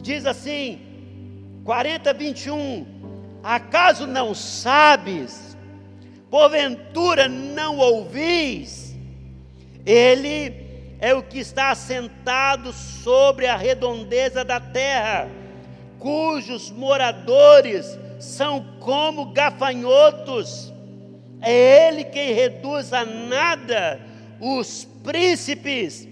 Diz 0.00 0.26
assim, 0.26 0.80
40, 1.64 2.12
21, 2.12 2.86
acaso 3.42 4.04
não 4.04 4.34
sabes, 4.34 5.56
porventura 6.28 7.28
não 7.28 7.78
ouvis, 7.78 8.96
Ele 9.86 10.61
é 11.02 11.12
o 11.12 11.20
que 11.20 11.40
está 11.40 11.72
assentado 11.72 12.72
sobre 12.72 13.48
a 13.48 13.56
redondeza 13.56 14.44
da 14.44 14.60
terra, 14.60 15.28
cujos 15.98 16.70
moradores 16.70 17.98
são 18.20 18.64
como 18.78 19.32
gafanhotos. 19.32 20.72
É 21.40 21.88
Ele 21.88 22.04
quem 22.04 22.32
reduz 22.32 22.92
a 22.92 23.04
nada 23.04 24.00
os 24.40 24.84
príncipes 25.02 26.06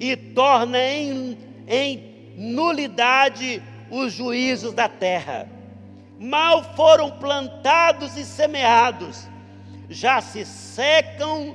e 0.00 0.16
torna 0.16 0.82
em, 0.82 1.36
em 1.68 2.34
nulidade 2.34 3.62
os 3.90 4.14
juízos 4.14 4.72
da 4.72 4.88
terra. 4.88 5.46
Mal 6.18 6.74
foram 6.74 7.10
plantados 7.10 8.16
e 8.16 8.24
semeados, 8.24 9.28
já 9.90 10.22
se 10.22 10.46
secam 10.46 11.54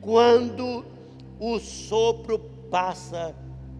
quando 0.00 0.93
o 1.38 1.58
sopro 1.58 2.38
passa 2.70 3.34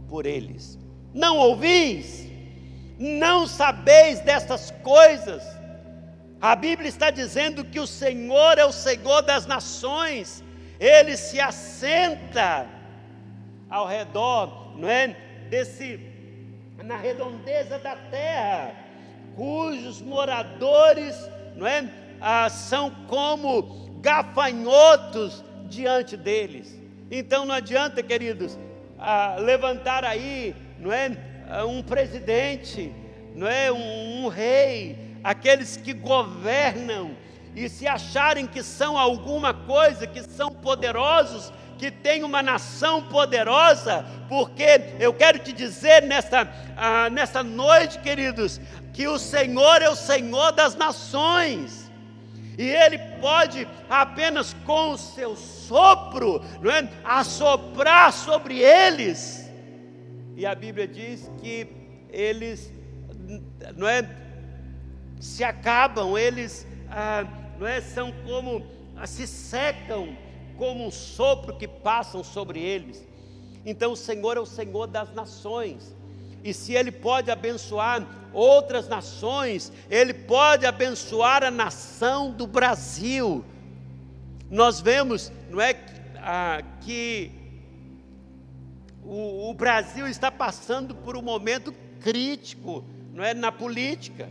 por 0.09 0.27
eles. 0.27 0.79
Não 1.13 1.37
ouvis? 1.39 2.29
Não 2.99 3.47
sabeis 3.47 4.21
destas 4.21 4.71
coisas? 4.83 5.43
A 6.41 6.55
Bíblia 6.55 6.89
está 6.89 7.11
dizendo 7.11 7.65
que 7.65 7.81
o 7.81 7.87
Senhor 7.87 8.59
é 8.59 8.65
o 8.65 8.73
Senhor 8.73 9.23
das 9.23 9.47
nações, 9.47 10.45
ele 10.79 11.17
se 11.17 11.41
assenta 11.41 12.67
ao 13.71 13.87
redor, 13.87 14.77
não 14.77 14.89
é? 14.89 15.17
Desse, 15.49 16.01
na 16.83 16.97
redondeza 16.97 17.79
da 17.79 17.97
terra, 17.97 18.75
cujos 19.35 20.03
moradores, 20.03 21.17
não 21.57 21.67
é? 21.67 21.89
Ah, 22.21 22.49
são 22.51 22.91
como 23.09 23.99
gafanhotos 24.01 25.43
diante 25.67 26.17
deles. 26.17 26.79
Então 27.11 27.45
não 27.45 27.55
adianta, 27.55 28.03
queridos, 28.03 28.59
levantar 29.41 30.05
aí, 30.05 30.55
não 30.79 30.93
é, 30.93 31.17
ah, 31.49 31.65
um 31.67 31.83
presidente, 31.83 32.93
não 33.35 33.47
é, 33.47 33.71
um, 33.71 34.25
um 34.25 34.29
rei, 34.29 34.99
aqueles 35.23 35.77
que 35.77 35.93
governam 35.93 37.17
e 37.55 37.69
se 37.69 37.87
acharem 37.87 38.47
que 38.47 38.63
são 38.63 38.99
alguma 38.99 39.55
coisa, 39.55 40.07
que 40.07 40.23
são 40.23 40.51
poderosos, 40.51 41.53
que 41.79 41.91
tem 41.91 42.23
uma 42.25 42.43
nação 42.43 43.03
poderosa, 43.03 44.05
porque 44.29 44.95
eu 44.99 45.13
quero 45.13 45.39
te 45.39 45.53
dizer 45.53 46.03
nesta, 46.03 46.49
ah, 46.77 47.11
nesta 47.11 47.43
noite, 47.43 47.99
queridos, 47.99 48.61
que 48.93 49.07
o 49.07 49.19
Senhor 49.19 49.83
é 49.83 49.89
o 49.89 49.97
Senhor 49.97 50.53
das 50.53 50.75
nações, 50.75 51.84
e 52.57 52.69
Ele 52.69 52.99
pode 53.21 53.67
apenas 53.89 54.55
com 54.65 54.91
o 54.91 54.99
seu 54.99 55.35
sopro, 55.37 56.41
não 56.61 56.71
é? 56.71 56.89
Assoprar 57.05 58.13
sobre 58.13 58.61
eles. 58.61 59.51
E 60.37 60.47
a 60.47 60.55
Bíblia 60.55 60.87
diz 60.87 61.31
que 61.41 61.67
eles, 62.11 62.73
não 63.77 63.89
é? 63.89 64.09
Se 65.21 65.43
acabam, 65.43 66.17
eles, 66.17 66.67
ah, 66.91 67.25
não 67.59 67.67
é? 67.67 67.81
São 67.81 68.13
como, 68.25 68.65
ah, 68.97 69.07
se 69.07 69.27
secam 69.27 70.17
como 70.57 70.87
um 70.87 70.91
sopro 70.91 71.57
que 71.57 71.67
passam 71.67 72.23
sobre 72.23 72.61
eles. 72.61 73.05
Então 73.65 73.93
o 73.93 73.97
Senhor 73.97 74.37
é 74.37 74.41
o 74.41 74.47
Senhor 74.47 74.87
das 74.87 75.13
nações. 75.13 75.95
E 76.45 76.53
se 76.53 76.75
Ele 76.75 76.93
pode 76.93 77.31
abençoar 77.31 78.07
outras 78.31 78.87
nações, 78.87 79.73
Ele 79.91 80.13
pode 80.13 80.67
abençoar 80.67 81.43
a 81.43 81.51
nação 81.51 82.31
do 82.31 82.47
Brasil. 82.47 83.43
Nós 84.51 84.79
vemos, 84.79 85.33
não 85.51 85.59
é, 85.59 85.75
ah, 86.19 86.63
que 86.83 87.33
o, 89.03 89.49
o 89.49 89.55
Brasil 89.55 90.07
está 90.07 90.31
passando 90.31 90.95
por 90.95 91.17
um 91.17 91.23
momento 91.23 91.75
crítico, 92.01 92.85
não 93.15 93.25
é, 93.25 93.33
na 93.33 93.51
política. 93.51 94.29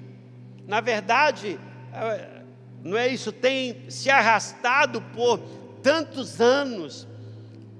Na 0.68 0.82
verdade, 0.82 1.60
ah, 1.92 2.44
não 2.84 2.96
é 2.96 3.08
isso 3.08 3.32
tem 3.32 3.90
se 3.90 4.12
arrastado 4.12 5.02
por 5.02 5.40
tantos 5.82 6.40
anos. 6.40 7.08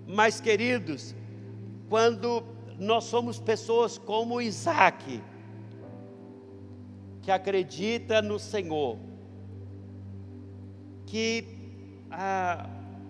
Mas, 0.08 0.42
queridos, 0.42 1.14
quando 1.88 2.53
nós 2.80 3.06
somos 3.06 3.40
pessoas 3.40 3.98
como 3.98 4.42
Isaac, 4.42 5.22
que 7.22 7.32
acredita 7.32 8.22
no 8.22 8.38
Senhor, 8.38 8.98
que 11.06 11.46
ah, 12.12 12.70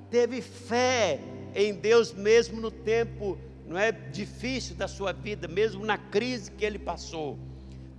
teve 0.10 0.42
fé 0.42 1.20
em 1.56 1.74
Deus 1.74 2.14
mesmo 2.14 2.60
no 2.60 2.72
tempo 2.72 3.38
não 3.66 3.78
é 3.78 3.92
difícil 3.92 4.76
da 4.76 4.88
sua 4.88 5.14
vida, 5.14 5.48
mesmo 5.48 5.86
na 5.86 5.98
crise 5.98 6.52
que 6.52 6.66
ele 6.66 6.78
passou. 6.78 7.38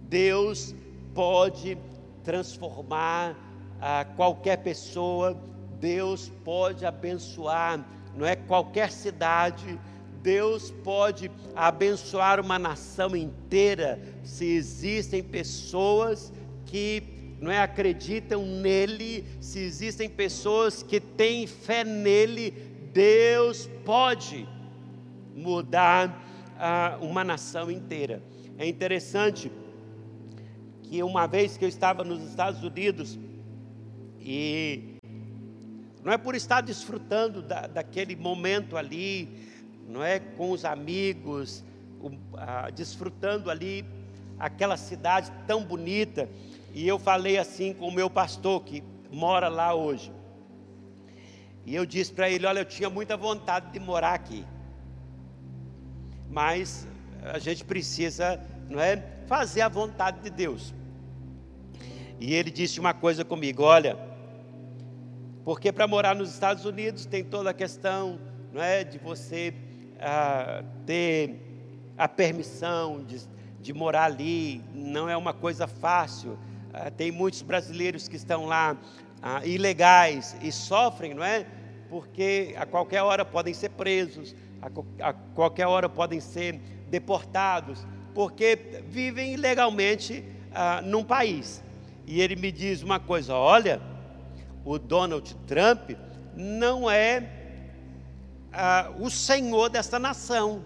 Deus 0.03 0.75
pode 1.15 1.79
transformar 2.23 3.37
ah, 3.81 4.05
qualquer 4.17 4.59
pessoa, 4.59 5.37
Deus 5.81 6.31
pode 6.45 6.85
abençoar, 6.87 7.85
não 8.15 8.27
é 8.27 8.37
qualquer 8.37 8.91
cidade, 8.91 9.79
Deus 10.25 10.70
pode 10.70 11.31
abençoar 11.55 12.41
uma 12.41 12.59
nação 12.59 13.14
inteira 13.14 14.01
se 14.22 14.47
existem 14.47 15.22
pessoas 15.22 16.33
que 16.64 17.03
não 17.39 17.51
é, 17.51 17.59
acreditam 17.61 18.43
nele, 18.43 19.27
se 19.39 19.59
existem 19.59 20.09
pessoas 20.09 20.83
que 20.83 20.99
têm 20.99 21.47
fé 21.47 21.85
nele, 21.85 22.53
Deus 22.91 23.68
pode 23.85 24.49
mudar 25.37 26.25
ah, 26.59 26.97
uma 27.03 27.22
nação 27.22 27.70
inteira. 27.70 28.22
É 28.57 28.66
interessante 28.66 29.53
que 30.85 31.03
uma 31.03 31.27
vez 31.27 31.59
que 31.59 31.66
eu 31.66 31.68
estava 31.68 32.03
nos 32.03 32.22
Estados 32.22 32.62
Unidos 32.62 33.18
e 34.18 34.95
não 36.03 36.11
é 36.11 36.16
por 36.16 36.35
estar 36.35 36.62
desfrutando 36.62 37.43
da, 37.43 37.66
daquele 37.66 38.16
momento 38.16 38.75
ali, 38.75 39.53
não 39.89 40.03
é? 40.03 40.18
Com 40.18 40.51
os 40.51 40.64
amigos, 40.64 41.64
desfrutando 42.74 43.51
ali 43.51 43.85
aquela 44.39 44.76
cidade 44.76 45.32
tão 45.47 45.64
bonita. 45.64 46.28
E 46.72 46.87
eu 46.87 46.99
falei 46.99 47.39
assim 47.39 47.72
com 47.72 47.89
o 47.89 47.93
meu 47.93 48.11
pastor 48.11 48.62
que 48.62 48.82
mora 49.11 49.49
lá 49.49 49.74
hoje. 49.74 50.12
E 51.64 51.74
eu 51.74 51.87
disse 51.87 52.12
para 52.12 52.28
ele: 52.28 52.47
Olha, 52.47 52.61
eu 52.61 52.64
tinha 52.64 52.91
muita 52.91 53.16
vontade 53.16 53.72
de 53.72 53.80
morar 53.80 54.14
aqui, 54.14 54.45
mas 56.28 56.87
a 57.22 57.39
gente 57.39 57.64
precisa, 57.64 58.41
não 58.68 58.80
é, 58.80 59.03
fazer 59.26 59.62
a 59.62 59.68
vontade 59.68 60.20
de 60.20 60.30
Deus. 60.30 60.74
E 62.20 62.35
ele 62.35 62.51
disse 62.51 62.80
uma 62.80 62.93
coisa 62.93 63.24
comigo: 63.24 63.62
Olha, 63.62 63.97
porque 65.45 65.72
para 65.72 65.87
morar 65.87 66.14
nos 66.14 66.32
Estados 66.32 66.64
Unidos 66.64 67.07
tem 67.07 67.24
toda 67.24 67.51
a 67.51 67.55
questão, 67.55 68.18
não 68.53 68.62
é, 68.62 68.85
de 68.85 68.99
você 68.99 69.55
ter 70.85 71.41
a 71.97 72.09
permissão 72.09 73.03
de, 73.05 73.21
de 73.61 73.73
morar 73.73 74.05
ali, 74.05 74.63
não 74.75 75.09
é 75.09 75.17
uma 75.17 75.33
coisa 75.33 75.67
fácil. 75.67 76.39
Ah, 76.73 76.91
tem 76.91 77.13
muitos 77.13 77.43
brasileiros 77.43 78.09
que 78.09 78.17
estão 78.17 78.47
lá 78.47 78.77
ah, 79.23 79.45
ilegais 79.47 80.37
e 80.43 80.51
sofrem, 80.51 81.15
não 81.15 81.25
é? 81.25 81.47
Porque 81.89 82.55
a 82.59 82.67
qualquer 82.67 83.03
hora 83.03 83.25
podem 83.25 83.55
ser 83.55 83.71
presos, 83.71 84.35
a, 84.61 85.09
a 85.09 85.13
qualquer 85.13 85.67
hora 85.67 85.89
podem 85.89 86.21
ser 86.21 86.61
deportados, 86.91 87.87
porque 88.13 88.83
vivem 88.89 89.35
ilegalmente 89.35 90.25
ah, 90.53 90.83
num 90.83 91.05
país. 91.05 91.63
E 92.07 92.21
ele 92.21 92.37
me 92.37 92.51
diz 92.51 92.83
uma 92.83 92.99
coisa: 92.99 93.35
olha, 93.35 93.81
o 94.65 94.79
Donald 94.79 95.35
Trump 95.47 95.91
não 96.37 96.91
é 96.91 97.21
o 98.99 99.11
senhor 99.11 99.69
desta 99.69 99.99
nação. 99.99 100.65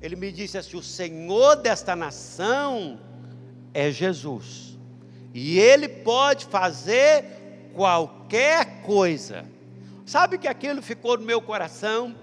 Ele 0.00 0.16
me 0.16 0.30
disse 0.30 0.58
assim: 0.58 0.76
o 0.76 0.82
senhor 0.82 1.56
desta 1.56 1.96
nação 1.96 3.00
é 3.72 3.90
Jesus. 3.90 4.78
E 5.34 5.58
ele 5.58 5.88
pode 5.88 6.46
fazer 6.46 7.70
qualquer 7.74 8.82
coisa. 8.82 9.44
Sabe 10.06 10.38
que 10.38 10.48
aquilo 10.48 10.80
ficou 10.80 11.18
no 11.18 11.24
meu 11.24 11.42
coração? 11.42 12.14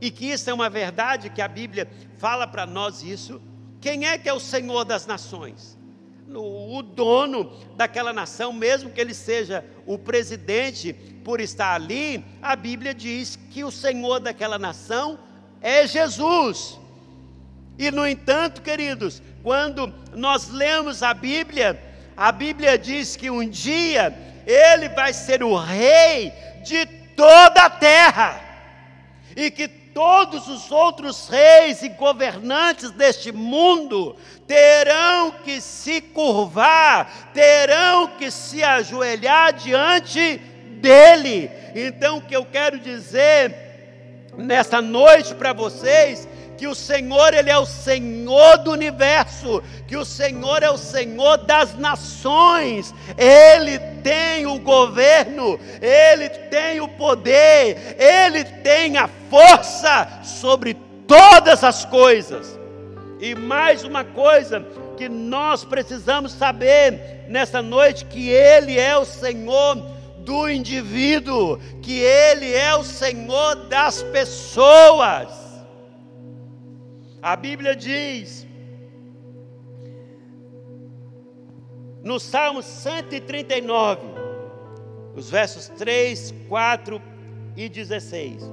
E 0.00 0.10
que 0.10 0.26
isso 0.26 0.48
é 0.48 0.54
uma 0.54 0.70
verdade 0.70 1.30
que 1.30 1.42
a 1.42 1.48
Bíblia 1.48 1.88
fala 2.18 2.46
para 2.46 2.66
nós 2.66 3.02
isso. 3.02 3.40
Quem 3.80 4.06
é 4.06 4.16
que 4.16 4.28
é 4.28 4.32
o 4.32 4.40
Senhor 4.40 4.84
das 4.84 5.06
nações? 5.06 5.75
O 6.34 6.82
dono 6.82 7.52
daquela 7.76 8.12
nação, 8.12 8.52
mesmo 8.52 8.90
que 8.90 9.00
ele 9.00 9.14
seja 9.14 9.64
o 9.86 9.96
presidente 9.96 10.92
por 11.24 11.40
estar 11.40 11.74
ali, 11.74 12.24
a 12.42 12.56
Bíblia 12.56 12.92
diz 12.92 13.36
que 13.50 13.62
o 13.62 13.70
Senhor 13.70 14.18
daquela 14.20 14.58
nação 14.58 15.18
é 15.60 15.86
Jesus. 15.86 16.78
E 17.78 17.90
no 17.90 18.06
entanto, 18.06 18.62
queridos, 18.62 19.22
quando 19.42 19.92
nós 20.14 20.48
lemos 20.48 21.02
a 21.02 21.14
Bíblia, 21.14 21.80
a 22.16 22.32
Bíblia 22.32 22.78
diz 22.78 23.14
que 23.14 23.30
um 23.30 23.48
dia 23.48 24.16
ele 24.46 24.88
vai 24.88 25.12
ser 25.12 25.42
o 25.42 25.56
rei 25.56 26.32
de 26.64 26.86
toda 27.14 27.62
a 27.62 27.70
terra, 27.70 28.40
e 29.36 29.50
que 29.50 29.68
todos 29.96 30.46
os 30.46 30.70
outros 30.70 31.26
reis 31.26 31.82
e 31.82 31.88
governantes 31.88 32.90
deste 32.90 33.32
mundo 33.32 34.14
terão 34.46 35.30
que 35.42 35.58
se 35.58 36.02
curvar, 36.02 37.30
terão 37.32 38.06
que 38.08 38.30
se 38.30 38.62
ajoelhar 38.62 39.54
diante 39.54 40.36
dele. 40.82 41.50
Então, 41.74 42.18
o 42.18 42.20
que 42.20 42.36
eu 42.36 42.44
quero 42.44 42.78
dizer 42.78 44.26
nessa 44.36 44.82
noite 44.82 45.34
para 45.34 45.54
vocês 45.54 46.28
que 46.56 46.66
o 46.66 46.74
Senhor 46.74 47.34
ele 47.34 47.50
é 47.50 47.58
o 47.58 47.66
Senhor 47.66 48.58
do 48.58 48.72
universo, 48.72 49.62
que 49.86 49.96
o 49.96 50.04
Senhor 50.04 50.62
é 50.62 50.70
o 50.70 50.78
Senhor 50.78 51.38
das 51.38 51.76
nações. 51.76 52.94
Ele 53.16 53.78
tem 54.02 54.46
o 54.46 54.58
governo, 54.58 55.60
ele 55.80 56.28
tem 56.28 56.80
o 56.80 56.88
poder, 56.88 57.96
ele 57.98 58.44
tem 58.44 58.96
a 58.96 59.08
força 59.28 60.20
sobre 60.22 60.74
todas 61.06 61.62
as 61.62 61.84
coisas. 61.84 62.58
E 63.20 63.34
mais 63.34 63.84
uma 63.84 64.04
coisa 64.04 64.64
que 64.96 65.08
nós 65.08 65.64
precisamos 65.64 66.32
saber 66.32 67.24
nessa 67.28 67.62
noite 67.62 68.04
que 68.04 68.28
ele 68.28 68.78
é 68.78 68.96
o 68.96 69.04
Senhor 69.04 69.76
do 70.18 70.50
indivíduo, 70.50 71.58
que 71.80 72.00
ele 72.00 72.52
é 72.52 72.74
o 72.74 72.82
Senhor 72.82 73.54
das 73.68 74.02
pessoas. 74.02 75.45
A 77.26 77.34
Bíblia 77.34 77.74
diz, 77.74 78.46
no 82.04 82.20
Salmo 82.20 82.62
139, 82.62 84.00
os 85.16 85.28
versos 85.28 85.66
3, 85.70 86.32
4 86.48 87.02
e 87.56 87.68
16: 87.68 88.44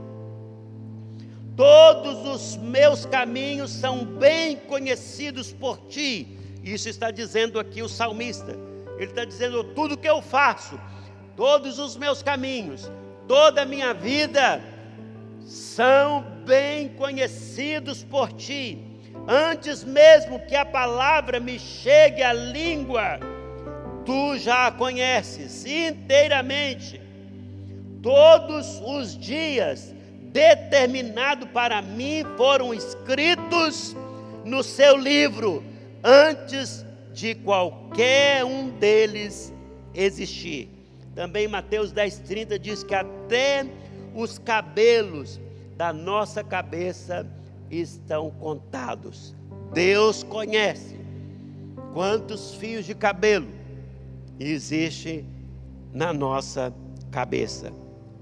Todos 1.55 2.25
os 2.25 2.57
meus 2.57 3.05
caminhos 3.05 3.69
são 3.69 4.03
bem 4.03 4.57
conhecidos 4.57 5.53
por 5.53 5.77
ti. 5.87 6.35
Isso 6.63 6.89
está 6.89 7.11
dizendo 7.11 7.59
aqui 7.59 7.83
o 7.83 7.87
salmista. 7.87 8.57
Ele 8.97 9.11
está 9.11 9.23
dizendo: 9.23 9.63
tudo 9.75 9.95
que 9.95 10.09
eu 10.09 10.19
faço, 10.19 10.81
todos 11.35 11.77
os 11.77 11.95
meus 11.95 12.23
caminhos, 12.23 12.91
toda 13.27 13.61
a 13.61 13.65
minha 13.65 13.93
vida 13.93 14.72
são 15.45 16.23
bem 16.45 16.89
conhecidos 16.89 18.03
por 18.03 18.31
ti. 18.33 18.79
Antes 19.27 19.83
mesmo 19.83 20.39
que 20.39 20.55
a 20.55 20.65
palavra 20.65 21.39
me 21.39 21.57
chegue 21.59 22.21
à 22.21 22.33
língua, 22.33 23.19
tu 24.05 24.37
já 24.37 24.67
a 24.67 24.71
conheces 24.71 25.65
inteiramente. 25.65 26.99
Todos 28.01 28.81
os 28.85 29.17
dias 29.17 29.93
determinados 30.31 31.47
para 31.51 31.81
mim 31.81 32.23
foram 32.35 32.73
escritos 32.73 33.95
no 34.43 34.61
seu 34.63 34.97
livro, 34.97 35.63
antes 36.03 36.85
de 37.13 37.35
qualquer 37.35 38.43
um 38.43 38.69
deles 38.71 39.53
existir. 39.93 40.69
Também 41.15 41.47
Mateus 41.47 41.93
10,30 41.93 42.57
diz 42.57 42.83
que 42.83 42.95
até 42.95 43.65
os 44.13 44.37
cabelos 44.37 45.39
da 45.75 45.91
nossa 45.91 46.43
cabeça 46.43 47.25
estão 47.69 48.29
contados. 48.31 49.35
Deus 49.73 50.23
conhece 50.23 50.99
quantos 51.93 52.53
fios 52.55 52.85
de 52.85 52.93
cabelo 52.93 53.47
existe 54.39 55.25
na 55.91 56.13
nossa 56.13 56.73
cabeça. 57.11 57.71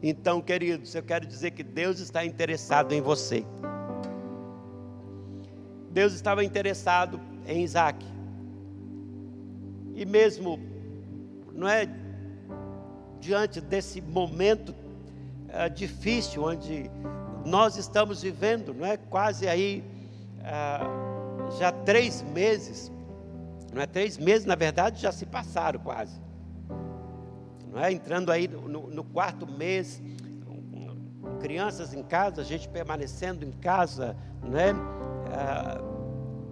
Então, 0.03 0.41
queridos, 0.41 0.95
eu 0.95 1.03
quero 1.03 1.25
dizer 1.25 1.51
que 1.51 1.63
Deus 1.63 1.99
está 1.99 2.25
interessado 2.25 2.93
em 2.93 3.01
você. 3.01 3.45
Deus 5.91 6.13
estava 6.13 6.43
interessado 6.43 7.19
em 7.45 7.63
Isaac. 7.63 8.03
E 9.93 10.05
mesmo, 10.05 10.59
não 11.53 11.67
é, 11.67 11.87
diante 13.19 13.61
desse 13.61 14.01
momento 14.01 14.73
é, 15.53 15.69
difícil 15.69 16.43
onde 16.43 16.89
nós 17.45 17.77
estamos 17.77 18.21
vivendo, 18.21 18.73
não 18.73 18.85
é? 18.85 18.97
Quase 18.97 19.47
aí 19.47 19.83
ah, 20.43 20.87
já 21.59 21.71
três 21.71 22.21
meses, 22.21 22.91
não 23.73 23.81
é? 23.81 23.85
Três 23.85 24.17
meses, 24.17 24.45
na 24.45 24.55
verdade, 24.55 25.01
já 25.01 25.11
se 25.11 25.25
passaram 25.25 25.79
quase, 25.79 26.19
não 27.71 27.83
é? 27.83 27.91
Entrando 27.91 28.31
aí 28.31 28.47
no, 28.47 28.87
no 28.87 29.03
quarto 29.03 29.45
mês, 29.45 30.01
crianças 31.41 31.93
em 31.93 32.03
casa, 32.03 32.41
a 32.41 32.45
gente 32.45 32.69
permanecendo 32.69 33.43
em 33.43 33.51
casa, 33.51 34.15
não 34.43 34.57
é? 34.57 34.71
Ah, 35.33 35.81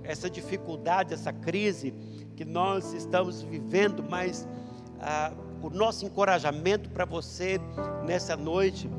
essa 0.03 0.29
dificuldade, 0.29 1.13
essa 1.13 1.31
crise 1.31 1.93
que 2.35 2.43
nós 2.43 2.93
estamos 2.93 3.41
vivendo, 3.41 4.03
mas 4.03 4.47
ah, 4.99 5.31
o 5.61 5.69
nosso 5.69 6.05
encorajamento 6.05 6.89
para 6.89 7.05
você 7.05 7.59
nessa 8.05 8.35
noite 8.35 8.89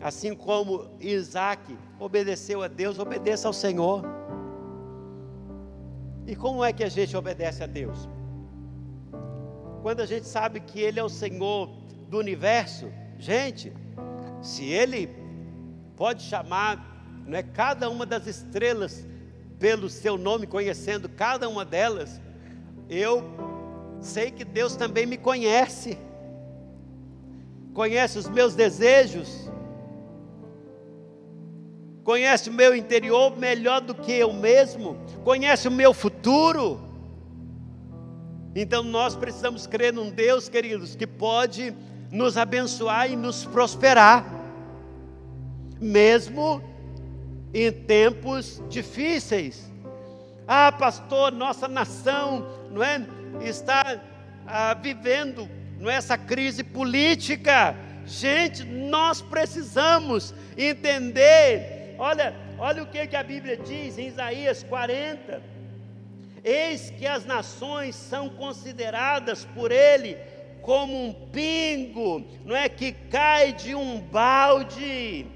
Assim 0.00 0.34
como 0.34 0.86
Isaac 1.00 1.76
obedeceu 1.98 2.62
a 2.62 2.68
Deus, 2.68 2.98
obedeça 2.98 3.48
ao 3.48 3.52
Senhor. 3.52 4.04
E 6.26 6.36
como 6.36 6.64
é 6.64 6.72
que 6.72 6.84
a 6.84 6.88
gente 6.88 7.16
obedece 7.16 7.64
a 7.64 7.66
Deus? 7.66 8.08
Quando 9.82 10.00
a 10.00 10.06
gente 10.06 10.26
sabe 10.26 10.60
que 10.60 10.80
Ele 10.80 11.00
é 11.00 11.02
o 11.02 11.08
Senhor 11.08 11.68
do 12.08 12.18
universo, 12.18 12.92
gente, 13.18 13.72
se 14.40 14.64
Ele 14.66 15.08
pode 15.96 16.22
chamar 16.22 16.86
não 17.26 17.36
é, 17.36 17.42
cada 17.42 17.90
uma 17.90 18.06
das 18.06 18.26
estrelas 18.26 19.04
pelo 19.58 19.88
seu 19.88 20.16
nome, 20.16 20.46
conhecendo 20.46 21.08
cada 21.08 21.48
uma 21.48 21.64
delas, 21.64 22.20
eu 22.88 23.24
sei 24.00 24.30
que 24.30 24.44
Deus 24.44 24.76
também 24.76 25.04
me 25.06 25.18
conhece, 25.18 25.98
conhece 27.78 28.18
os 28.18 28.28
meus 28.28 28.56
desejos, 28.56 29.48
conhece 32.02 32.50
o 32.50 32.52
meu 32.52 32.74
interior 32.74 33.38
melhor 33.38 33.80
do 33.80 33.94
que 33.94 34.10
eu 34.10 34.32
mesmo, 34.32 34.96
conhece 35.22 35.68
o 35.68 35.70
meu 35.70 35.94
futuro. 35.94 36.80
Então 38.52 38.82
nós 38.82 39.14
precisamos 39.14 39.64
crer 39.64 39.92
num 39.92 40.10
Deus, 40.10 40.48
queridos, 40.48 40.96
que 40.96 41.06
pode 41.06 41.72
nos 42.10 42.36
abençoar 42.36 43.12
e 43.12 43.14
nos 43.14 43.44
prosperar, 43.44 44.26
mesmo 45.80 46.60
em 47.54 47.70
tempos 47.70 48.60
difíceis. 48.68 49.72
Ah, 50.48 50.72
pastor, 50.72 51.30
nossa 51.30 51.68
nação, 51.68 52.44
não 52.72 52.82
é, 52.82 53.06
está 53.40 54.00
ah, 54.48 54.74
vivendo 54.74 55.48
não 55.78 55.90
é, 55.90 55.94
essa 55.94 56.18
crise 56.18 56.62
política. 56.62 57.74
Gente, 58.06 58.64
nós 58.64 59.20
precisamos 59.20 60.34
entender 60.56 61.78
Olha, 61.98 62.32
olha 62.56 62.84
o 62.84 62.86
que, 62.86 63.04
que 63.08 63.16
a 63.16 63.24
Bíblia 63.24 63.56
diz 63.56 63.98
em 63.98 64.06
Isaías 64.06 64.62
40. 64.62 65.42
Eis 66.44 66.90
que 66.90 67.04
as 67.04 67.26
nações 67.26 67.96
são 67.96 68.28
consideradas 68.28 69.44
por 69.44 69.72
ele 69.72 70.16
como 70.62 71.06
um 71.06 71.12
pingo, 71.12 72.24
não 72.44 72.54
é 72.54 72.68
que 72.68 72.92
cai 72.92 73.52
de 73.52 73.74
um 73.74 74.00
balde. 74.00 75.26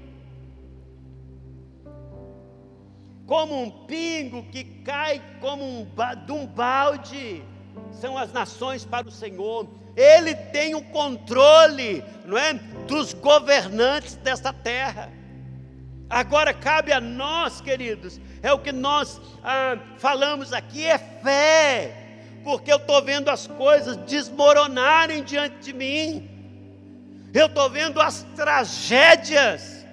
Como 3.25 3.61
um 3.61 3.69
pingo 3.85 4.43
que 4.43 4.63
cai 4.63 5.21
como 5.41 5.63
um, 5.63 5.87
de 6.25 6.31
um 6.31 6.45
balde. 6.45 7.43
São 7.91 8.17
as 8.17 8.31
nações 8.31 8.85
para 8.85 9.07
o 9.07 9.11
Senhor. 9.11 9.67
Ele 9.95 10.33
tem 10.35 10.75
o 10.75 10.81
controle, 10.81 12.03
não 12.25 12.37
é, 12.37 12.53
dos 12.87 13.13
governantes 13.13 14.15
desta 14.15 14.51
terra. 14.51 15.11
Agora 16.09 16.53
cabe 16.53 16.91
a 16.91 17.01
nós, 17.01 17.61
queridos, 17.61 18.19
é 18.41 18.51
o 18.51 18.59
que 18.59 18.71
nós 18.71 19.19
ah, 19.43 19.77
falamos 19.97 20.53
aqui, 20.53 20.85
é 20.85 20.97
fé, 20.97 21.95
porque 22.43 22.71
eu 22.71 22.77
estou 22.77 23.01
vendo 23.01 23.29
as 23.29 23.47
coisas 23.47 23.97
desmoronarem 23.97 25.23
diante 25.23 25.57
de 25.59 25.73
mim, 25.73 26.29
eu 27.33 27.47
estou 27.47 27.69
vendo 27.69 27.99
as 27.99 28.23
tragédias, 28.35 29.85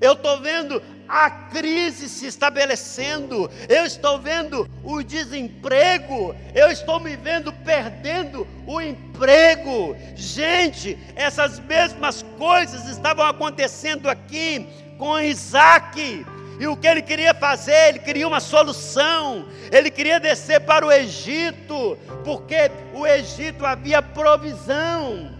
eu 0.00 0.12
estou 0.12 0.40
vendo 0.40 0.82
a 1.08 1.30
crise 1.30 2.08
se 2.08 2.26
estabelecendo, 2.26 3.50
eu 3.68 3.84
estou 3.84 4.18
vendo 4.18 4.68
o 4.82 5.02
desemprego, 5.02 6.34
eu 6.54 6.70
estou 6.70 7.00
me 7.00 7.16
vendo 7.16 7.52
perdendo 7.52 8.46
o 8.66 8.80
emprego. 8.80 9.96
Gente, 10.14 10.98
essas 11.14 11.58
mesmas 11.60 12.22
coisas 12.36 12.88
estavam 12.88 13.24
acontecendo 13.24 14.08
aqui 14.08 14.66
com 14.98 15.18
Isaac. 15.18 16.26
E 16.58 16.66
o 16.66 16.76
que 16.76 16.86
ele 16.86 17.02
queria 17.02 17.34
fazer? 17.34 17.90
Ele 17.90 17.98
queria 17.98 18.26
uma 18.26 18.40
solução. 18.40 19.46
Ele 19.70 19.90
queria 19.90 20.18
descer 20.18 20.60
para 20.60 20.86
o 20.86 20.92
Egito, 20.92 21.98
porque 22.24 22.70
o 22.94 23.06
Egito 23.06 23.66
havia 23.66 24.00
provisão. 24.00 25.36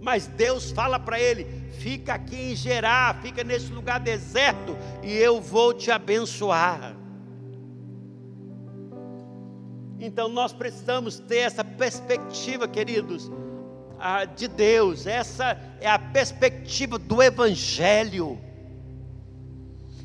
Mas 0.00 0.26
Deus 0.26 0.70
fala 0.70 0.98
para 0.98 1.18
ele: 1.18 1.46
fica 1.78 2.14
aqui 2.14 2.52
em 2.52 2.56
Gerar, 2.56 3.20
fica 3.22 3.42
nesse 3.44 3.72
lugar 3.72 4.00
deserto, 4.00 4.76
e 5.02 5.12
eu 5.12 5.40
vou 5.40 5.72
te 5.72 5.90
abençoar. 5.90 6.96
Então 10.00 10.28
nós 10.28 10.52
precisamos 10.52 11.18
ter 11.18 11.38
essa 11.38 11.64
perspectiva, 11.64 12.68
queridos, 12.68 13.30
de 14.36 14.46
Deus, 14.46 15.06
essa 15.06 15.58
é 15.80 15.88
a 15.90 15.98
perspectiva 15.98 16.98
do 16.98 17.22
Evangelho. 17.22 18.38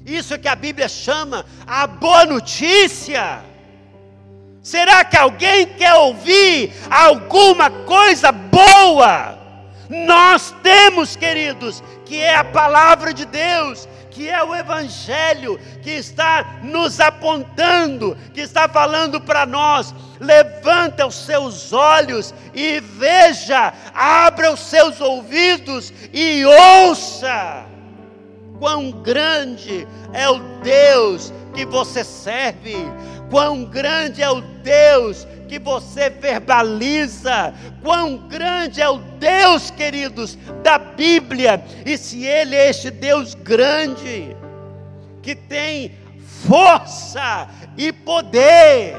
Isso 0.06 0.40
que 0.40 0.48
a 0.48 0.56
Bíblia 0.56 0.90
chama 0.90 1.46
a 1.66 1.86
boa 1.86 2.26
notícia. 2.26 3.44
Será 4.62 5.06
que 5.06 5.16
alguém 5.16 5.68
quer 5.68 5.94
ouvir 5.94 6.74
alguma 6.90 7.70
coisa 7.70 8.32
boa? 8.32 9.43
Nós 9.90 10.54
temos, 10.64 11.16
queridos, 11.16 11.84
que 12.06 12.18
é 12.18 12.36
a 12.36 12.44
palavra 12.44 13.14
de 13.14 13.26
Deus, 13.26 13.88
que 14.14 14.30
é 14.30 14.44
o 14.44 14.56
Evangelho, 14.56 15.60
que 15.82 15.90
está 15.90 16.60
nos 16.64 17.00
apontando, 17.00 18.18
que 18.34 18.42
está 18.42 18.70
falando 18.70 19.20
para 19.20 19.46
nós: 19.46 19.94
levanta 20.20 21.06
os 21.06 21.16
seus 21.16 21.74
olhos 21.74 22.34
e 22.54 22.80
veja, 22.80 23.74
abra 23.94 24.54
os 24.54 24.60
seus 24.60 25.02
ouvidos 25.02 25.92
e 26.14 26.44
ouça. 26.46 27.66
Quão 28.60 28.92
grande 28.92 29.88
é 30.14 30.30
o 30.30 30.40
Deus 30.62 31.34
que 31.54 31.66
você 31.66 32.04
serve, 32.04 32.78
quão 33.30 33.66
grande 33.66 34.22
é 34.22 34.30
o 34.30 34.42
Deus 34.42 35.28
que 35.54 35.60
você 35.60 36.10
verbaliza, 36.10 37.54
quão 37.84 38.28
grande 38.28 38.82
é 38.82 38.90
o 38.90 38.98
Deus, 38.98 39.70
queridos, 39.70 40.36
da 40.64 40.80
Bíblia, 40.80 41.64
e 41.86 41.96
se 41.96 42.26
Ele 42.26 42.56
é 42.56 42.72
este 42.72 42.90
Deus 42.90 43.36
grande, 43.36 44.36
que 45.22 45.36
tem 45.36 45.92
força 46.48 47.48
e 47.78 47.94
poder, 47.94 48.96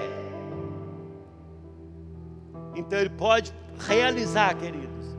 então 2.77 3.01
Ele 3.01 3.11
pode 3.11 3.53
realizar, 3.89 4.55
queridos, 4.55 5.17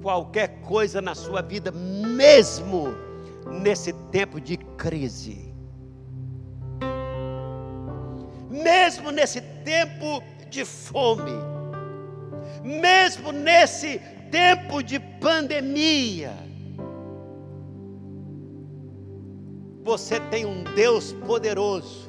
qualquer 0.00 0.62
coisa 0.62 1.02
na 1.02 1.14
sua 1.14 1.42
vida, 1.42 1.70
mesmo 1.70 2.94
nesse 3.60 3.92
tempo 4.10 4.40
de 4.40 4.56
crise. 4.56 5.46
Mesmo 8.50 9.10
nesse 9.10 9.42
tempo 9.42 10.22
de 10.48 10.64
fome, 10.64 11.32
mesmo 12.62 13.32
nesse 13.32 14.00
tempo 14.30 14.82
de 14.82 14.98
pandemia, 14.98 16.32
você 19.82 20.20
tem 20.20 20.44
um 20.44 20.64
Deus 20.74 21.12
poderoso. 21.26 22.08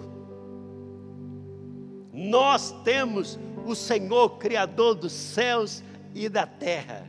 Nós 2.12 2.72
temos 2.84 3.40
o 3.66 3.74
Senhor 3.74 4.38
Criador 4.38 4.96
dos 4.96 5.14
céus 5.14 5.82
e 6.14 6.28
da 6.28 6.46
terra. 6.46 7.06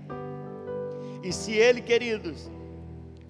E 1.23 1.33
se 1.33 1.53
Ele, 1.53 1.81
queridos, 1.81 2.49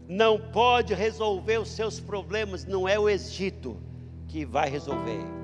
não 0.06 0.38
pode 0.38 0.92
resolver 0.92 1.58
os 1.58 1.70
seus 1.70 1.98
problemas, 1.98 2.64
não 2.64 2.86
é 2.86 2.98
o 2.98 3.08
Egito 3.08 3.76
que 4.28 4.44
vai 4.44 4.68
resolver. 4.68 5.39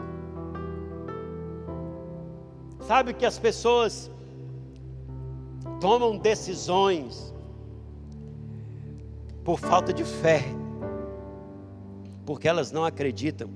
Sabe 2.87 3.13
que 3.13 3.27
as 3.27 3.37
pessoas 3.37 4.09
tomam 5.81 6.17
decisões 6.17 7.35
por 9.43 9.59
falta 9.59 9.93
de 9.93 10.05
fé, 10.05 10.45
porque 12.25 12.47
elas 12.47 12.71
não 12.71 12.85
acreditam. 12.85 13.51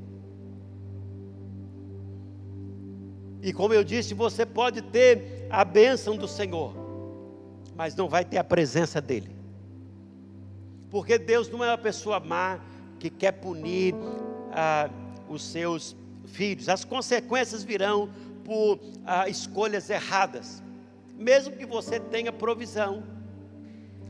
E 3.40 3.52
como 3.52 3.72
eu 3.72 3.84
disse, 3.84 4.14
você 4.14 4.44
pode 4.44 4.82
ter 4.82 5.46
a 5.48 5.64
bênção 5.64 6.16
do 6.16 6.26
Senhor, 6.26 6.74
mas 7.76 7.94
não 7.94 8.08
vai 8.08 8.24
ter 8.24 8.38
a 8.38 8.44
presença 8.44 9.00
dEle. 9.00 9.30
Porque 10.90 11.18
Deus 11.18 11.48
não 11.48 11.64
é 11.64 11.68
uma 11.68 11.78
pessoa 11.78 12.18
má 12.18 12.58
que 12.98 13.08
quer 13.08 13.30
punir 13.32 13.94
ah, 14.50 14.90
os 15.28 15.44
seus 15.44 15.94
filhos. 16.24 16.68
As 16.68 16.84
consequências 16.84 17.62
virão 17.62 18.10
por 18.50 18.80
ah, 19.06 19.28
escolhas 19.28 19.88
erradas, 19.88 20.60
mesmo 21.16 21.54
que 21.54 21.64
você 21.64 22.00
tenha 22.00 22.32
provisão. 22.32 23.04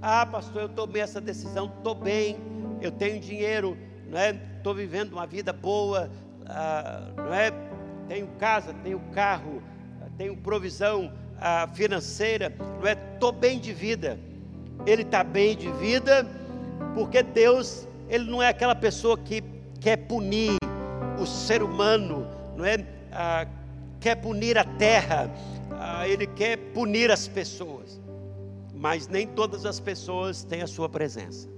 Ah, 0.01 0.25
pastor, 0.25 0.63
eu 0.63 0.69
tomei 0.71 1.03
essa 1.03 1.21
decisão, 1.21 1.71
estou 1.77 1.95
bem, 1.95 2.39
eu 2.81 2.91
tenho 2.91 3.21
dinheiro, 3.21 3.77
não 4.09 4.19
é? 4.19 4.31
Estou 4.57 4.75
vivendo 4.75 5.13
uma 5.13 5.27
vida 5.27 5.53
boa, 5.53 6.11
ah, 6.47 7.13
não 7.19 7.35
é? 7.35 7.53
Tenho 8.09 8.29
casa, 8.39 8.73
tenho 8.83 8.99
carro, 9.13 9.63
tenho 10.17 10.35
provisão 10.35 11.13
ah, 11.39 11.69
financeira, 11.75 12.51
não 12.81 12.87
é? 12.87 12.97
Estou 13.13 13.33
bem 13.33 13.59
de 13.59 13.75
vida. 13.75 14.19
Ele 14.87 15.03
está 15.03 15.23
bem 15.23 15.55
de 15.55 15.71
vida, 15.73 16.27
porque 16.95 17.23
Deus, 17.23 17.87
Ele 18.09 18.25
não 18.25 18.43
é 18.43 18.49
aquela 18.49 18.75
pessoa 18.75 19.19
que 19.19 19.45
quer 19.83 19.99
punir 19.99 20.57
o 21.21 21.27
ser 21.27 21.63
humano, 21.63 22.27
não 22.57 22.65
é? 22.65 22.87
Ah, 23.13 23.47
quer 24.01 24.17
punir 24.17 24.57
a 24.57 24.65
terra, 24.65 25.31
ah, 25.73 26.09
ele 26.09 26.27
quer 26.27 26.57
punir 26.73 27.11
as 27.11 27.29
pessoas, 27.29 28.01
mas 28.75 29.07
nem 29.07 29.27
todas 29.27 29.67
as 29.67 29.79
pessoas 29.79 30.43
têm 30.43 30.63
a 30.63 30.67
sua 30.67 30.89
presença, 30.89 31.49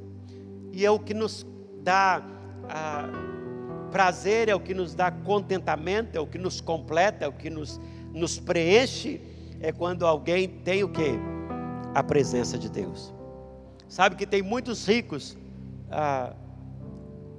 e 0.73 0.85
é 0.85 0.91
o 0.91 0.99
que 0.99 1.15
nos 1.15 1.47
dá 1.83 2.23
ah, 2.69 3.09
prazer, 3.91 4.49
é 4.49 4.55
o 4.55 4.61
que 4.61 4.75
nos 4.75 4.95
dá 4.95 5.11
contentamento, 5.11 6.17
é 6.17 6.21
o 6.21 6.27
que 6.27 6.39
nos 6.39 6.61
completa, 6.61 7.27
é 7.27 7.29
o 7.29 7.33
que 7.33 7.51
nos, 7.51 7.81
nos 8.13 8.39
preenche, 8.39 9.21
é 9.61 9.71
quando 9.71 10.07
alguém 10.07 10.49
tem 10.49 10.83
o 10.83 10.89
que? 10.89 11.13
A 11.95 12.03
presença 12.03 12.59
de 12.59 12.71
Deus. 12.71 13.15
Sabe 13.87 14.17
que 14.17 14.27
tem 14.27 14.41
muitos 14.43 14.87
ricos 14.87 15.37
ah, 15.91 16.35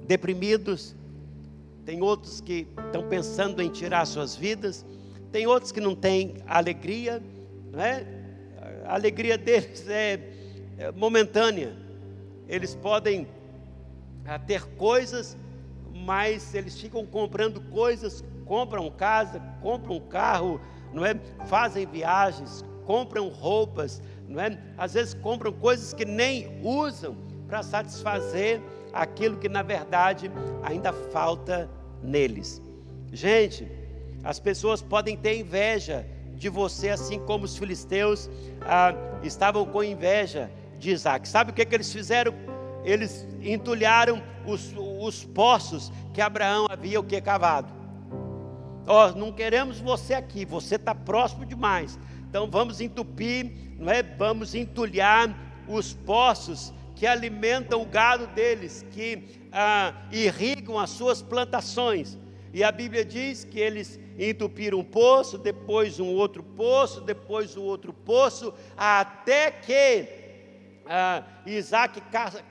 deprimidos, 0.06 0.94
tem 1.84 2.00
outros 2.00 2.40
que 2.40 2.68
estão 2.86 3.06
pensando 3.08 3.60
em 3.60 3.68
tirar 3.68 4.06
suas 4.06 4.36
vidas, 4.36 4.86
tem 5.34 5.48
outros 5.48 5.72
que 5.72 5.80
não 5.80 5.96
têm 5.96 6.36
alegria, 6.46 7.20
não 7.72 7.80
é? 7.82 8.06
A 8.84 8.94
alegria 8.94 9.36
deles 9.36 9.84
é, 9.88 10.20
é 10.78 10.92
momentânea. 10.92 11.74
Eles 12.48 12.76
podem 12.76 13.26
ah, 14.24 14.38
ter 14.38 14.64
coisas, 14.76 15.36
mas 15.92 16.54
eles 16.54 16.80
ficam 16.80 17.04
comprando 17.04 17.60
coisas, 17.62 18.22
compram 18.44 18.88
casa, 18.92 19.42
compram 19.60 19.98
carro, 20.02 20.60
não 20.92 21.04
é? 21.04 21.16
Fazem 21.46 21.84
viagens, 21.84 22.64
compram 22.86 23.28
roupas, 23.28 24.00
não 24.28 24.40
é? 24.40 24.56
Às 24.78 24.94
vezes 24.94 25.14
compram 25.14 25.52
coisas 25.52 25.92
que 25.92 26.04
nem 26.04 26.60
usam 26.62 27.16
para 27.48 27.60
satisfazer 27.64 28.60
aquilo 28.92 29.36
que 29.36 29.48
na 29.48 29.64
verdade 29.64 30.30
ainda 30.62 30.92
falta 30.92 31.68
neles. 32.00 32.62
Gente, 33.12 33.68
as 34.24 34.40
pessoas 34.40 34.80
podem 34.80 35.16
ter 35.16 35.38
inveja 35.38 36.06
de 36.34 36.48
você, 36.48 36.88
assim 36.88 37.18
como 37.20 37.44
os 37.44 37.56
filisteus 37.56 38.28
ah, 38.62 38.94
estavam 39.22 39.66
com 39.66 39.84
inveja 39.84 40.50
de 40.78 40.90
Isaac. 40.90 41.28
Sabe 41.28 41.50
o 41.50 41.54
que, 41.54 41.64
que 41.64 41.74
eles 41.74 41.92
fizeram? 41.92 42.34
Eles 42.84 43.26
entulharam 43.42 44.22
os, 44.46 44.74
os 45.00 45.24
poços 45.24 45.92
que 46.12 46.20
Abraão 46.20 46.66
havia 46.68 46.98
o 46.98 47.04
que 47.04 47.20
cavado. 47.20 47.72
Ó, 48.86 49.08
oh, 49.08 49.18
não 49.18 49.32
queremos 49.32 49.80
você 49.80 50.14
aqui, 50.14 50.44
você 50.44 50.76
está 50.76 50.94
próximo 50.94 51.46
demais. 51.46 51.98
Então 52.28 52.50
vamos 52.50 52.80
entupir, 52.80 53.52
não 53.78 53.90
é? 53.92 54.02
Vamos 54.02 54.54
entulhar 54.54 55.34
os 55.68 55.94
poços 55.94 56.72
que 56.94 57.06
alimentam 57.06 57.80
o 57.80 57.86
gado 57.86 58.26
deles, 58.28 58.84
que 58.90 59.24
ah, 59.52 59.94
irrigam 60.12 60.78
as 60.78 60.90
suas 60.90 61.22
plantações. 61.22 62.18
E 62.52 62.62
a 62.62 62.70
Bíblia 62.70 63.04
diz 63.04 63.44
que 63.44 63.58
eles 63.58 63.98
entupiram 64.18 64.78
um 64.78 64.84
poço, 64.84 65.38
depois 65.38 65.98
um 65.98 66.08
outro 66.14 66.42
poço, 66.42 67.00
depois 67.00 67.56
um 67.56 67.62
outro 67.62 67.92
poço, 67.92 68.54
até 68.76 69.50
que 69.50 70.08
ah, 70.86 71.22
Isaac 71.46 72.00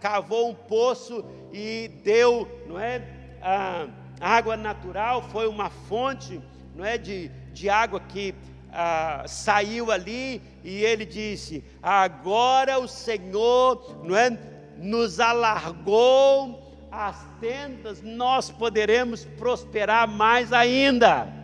cavou 0.01 0.49
um 0.49 0.55
poço 0.55 1.23
e 1.51 1.89
deu, 2.03 2.47
não 2.67 2.79
é, 2.79 3.01
ah, 3.41 3.87
água 4.19 4.57
natural, 4.57 5.21
foi 5.29 5.47
uma 5.47 5.69
fonte, 5.69 6.41
não 6.75 6.83
é, 6.83 6.97
de, 6.97 7.29
de 7.51 7.69
água 7.69 7.99
que 7.99 8.33
ah, 8.71 9.23
saiu 9.27 9.91
ali 9.91 10.41
e 10.63 10.83
ele 10.83 11.05
disse: 11.05 11.63
Agora 11.81 12.79
o 12.79 12.87
Senhor, 12.87 14.03
não 14.03 14.15
é, 14.15 14.37
nos 14.77 15.19
alargou 15.19 16.87
as 16.91 17.25
tendas, 17.39 18.01
nós 18.01 18.49
poderemos 18.49 19.25
prosperar 19.25 20.07
mais 20.07 20.51
ainda. 20.51 21.42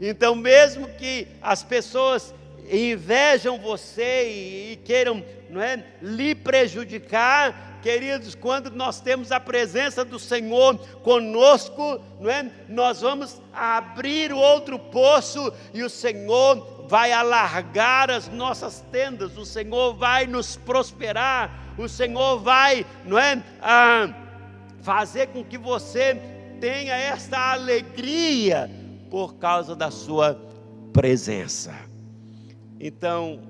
Então, 0.00 0.34
mesmo 0.34 0.88
que 0.88 1.26
as 1.40 1.62
pessoas 1.62 2.34
invejam 2.70 3.58
você 3.58 4.28
e, 4.28 4.72
e 4.72 4.76
queiram 4.76 5.24
não 5.48 5.62
é, 5.62 5.82
lhe 6.02 6.34
prejudicar, 6.34 7.78
queridos, 7.80 8.34
quando 8.34 8.70
nós 8.70 9.00
temos 9.00 9.30
a 9.30 9.38
presença 9.38 10.04
do 10.04 10.18
Senhor 10.18 10.76
conosco, 11.02 12.00
não 12.20 12.28
é, 12.28 12.50
nós 12.68 13.00
vamos 13.00 13.40
abrir 13.54 14.32
o 14.32 14.38
outro 14.38 14.78
poço 14.78 15.52
e 15.72 15.82
o 15.82 15.90
Senhor 15.90 16.86
vai 16.88 17.12
alargar 17.12 18.10
as 18.10 18.28
nossas 18.28 18.84
tendas, 18.90 19.36
o 19.38 19.46
Senhor 19.46 19.94
vai 19.94 20.26
nos 20.26 20.56
prosperar, 20.56 21.74
o 21.78 21.88
Senhor 21.88 22.40
vai, 22.40 22.84
não 23.04 23.18
é, 23.18 23.42
ah, 23.62 24.08
fazer 24.82 25.28
com 25.28 25.44
que 25.44 25.56
você 25.56 26.20
tenha 26.60 26.94
esta 26.94 27.52
alegria 27.52 28.70
por 29.10 29.34
causa 29.36 29.74
da 29.74 29.90
sua 29.90 30.40
presença. 30.92 31.74
Então, 32.78 33.40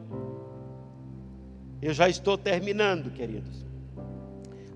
eu 1.82 1.92
já 1.92 2.08
estou 2.08 2.38
terminando, 2.38 3.10
queridos. 3.10 3.64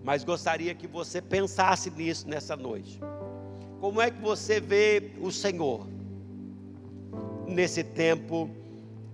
Mas 0.02 0.24
gostaria 0.24 0.74
que 0.74 0.86
você 0.86 1.20
pensasse 1.20 1.90
nisso 1.90 2.28
nessa 2.28 2.56
noite. 2.56 3.00
Como 3.80 4.00
é 4.00 4.10
que 4.10 4.20
você 4.20 4.60
vê 4.60 5.12
o 5.20 5.30
Senhor 5.30 5.86
nesse 7.46 7.82
tempo 7.82 8.50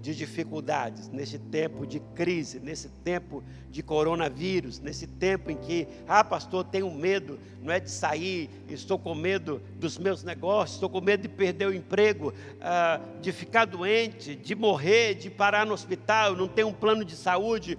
de 0.07 0.14
dificuldades, 0.14 1.09
nesse 1.09 1.36
tempo 1.36 1.84
de 1.84 1.98
crise, 1.98 2.61
nesse 2.61 2.88
tempo 2.88 3.42
de 3.68 3.82
coronavírus, 3.82 4.78
nesse 4.78 5.04
tempo 5.04 5.50
em 5.50 5.57
que, 5.57 5.88
ah, 6.07 6.22
pastor, 6.22 6.62
tenho 6.62 6.88
medo, 6.92 7.40
não 7.61 7.72
é 7.72 7.80
de 7.80 7.90
sair, 7.90 8.48
estou 8.68 9.00
com 9.00 9.16
medo 9.16 9.61
dos 9.74 9.98
meus 9.98 10.22
negócios, 10.22 10.76
estou 10.76 10.88
com 10.88 11.00
medo 11.00 11.22
de 11.22 11.28
perder 11.28 11.66
o 11.66 11.74
emprego, 11.74 12.32
ah, 12.61 13.00
de 13.20 13.32
ficar 13.32 13.64
doente, 13.64 14.36
de 14.36 14.54
morrer, 14.54 15.14
de 15.14 15.28
parar 15.28 15.66
no 15.66 15.74
hospital, 15.74 16.36
não 16.36 16.46
tenho 16.46 16.68
um 16.68 16.72
plano 16.72 17.04
de 17.04 17.16
saúde. 17.16 17.76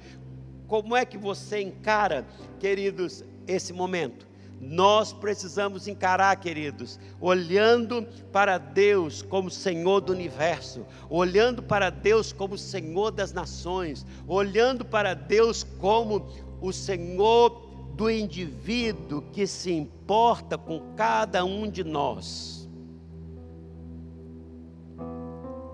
Como 0.68 0.98
é 0.98 1.06
que 1.06 1.18
você 1.18 1.62
encara, 1.62 2.28
queridos, 2.60 3.24
esse 3.48 3.72
momento? 3.72 4.28
Nós 4.60 5.14
precisamos 5.14 5.88
encarar, 5.88 6.36
queridos, 6.38 7.00
olhando 7.22 8.04
para 8.32 8.58
Deus 8.58 9.22
como 9.22 9.52
Senhor 9.52 10.02
do 10.02 10.14
universo, 10.14 10.86
olhando 11.10 11.62
para 11.62 11.90
Deus 11.90 12.34
como 12.34 12.58
Senhor 12.58 13.12
das 13.12 13.32
nações, 13.32 14.06
olhando 14.28 14.84
para 14.84 15.14
Deus 15.14 15.64
como 15.64 16.28
o 16.60 16.74
Senhor 16.74 17.68
do 17.96 18.10
indivíduo 18.10 19.24
que 19.32 19.46
se 19.46 19.72
importa 19.72 20.58
com 20.58 20.80
cada 20.96 21.46
um 21.46 21.70
de 21.70 21.84
nós. 21.84 22.68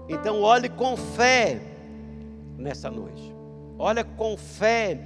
Então, 0.10 0.42
olhe 0.42 0.68
com 0.70 0.98
fé 0.98 1.62
nessa 2.58 2.92
noite, 2.92 3.34
olha 3.78 4.04
com 4.04 4.38
fé 4.38 5.00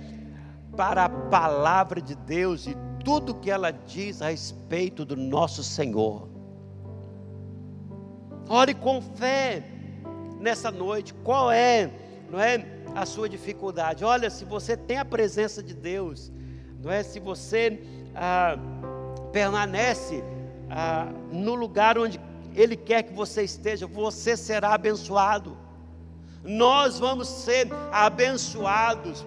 para 0.76 1.06
a 1.06 1.10
palavra 1.10 2.02
de 2.02 2.16
Deus 2.16 2.68
e 2.68 2.76
tudo 3.08 3.36
que 3.36 3.50
ela 3.50 3.72
diz 3.72 4.22
a 4.22 4.32
respeito 4.32 5.06
do 5.06 5.16
nosso 5.16 5.64
Senhor. 5.64 6.28
Ore 8.50 8.74
com 8.74 9.02
fé 9.02 9.64
nessa 10.42 10.70
noite. 10.70 11.14
Qual 11.14 11.50
é, 11.50 11.90
não 12.30 12.38
é, 12.38 12.66
a 12.94 13.06
sua 13.06 13.30
dificuldade? 13.30 14.04
Olha, 14.04 14.30
se 14.30 14.44
você 14.44 14.76
tem 14.76 14.98
a 14.98 15.06
presença 15.06 15.64
de 15.64 15.74
Deus, 15.74 16.30
não 16.84 16.92
é? 16.92 17.02
Se 17.02 17.18
você 17.18 17.82
ah, 18.14 18.58
permanece 19.32 20.22
ah, 20.70 21.10
no 21.32 21.56
lugar 21.56 21.98
onde 21.98 22.20
Ele 22.54 22.76
quer 22.76 23.04
que 23.04 23.14
você 23.14 23.42
esteja, 23.42 23.88
você 23.88 24.36
será 24.36 24.74
abençoado. 24.74 25.58
Nós 26.44 27.00
vamos 27.00 27.30
ser 27.30 27.70
abençoados 27.90 29.26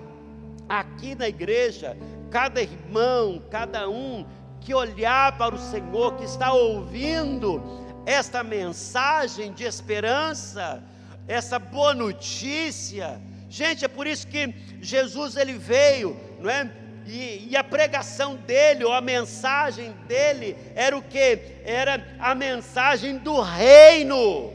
aqui 0.69 1.15
na 1.15 1.27
igreja 1.27 1.97
cada 2.31 2.63
irmão, 2.63 3.43
cada 3.51 3.89
um 3.89 4.25
que 4.61 4.73
olhar 4.75 5.37
para 5.37 5.55
o 5.55 5.59
Senhor, 5.59 6.17
que 6.17 6.25
está 6.25 6.53
ouvindo 6.53 7.63
esta 8.07 8.43
mensagem 8.43 9.53
de 9.53 9.65
esperança, 9.65 10.83
essa 11.27 11.59
boa 11.59 11.95
notícia. 11.95 13.21
Gente, 13.49 13.85
é 13.85 13.89
por 13.89 14.07
isso 14.07 14.27
que 14.27 14.55
Jesus 14.81 15.37
ele 15.37 15.55
veio, 15.55 16.17
não 16.39 16.51
é? 16.51 16.71
E, 17.07 17.49
e, 17.51 17.57
a 17.57 17.65
pregação 17.65 18.37
dele, 18.37 18.85
ou 18.85 18.93
a 18.93 19.01
mensagem 19.01 19.91
dele, 20.07 20.57
era 20.77 20.97
o 20.97 21.03
que? 21.03 21.41
Era 21.65 22.07
a 22.21 22.35
mensagem 22.35 23.19
do 23.19 23.41
reino, 23.41 24.53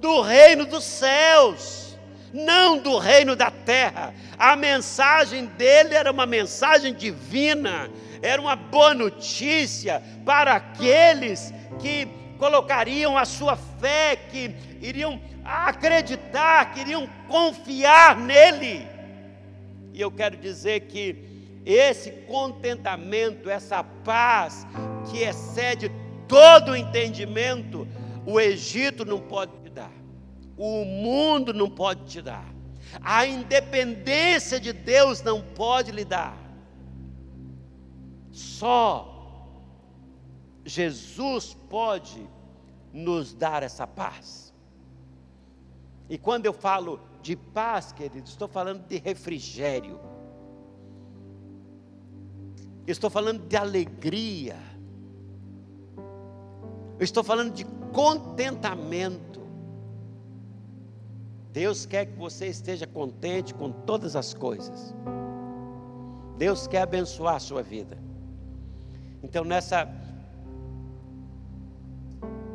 do 0.00 0.22
reino 0.22 0.66
dos 0.66 0.82
céus 0.82 1.90
não 2.32 2.78
do 2.78 2.98
reino 2.98 3.34
da 3.34 3.50
terra. 3.50 4.14
A 4.40 4.56
mensagem 4.56 5.44
dele 5.44 5.94
era 5.94 6.10
uma 6.10 6.24
mensagem 6.24 6.94
divina, 6.94 7.90
era 8.22 8.40
uma 8.40 8.56
boa 8.56 8.94
notícia 8.94 10.02
para 10.24 10.54
aqueles 10.54 11.52
que 11.78 12.08
colocariam 12.38 13.18
a 13.18 13.26
sua 13.26 13.54
fé, 13.54 14.16
que 14.16 14.54
iriam 14.80 15.20
acreditar, 15.44 16.72
que 16.72 16.80
iriam 16.80 17.06
confiar 17.28 18.16
nele. 18.16 18.88
E 19.92 20.00
eu 20.00 20.10
quero 20.10 20.38
dizer 20.38 20.86
que 20.86 21.62
esse 21.66 22.10
contentamento, 22.26 23.50
essa 23.50 23.84
paz 23.84 24.66
que 25.10 25.18
excede 25.18 25.92
todo 26.26 26.72
o 26.72 26.76
entendimento, 26.76 27.86
o 28.24 28.40
Egito 28.40 29.04
não 29.04 29.20
pode 29.20 29.60
o 30.60 30.84
mundo 30.84 31.54
não 31.54 31.70
pode 31.70 32.04
te 32.04 32.20
dar, 32.20 32.44
a 33.02 33.26
independência 33.26 34.58
de 34.58 34.72
Deus 34.72 35.22
não 35.22 35.42
pode 35.42 35.92
lhe 35.92 36.04
dar. 36.04 36.36
Só 38.30 39.10
Jesus 40.64 41.56
pode 41.68 42.28
nos 42.92 43.32
dar 43.34 43.62
essa 43.62 43.86
paz. 43.86 44.52
E 46.08 46.18
quando 46.18 46.46
eu 46.46 46.52
falo 46.52 47.00
de 47.22 47.36
paz, 47.36 47.92
querido, 47.92 48.28
estou 48.28 48.48
falando 48.48 48.86
de 48.86 48.98
refrigério. 48.98 50.00
Estou 52.86 53.08
falando 53.08 53.46
de 53.46 53.56
alegria. 53.56 54.56
estou 56.98 57.22
falando 57.22 57.52
de 57.52 57.64
contentamento. 57.92 59.29
Deus 61.52 61.84
quer 61.84 62.06
que 62.06 62.16
você 62.16 62.46
esteja 62.46 62.86
contente 62.86 63.52
com 63.52 63.72
todas 63.72 64.14
as 64.14 64.32
coisas. 64.32 64.94
Deus 66.38 66.66
quer 66.66 66.82
abençoar 66.82 67.34
a 67.34 67.40
sua 67.40 67.62
vida. 67.62 67.98
Então 69.22 69.44
nessa 69.44 69.88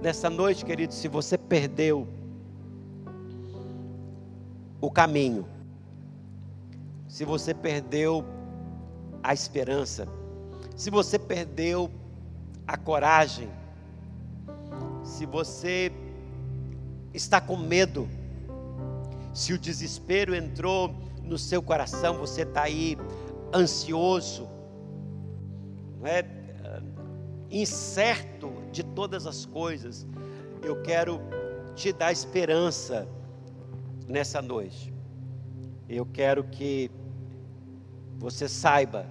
nessa 0.02 0.30
noite, 0.30 0.64
querido, 0.64 0.94
se 0.94 1.08
você 1.08 1.38
perdeu 1.38 2.08
o 4.80 4.90
caminho, 4.92 5.48
se 7.08 7.26
você 7.26 7.54
perdeu 7.54 8.24
a 9.24 9.34
esperança, 9.34 10.08
se 10.76 10.90
você 10.90 11.18
perdeu 11.18 11.90
a 12.68 12.78
coragem, 12.78 13.50
se 15.04 15.26
você 15.26 15.92
está 17.14 17.42
com 17.42 17.58
medo, 17.58 18.08
se 19.36 19.52
o 19.52 19.60
desespero 19.60 20.34
entrou 20.34 20.96
no 21.22 21.38
seu 21.38 21.62
coração, 21.62 22.18
você 22.18 22.44
está 22.44 22.64
aí 22.64 22.98
ansioso, 23.54 24.48
não 26.00 26.08
é? 26.08 26.24
incerto 27.52 28.52
de 28.72 28.84
todas 28.84 29.28
as 29.28 29.46
coisas, 29.46 30.08
eu 30.64 30.82
quero 30.82 31.20
te 31.76 31.92
dar 31.92 32.12
esperança 32.12 33.08
nessa 34.08 34.42
noite. 34.42 34.94
Eu 35.88 36.06
quero 36.06 36.44
que 36.46 36.90
você 38.18 38.48
saiba 38.48 39.06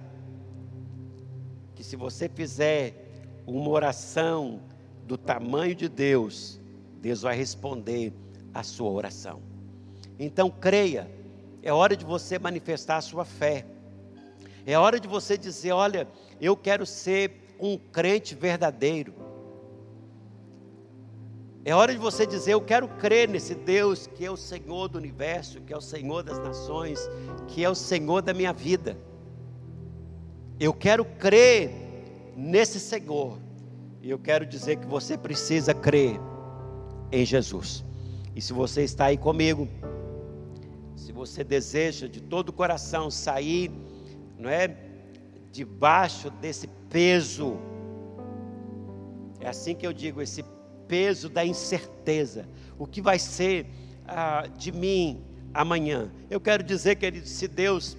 que 1.75 1.83
se 1.83 1.95
você 1.95 2.27
fizer 2.27 3.11
uma 3.45 3.69
oração 3.69 4.59
do 5.05 5.17
tamanho 5.17 5.75
de 5.75 5.87
Deus, 5.87 6.59
Deus 6.99 7.21
vai 7.21 7.35
responder 7.35 8.11
a 8.53 8.63
sua 8.63 8.89
oração. 8.89 9.54
Então 10.19 10.49
creia, 10.49 11.09
é 11.61 11.71
hora 11.71 11.95
de 11.95 12.05
você 12.05 12.39
manifestar 12.39 12.97
a 12.97 13.01
sua 13.01 13.25
fé. 13.25 13.65
É 14.65 14.77
hora 14.77 14.99
de 14.99 15.07
você 15.07 15.37
dizer: 15.37 15.71
olha, 15.71 16.07
eu 16.39 16.55
quero 16.55 16.85
ser 16.85 17.55
um 17.59 17.77
crente 17.77 18.35
verdadeiro. 18.35 19.13
É 21.63 21.73
hora 21.73 21.91
de 21.91 21.97
você 21.97 22.27
dizer: 22.27 22.53
Eu 22.53 22.61
quero 22.61 22.87
crer 22.87 23.27
nesse 23.27 23.55
Deus 23.55 24.05
que 24.05 24.23
é 24.23 24.29
o 24.29 24.37
Senhor 24.37 24.87
do 24.87 24.99
universo, 24.99 25.59
que 25.61 25.73
é 25.73 25.77
o 25.77 25.81
Senhor 25.81 26.21
das 26.21 26.37
nações, 26.37 26.99
que 27.47 27.63
é 27.63 27.69
o 27.69 27.73
Senhor 27.73 28.21
da 28.21 28.35
minha 28.35 28.53
vida. 28.53 28.95
Eu 30.59 30.71
quero 30.71 31.03
crer 31.03 31.71
nesse 32.37 32.79
Senhor. 32.79 33.39
E 33.99 34.11
eu 34.11 34.19
quero 34.19 34.45
dizer 34.45 34.75
que 34.75 34.85
você 34.85 35.17
precisa 35.17 35.73
crer 35.73 36.19
em 37.11 37.25
Jesus. 37.25 37.83
E 38.35 38.41
se 38.41 38.53
você 38.53 38.83
está 38.83 39.05
aí 39.05 39.17
comigo, 39.17 39.67
você 41.15 41.45
deseja 41.45 42.09
de 42.09 42.19
todo 42.19 42.49
o 42.49 42.53
coração 42.53 43.09
sair, 43.09 43.71
não 44.37 44.49
é, 44.49 44.75
debaixo 45.49 46.29
desse 46.29 46.67
peso, 46.89 47.57
é 49.39 49.47
assim 49.47 49.73
que 49.73 49.87
eu 49.87 49.93
digo, 49.93 50.21
esse 50.21 50.43
peso 50.89 51.29
da 51.29 51.45
incerteza. 51.45 52.45
O 52.77 52.85
que 52.85 53.01
vai 53.01 53.17
ser 53.17 53.65
ah, 54.05 54.45
de 54.57 54.73
mim 54.73 55.23
amanhã? 55.53 56.11
Eu 56.29 56.41
quero 56.41 56.61
dizer, 56.61 56.97
querido, 56.97 57.27
se 57.27 57.47
Deus 57.47 57.95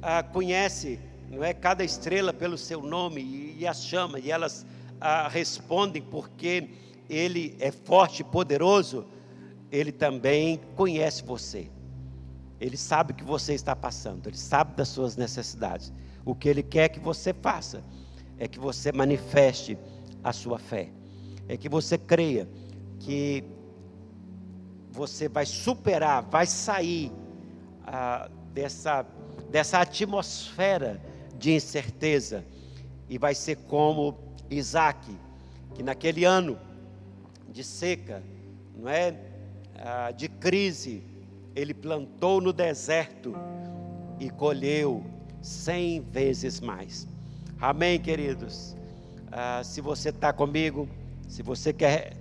ah, 0.00 0.22
conhece, 0.22 0.98
não 1.28 1.44
é, 1.44 1.52
cada 1.52 1.84
estrela 1.84 2.32
pelo 2.32 2.56
seu 2.56 2.80
nome 2.80 3.20
e, 3.20 3.56
e 3.58 3.66
as 3.66 3.84
chama 3.84 4.18
e 4.18 4.30
elas 4.30 4.64
ah, 4.98 5.28
respondem 5.28 6.00
porque 6.00 6.70
Ele 7.10 7.54
é 7.60 7.70
forte 7.70 8.20
e 8.20 8.24
poderoso, 8.24 9.04
Ele 9.70 9.92
também 9.92 10.58
conhece 10.74 11.22
você. 11.22 11.75
Ele 12.60 12.76
sabe 12.76 13.12
o 13.12 13.14
que 13.14 13.24
você 13.24 13.54
está 13.54 13.76
passando, 13.76 14.28
Ele 14.28 14.36
sabe 14.36 14.74
das 14.76 14.88
suas 14.88 15.16
necessidades. 15.16 15.92
O 16.24 16.34
que 16.34 16.48
Ele 16.48 16.62
quer 16.62 16.88
que 16.88 17.00
você 17.00 17.32
faça 17.32 17.82
é 18.38 18.48
que 18.48 18.58
você 18.58 18.92
manifeste 18.92 19.78
a 20.22 20.32
sua 20.32 20.58
fé. 20.58 20.90
É 21.48 21.56
que 21.56 21.68
você 21.68 21.96
creia 21.96 22.48
que 22.98 23.44
você 24.90 25.28
vai 25.28 25.44
superar, 25.44 26.22
vai 26.22 26.46
sair 26.46 27.12
ah, 27.84 28.28
dessa, 28.52 29.06
dessa 29.50 29.78
atmosfera 29.80 31.00
de 31.38 31.52
incerteza. 31.52 32.44
E 33.08 33.18
vai 33.18 33.34
ser 33.34 33.56
como 33.56 34.18
Isaac, 34.50 35.14
que 35.74 35.82
naquele 35.82 36.24
ano 36.24 36.58
de 37.48 37.62
seca, 37.62 38.22
não 38.74 38.88
é, 38.88 39.14
ah, 39.78 40.10
de 40.10 40.28
crise, 40.28 41.04
ele 41.56 41.72
plantou 41.72 42.38
no 42.38 42.52
deserto 42.52 43.34
e 44.20 44.28
colheu 44.28 45.02
cem 45.40 46.02
vezes 46.02 46.60
mais. 46.60 47.08
Amém, 47.58 47.98
queridos? 47.98 48.76
Ah, 49.32 49.62
se 49.64 49.80
você 49.80 50.10
está 50.10 50.34
comigo, 50.34 50.86
se 51.26 51.42
você 51.42 51.72
quer 51.72 52.12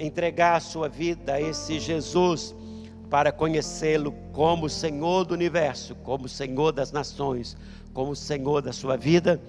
entregar 0.00 0.56
a 0.56 0.60
sua 0.60 0.88
vida 0.88 1.34
a 1.34 1.40
esse 1.40 1.78
Jesus 1.78 2.54
para 3.08 3.30
conhecê-lo 3.30 4.12
como 4.32 4.68
Senhor 4.68 5.24
do 5.24 5.32
universo, 5.32 5.94
como 5.96 6.28
Senhor 6.28 6.72
das 6.72 6.90
nações, 6.90 7.56
como 7.94 8.16
Senhor 8.16 8.60
da 8.62 8.72
sua 8.72 8.96
vida, 8.96 9.40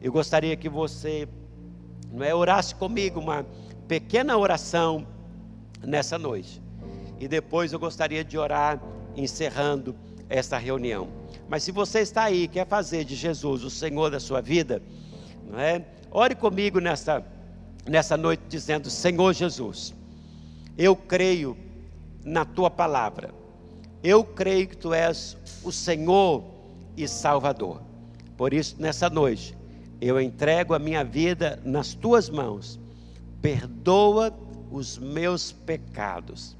eu 0.00 0.10
gostaria 0.10 0.56
que 0.56 0.68
você 0.68 1.28
não 2.10 2.24
é 2.24 2.34
orasse 2.34 2.74
comigo 2.74 3.20
uma 3.20 3.44
pequena 3.86 4.38
oração 4.38 5.06
nessa 5.84 6.18
noite. 6.18 6.67
E 7.20 7.26
depois 7.26 7.72
eu 7.72 7.78
gostaria 7.78 8.24
de 8.24 8.38
orar 8.38 8.80
encerrando 9.16 9.94
esta 10.28 10.58
reunião. 10.58 11.08
Mas 11.48 11.62
se 11.62 11.72
você 11.72 12.00
está 12.00 12.24
aí, 12.24 12.46
quer 12.46 12.66
fazer 12.66 13.04
de 13.04 13.14
Jesus 13.14 13.64
o 13.64 13.70
Senhor 13.70 14.10
da 14.10 14.20
sua 14.20 14.40
vida, 14.40 14.82
não 15.44 15.58
é? 15.58 15.84
Ore 16.10 16.34
comigo 16.34 16.78
nessa 16.80 17.24
nessa 17.88 18.16
noite 18.16 18.42
dizendo: 18.48 18.90
Senhor 18.90 19.32
Jesus, 19.32 19.94
eu 20.76 20.94
creio 20.94 21.56
na 22.24 22.44
tua 22.44 22.70
palavra, 22.70 23.30
eu 24.02 24.22
creio 24.22 24.68
que 24.68 24.76
tu 24.76 24.92
és 24.92 25.36
o 25.64 25.72
Senhor 25.72 26.44
e 26.96 27.08
Salvador. 27.08 27.82
Por 28.36 28.52
isso, 28.52 28.76
nessa 28.78 29.08
noite, 29.08 29.56
eu 30.00 30.20
entrego 30.20 30.74
a 30.74 30.78
minha 30.78 31.02
vida 31.02 31.60
nas 31.64 31.94
tuas 31.94 32.28
mãos, 32.28 32.78
perdoa 33.42 34.32
os 34.70 34.98
meus 34.98 35.50
pecados, 35.50 36.56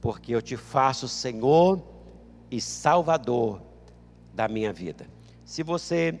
porque 0.00 0.34
eu 0.34 0.42
te 0.42 0.56
faço 0.56 1.06
Senhor 1.06 1.82
e 2.50 2.60
Salvador 2.60 3.60
da 4.34 4.48
minha 4.48 4.72
vida. 4.72 5.06
Se 5.44 5.62
você 5.62 6.18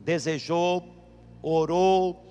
desejou 0.00 0.96
orou 1.42 2.24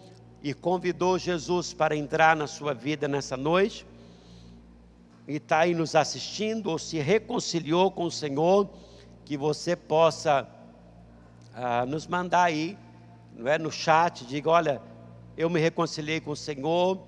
e 0.43 0.53
convidou 0.53 1.17
Jesus 1.17 1.73
para 1.73 1.95
entrar 1.95 2.35
na 2.35 2.47
sua 2.47 2.73
vida 2.73 3.07
nessa 3.07 3.37
noite, 3.37 3.85
e 5.27 5.37
está 5.37 5.59
aí 5.59 5.73
nos 5.73 5.95
assistindo, 5.95 6.69
ou 6.69 6.77
se 6.77 6.99
reconciliou 6.99 7.89
com 7.89 8.03
o 8.03 8.11
Senhor, 8.11 8.69
que 9.23 9.37
você 9.37 9.75
possa 9.75 10.47
ah, 11.53 11.85
nos 11.85 12.05
mandar 12.05 12.43
aí, 12.43 12.77
não 13.33 13.47
é, 13.47 13.57
no 13.57 13.71
chat, 13.71 14.25
diga, 14.25 14.49
olha, 14.49 14.81
eu 15.37 15.49
me 15.49 15.59
reconciliei 15.59 16.19
com 16.19 16.31
o 16.31 16.35
Senhor, 16.35 16.99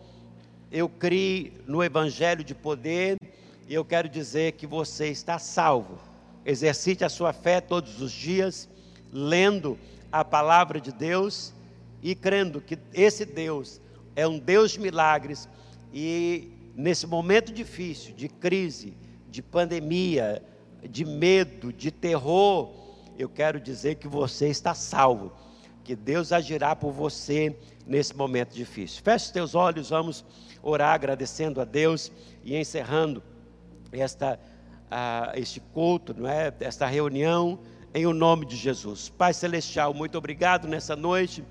eu 0.72 0.89
criei 0.89 1.53
no 1.65 1.84
Evangelho 1.84 2.44
de 2.44 2.53
poder, 2.53 3.18
e 3.68 3.73
eu 3.73 3.84
quero 3.84 4.07
dizer 4.07 4.53
que 4.53 4.65
você 4.65 5.07
está 5.07 5.38
salvo. 5.39 5.99
Exercite 6.45 7.03
a 7.03 7.10
sua 7.10 7.34
fé 7.34 7.60
todos 7.60 8.02
os 8.02 8.11
dias, 8.11 8.69
lendo 9.11 9.77
a 10.11 10.23
palavra 10.23 10.80
de 10.80 10.91
Deus 10.91 11.53
e 12.02 12.15
crendo 12.15 12.61
que 12.61 12.77
esse 12.94 13.26
Deus 13.26 13.81
é 14.15 14.27
um 14.27 14.39
Deus 14.39 14.72
de 14.72 14.80
milagres 14.80 15.49
e 15.94 16.52
nesse 16.76 17.06
momento 17.07 17.52
difícil, 17.52 18.14
de 18.14 18.30
crise, 18.30 18.95
de 19.30 19.41
pandemia, 19.41 20.41
de 20.89 21.03
medo, 21.03 21.73
de 21.73 21.91
terror, 21.91 22.72
eu 23.18 23.27
quero 23.27 23.60
dizer 23.60 23.95
que 23.95 24.07
você 24.07 24.48
está 24.48 24.73
salvo, 24.73 25.34
que 25.84 25.95
Deus 25.95 26.31
agirá 26.31 26.76
por 26.76 26.91
você 26.91 27.57
nesse 27.85 28.15
momento 28.15 28.53
difícil. 28.53 29.02
Feche 29.03 29.26
os 29.26 29.31
teus 29.31 29.56
olhos, 29.56 29.89
vamos 29.89 30.23
orar 30.69 30.94
agradecendo 30.94 31.61
a 31.61 31.65
Deus 31.65 32.11
e 32.44 32.56
encerrando 32.56 33.23
esta, 33.91 34.38
uh, 34.91 35.38
este 35.39 35.60
culto, 35.60 36.14
não 36.14 36.27
é? 36.27 36.53
esta 36.60 36.85
reunião 36.85 37.60
em 37.94 38.06
o 38.06 38.14
nome 38.14 38.45
de 38.45 38.56
Jesus. 38.56 39.10
Pai 39.10 39.34
Celestial, 39.34 39.94
muito 39.94 40.18
obrigado 40.18 40.68
nessa 40.68 40.95
noite. 40.95 41.44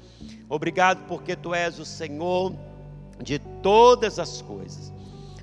Obrigado 0.49 1.07
porque 1.09 1.35
Tu 1.35 1.55
és 1.55 1.79
o 1.79 1.85
Senhor 1.85 2.55
de 3.23 3.39
todas 3.39 4.19
as 4.19 4.43
coisas. 4.43 4.93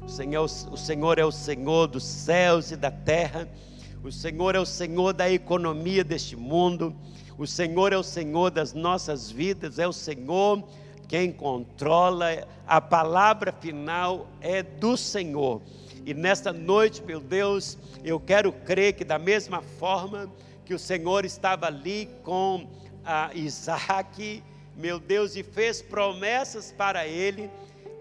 O 0.03 0.07
Senhor, 0.07 0.45
o 0.45 0.77
Senhor 0.77 1.17
é 1.17 1.25
o 1.25 1.31
Senhor 1.31 1.87
dos 1.87 2.03
céus 2.03 2.71
e 2.71 2.75
da 2.75 2.91
terra. 2.91 3.49
O 4.03 4.11
Senhor 4.11 4.53
é 4.53 4.59
o 4.59 4.65
Senhor 4.65 5.13
da 5.13 5.29
economia 5.29 6.03
deste 6.03 6.35
mundo. 6.35 6.95
O 7.37 7.47
Senhor 7.47 7.91
é 7.91 7.97
o 7.97 8.03
Senhor 8.03 8.51
das 8.51 8.73
nossas 8.73 9.31
vidas. 9.31 9.79
É 9.79 9.87
o 9.87 9.93
Senhor 9.93 10.63
quem 11.13 11.31
controla. 11.31 12.47
A 12.65 12.81
palavra 12.81 13.51
final 13.51 14.27
é 14.41 14.63
do 14.63 14.97
Senhor. 14.97 15.61
E 16.07 16.11
nesta 16.11 16.51
noite, 16.51 17.03
meu 17.03 17.19
Deus, 17.19 17.77
eu 18.03 18.19
quero 18.19 18.51
crer 18.51 18.93
que 18.93 19.03
da 19.03 19.19
mesma 19.19 19.61
forma 19.61 20.27
que 20.65 20.73
o 20.73 20.79
Senhor 20.79 21.23
estava 21.23 21.67
ali 21.67 22.09
com 22.23 22.67
a 23.05 23.29
Isaac, 23.35 24.41
meu 24.75 24.99
Deus, 24.99 25.35
e 25.35 25.43
fez 25.43 25.83
promessas 25.83 26.71
para 26.75 27.05
ele, 27.05 27.47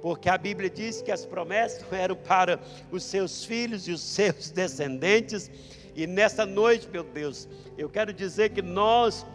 porque 0.00 0.30
a 0.30 0.38
Bíblia 0.38 0.70
diz 0.70 1.02
que 1.02 1.12
as 1.12 1.26
promessas 1.26 1.84
eram 1.92 2.16
para 2.16 2.58
os 2.90 3.04
seus 3.04 3.44
filhos 3.44 3.86
e 3.88 3.92
os 3.92 4.00
seus 4.00 4.48
descendentes. 4.56 5.50
E 5.94 6.06
nessa 6.06 6.46
noite, 6.46 6.88
meu 6.90 7.04
Deus, 7.04 7.46
eu 7.76 7.90
quero 7.90 8.10
dizer 8.10 8.52
que 8.52 8.62
nós 8.62 9.26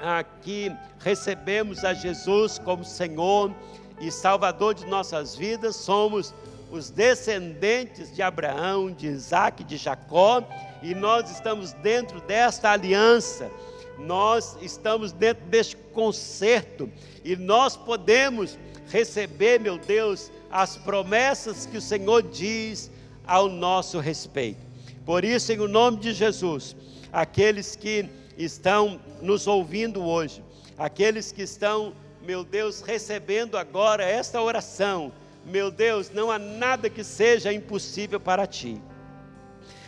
aqui 0.00 0.74
recebemos 0.98 1.84
a 1.84 1.94
Jesus 1.94 2.58
como 2.58 2.84
Senhor 2.84 3.54
e 4.00 4.10
Salvador 4.10 4.74
de 4.74 4.86
nossas 4.86 5.36
vidas, 5.36 5.76
somos 5.76 6.34
os 6.70 6.90
descendentes 6.90 8.14
de 8.14 8.20
Abraão, 8.20 8.90
de 8.90 9.06
Isaac, 9.06 9.62
de 9.62 9.76
Jacó, 9.76 10.42
e 10.82 10.94
nós 10.94 11.30
estamos 11.30 11.72
dentro 11.74 12.20
desta 12.22 12.70
aliança, 12.70 13.50
nós 13.98 14.56
estamos 14.60 15.12
dentro 15.12 15.44
deste 15.46 15.76
concerto 15.76 16.90
e 17.24 17.36
nós 17.36 17.76
podemos 17.76 18.58
receber, 18.88 19.60
meu 19.60 19.78
Deus, 19.78 20.32
as 20.50 20.76
promessas 20.76 21.66
que 21.66 21.76
o 21.76 21.80
Senhor 21.80 22.22
diz 22.22 22.90
ao 23.26 23.48
nosso 23.48 23.98
respeito. 24.00 24.60
Por 25.06 25.24
isso, 25.24 25.52
em 25.52 25.56
nome 25.56 25.98
de 25.98 26.12
Jesus, 26.12 26.74
aqueles 27.12 27.76
que 27.76 28.08
estão 28.36 29.00
nos 29.20 29.46
ouvindo 29.46 30.04
hoje, 30.04 30.42
aqueles 30.76 31.32
que 31.32 31.42
estão, 31.42 31.92
meu 32.22 32.44
Deus, 32.44 32.80
recebendo 32.80 33.56
agora 33.56 34.04
esta 34.04 34.40
oração, 34.40 35.12
meu 35.44 35.70
Deus, 35.70 36.10
não 36.10 36.30
há 36.30 36.38
nada 36.38 36.88
que 36.88 37.04
seja 37.04 37.52
impossível 37.52 38.18
para 38.18 38.46
ti. 38.46 38.80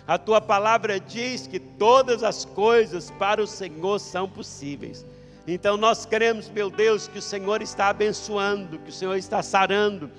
A 0.07 0.19
tua 0.19 0.41
palavra 0.41 1.01
diz 1.01 1.47
que 1.47 1.59
todas 1.59 2.23
as 2.23 2.45
coisas 2.45 3.11
para 3.13 3.43
o 3.43 3.47
Senhor 3.47 3.99
são 3.99 4.29
possíveis. 4.29 5.05
Então 5.49 5.77
nós 5.77 6.05
cremos, 6.05 6.49
meu 6.49 6.71
Deus, 6.71 7.09
que 7.09 7.19
o 7.19 7.23
Senhor 7.23 7.63
está 7.63 7.89
abençoando, 7.89 8.79
que 8.79 8.91
o 8.91 8.93
Senhor 8.93 9.17
está 9.17 9.43
sarando, 9.43 10.11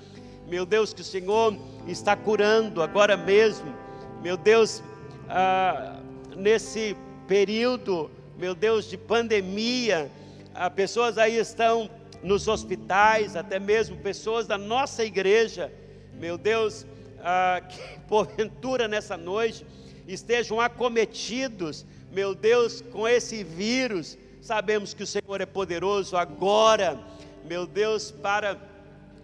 meu 0.46 0.66
Deus, 0.66 0.92
que 0.92 1.02
o 1.02 1.04
Senhor 1.04 1.56
está 1.86 2.16
curando 2.16 2.82
agora 2.82 3.16
mesmo, 3.16 3.74
meu 4.22 4.36
Deus, 4.36 4.82
ah, 5.28 6.00
nesse 6.36 6.96
período, 7.26 8.10
meu 8.38 8.54
Deus, 8.54 8.88
de 8.88 8.96
pandemia, 8.96 10.08
ah, 10.54 10.70
pessoas 10.70 11.18
aí 11.18 11.36
estão 11.36 11.90
nos 12.22 12.46
hospitais, 12.46 13.34
até 13.34 13.58
mesmo 13.58 13.96
pessoas 13.96 14.46
da 14.46 14.56
nossa 14.56 15.04
igreja, 15.04 15.72
meu 16.14 16.38
Deus, 16.38 16.86
ah, 17.18 17.60
que 17.68 18.00
porventura 18.06 18.86
nessa 18.86 19.16
noite 19.16 19.66
estejam 20.06 20.60
acometidos, 20.60 21.84
meu 22.12 22.32
Deus, 22.32 22.80
com 22.80 23.08
esse 23.08 23.42
vírus, 23.42 24.16
sabemos 24.40 24.94
que 24.94 25.02
o 25.02 25.06
Senhor 25.06 25.40
é 25.40 25.46
poderoso 25.46 26.16
agora, 26.16 26.96
meu 27.44 27.66
Deus, 27.66 28.12
para 28.12 28.56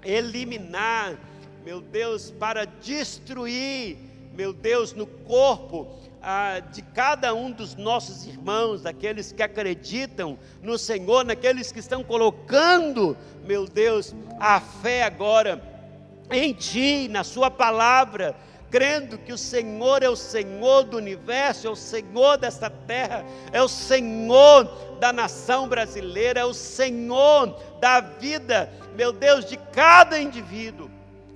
eliminar, 0.04 1.16
meu 1.64 1.80
Deus, 1.80 2.32
para 2.32 2.64
destruir, 2.64 3.96
meu 4.34 4.52
Deus, 4.52 4.92
no 4.92 5.06
corpo 5.06 6.03
ah, 6.24 6.60
de 6.60 6.80
cada 6.80 7.34
um 7.34 7.50
dos 7.50 7.76
nossos 7.76 8.26
irmãos, 8.26 8.80
daqueles 8.80 9.30
que 9.30 9.42
acreditam 9.42 10.38
no 10.62 10.78
Senhor, 10.78 11.22
naqueles 11.22 11.70
que 11.70 11.80
estão 11.80 12.02
colocando, 12.02 13.14
meu 13.44 13.66
Deus, 13.66 14.14
a 14.40 14.58
fé 14.58 15.02
agora 15.02 15.62
em 16.30 16.54
Ti, 16.54 17.08
na 17.08 17.22
Sua 17.22 17.50
palavra, 17.50 18.34
crendo 18.70 19.18
que 19.18 19.34
o 19.34 19.38
Senhor 19.38 20.02
é 20.02 20.08
o 20.08 20.16
Senhor 20.16 20.84
do 20.84 20.96
universo, 20.96 21.66
é 21.66 21.70
o 21.70 21.76
Senhor 21.76 22.38
desta 22.38 22.70
terra, 22.70 23.22
é 23.52 23.62
o 23.62 23.68
Senhor 23.68 24.64
da 24.98 25.12
nação 25.12 25.68
brasileira, 25.68 26.40
é 26.40 26.44
o 26.44 26.54
Senhor 26.54 27.54
da 27.80 28.00
vida, 28.00 28.72
meu 28.96 29.12
Deus, 29.12 29.44
de 29.44 29.58
cada 29.58 30.18
indivíduo. 30.18 30.90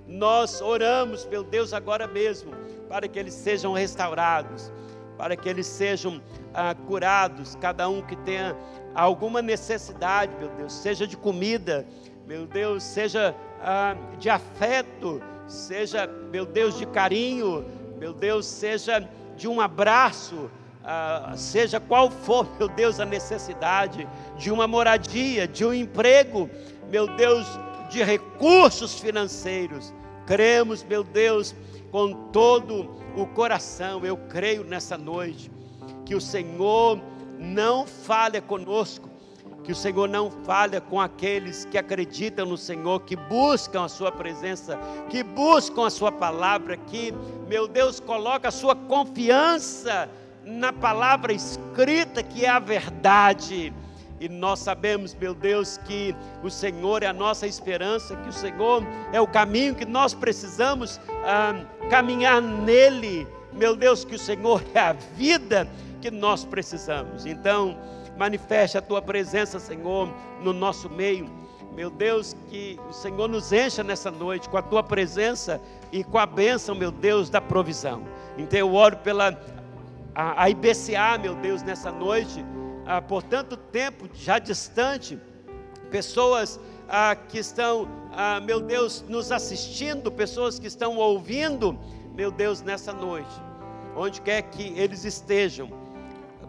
Nós 0.06 0.62
oramos, 0.62 1.26
meu 1.26 1.44
Deus, 1.44 1.74
agora 1.74 2.06
mesmo, 2.06 2.52
para 2.88 3.06
que 3.06 3.18
eles 3.18 3.34
sejam 3.34 3.72
restaurados, 3.72 4.72
para 5.16 5.36
que 5.36 5.48
eles 5.48 5.66
sejam 5.66 6.22
ah, 6.54 6.74
curados, 6.74 7.56
cada 7.60 7.88
um 7.88 8.00
que 8.00 8.16
tenha 8.16 8.56
alguma 8.94 9.42
necessidade, 9.42 10.32
meu 10.38 10.48
Deus, 10.50 10.72
seja 10.72 11.06
de 11.06 11.16
comida, 11.16 11.86
meu 12.26 12.46
Deus, 12.46 12.82
seja 12.82 13.34
ah, 13.60 13.96
de 14.18 14.30
afeto, 14.30 15.20
seja, 15.46 16.06
meu 16.06 16.46
Deus, 16.46 16.78
de 16.78 16.86
carinho, 16.86 17.64
meu 17.98 18.12
Deus, 18.12 18.46
seja 18.46 19.08
de 19.36 19.48
um 19.48 19.60
abraço, 19.60 20.50
ah, 20.84 21.32
seja 21.36 21.80
qual 21.80 22.10
for, 22.10 22.46
meu 22.58 22.68
Deus, 22.68 23.00
a 23.00 23.04
necessidade 23.04 24.08
de 24.36 24.50
uma 24.50 24.66
moradia, 24.66 25.46
de 25.46 25.64
um 25.64 25.74
emprego, 25.74 26.48
meu 26.90 27.06
Deus, 27.16 27.46
de 27.90 28.02
recursos 28.02 28.98
financeiros. 29.00 29.92
Cremos, 30.26 30.84
meu 30.84 31.02
Deus, 31.02 31.54
com 31.90 32.12
todo 32.30 32.90
o 33.16 33.26
coração, 33.26 34.04
eu 34.04 34.16
creio 34.16 34.64
nessa 34.64 34.96
noite, 34.96 35.50
que 36.04 36.14
o 36.14 36.20
Senhor 36.20 37.00
não 37.38 37.86
falha 37.86 38.40
conosco, 38.40 39.08
que 39.64 39.72
o 39.72 39.76
Senhor 39.76 40.08
não 40.08 40.30
falha 40.30 40.80
com 40.80 41.00
aqueles 41.00 41.64
que 41.66 41.76
acreditam 41.76 42.46
no 42.46 42.56
Senhor, 42.56 43.00
que 43.00 43.16
buscam 43.16 43.84
a 43.84 43.88
Sua 43.88 44.10
presença, 44.10 44.78
que 45.10 45.22
buscam 45.22 45.86
a 45.86 45.90
Sua 45.90 46.10
palavra, 46.10 46.76
que, 46.76 47.12
meu 47.46 47.68
Deus, 47.68 48.00
coloca 48.00 48.48
a 48.48 48.52
sua 48.52 48.74
confiança 48.74 50.08
na 50.44 50.72
palavra 50.72 51.32
escrita, 51.32 52.22
que 52.22 52.44
é 52.44 52.48
a 52.48 52.58
verdade. 52.58 53.72
E 54.20 54.28
nós 54.28 54.58
sabemos, 54.58 55.14
meu 55.14 55.34
Deus, 55.34 55.78
que 55.78 56.14
o 56.42 56.50
Senhor 56.50 57.02
é 57.02 57.06
a 57.06 57.12
nossa 57.12 57.46
esperança, 57.46 58.16
que 58.16 58.28
o 58.28 58.32
Senhor 58.32 58.82
é 59.12 59.20
o 59.20 59.26
caminho 59.26 59.74
que 59.74 59.84
nós 59.84 60.14
precisamos 60.14 61.00
ah, 61.24 61.64
caminhar 61.88 62.42
nele. 62.42 63.26
Meu 63.52 63.76
Deus, 63.76 64.04
que 64.04 64.16
o 64.16 64.18
Senhor 64.18 64.62
é 64.74 64.80
a 64.80 64.92
vida 64.92 65.68
que 66.00 66.10
nós 66.10 66.44
precisamos. 66.44 67.26
Então, 67.26 67.78
manifeste 68.16 68.76
a 68.76 68.82
tua 68.82 69.00
presença, 69.00 69.58
Senhor, 69.58 70.12
no 70.42 70.52
nosso 70.52 70.90
meio. 70.90 71.30
Meu 71.74 71.90
Deus, 71.90 72.36
que 72.48 72.78
o 72.88 72.92
Senhor 72.92 73.28
nos 73.28 73.52
encha 73.52 73.84
nessa 73.84 74.10
noite 74.10 74.48
com 74.48 74.56
a 74.56 74.62
tua 74.62 74.82
presença 74.82 75.60
e 75.92 76.02
com 76.02 76.18
a 76.18 76.26
bênção, 76.26 76.74
meu 76.74 76.90
Deus, 76.90 77.30
da 77.30 77.40
provisão. 77.40 78.02
Então 78.36 78.58
eu 78.58 78.74
oro 78.74 78.96
pela 78.96 79.38
a, 80.12 80.42
a 80.42 80.50
IBCA, 80.50 81.16
meu 81.20 81.36
Deus, 81.36 81.62
nessa 81.62 81.92
noite, 81.92 82.44
ah, 82.88 83.02
por 83.02 83.22
tanto 83.22 83.54
tempo 83.54 84.08
já 84.14 84.38
distante, 84.38 85.18
pessoas 85.90 86.58
ah, 86.88 87.14
que 87.14 87.38
estão, 87.38 87.86
ah, 88.12 88.40
meu 88.40 88.60
Deus, 88.60 89.04
nos 89.06 89.30
assistindo, 89.30 90.10
pessoas 90.10 90.58
que 90.58 90.66
estão 90.66 90.96
ouvindo, 90.96 91.78
meu 92.14 92.30
Deus, 92.30 92.62
nessa 92.62 92.94
noite, 92.94 93.30
onde 93.94 94.22
quer 94.22 94.40
que 94.40 94.72
eles 94.74 95.04
estejam, 95.04 95.68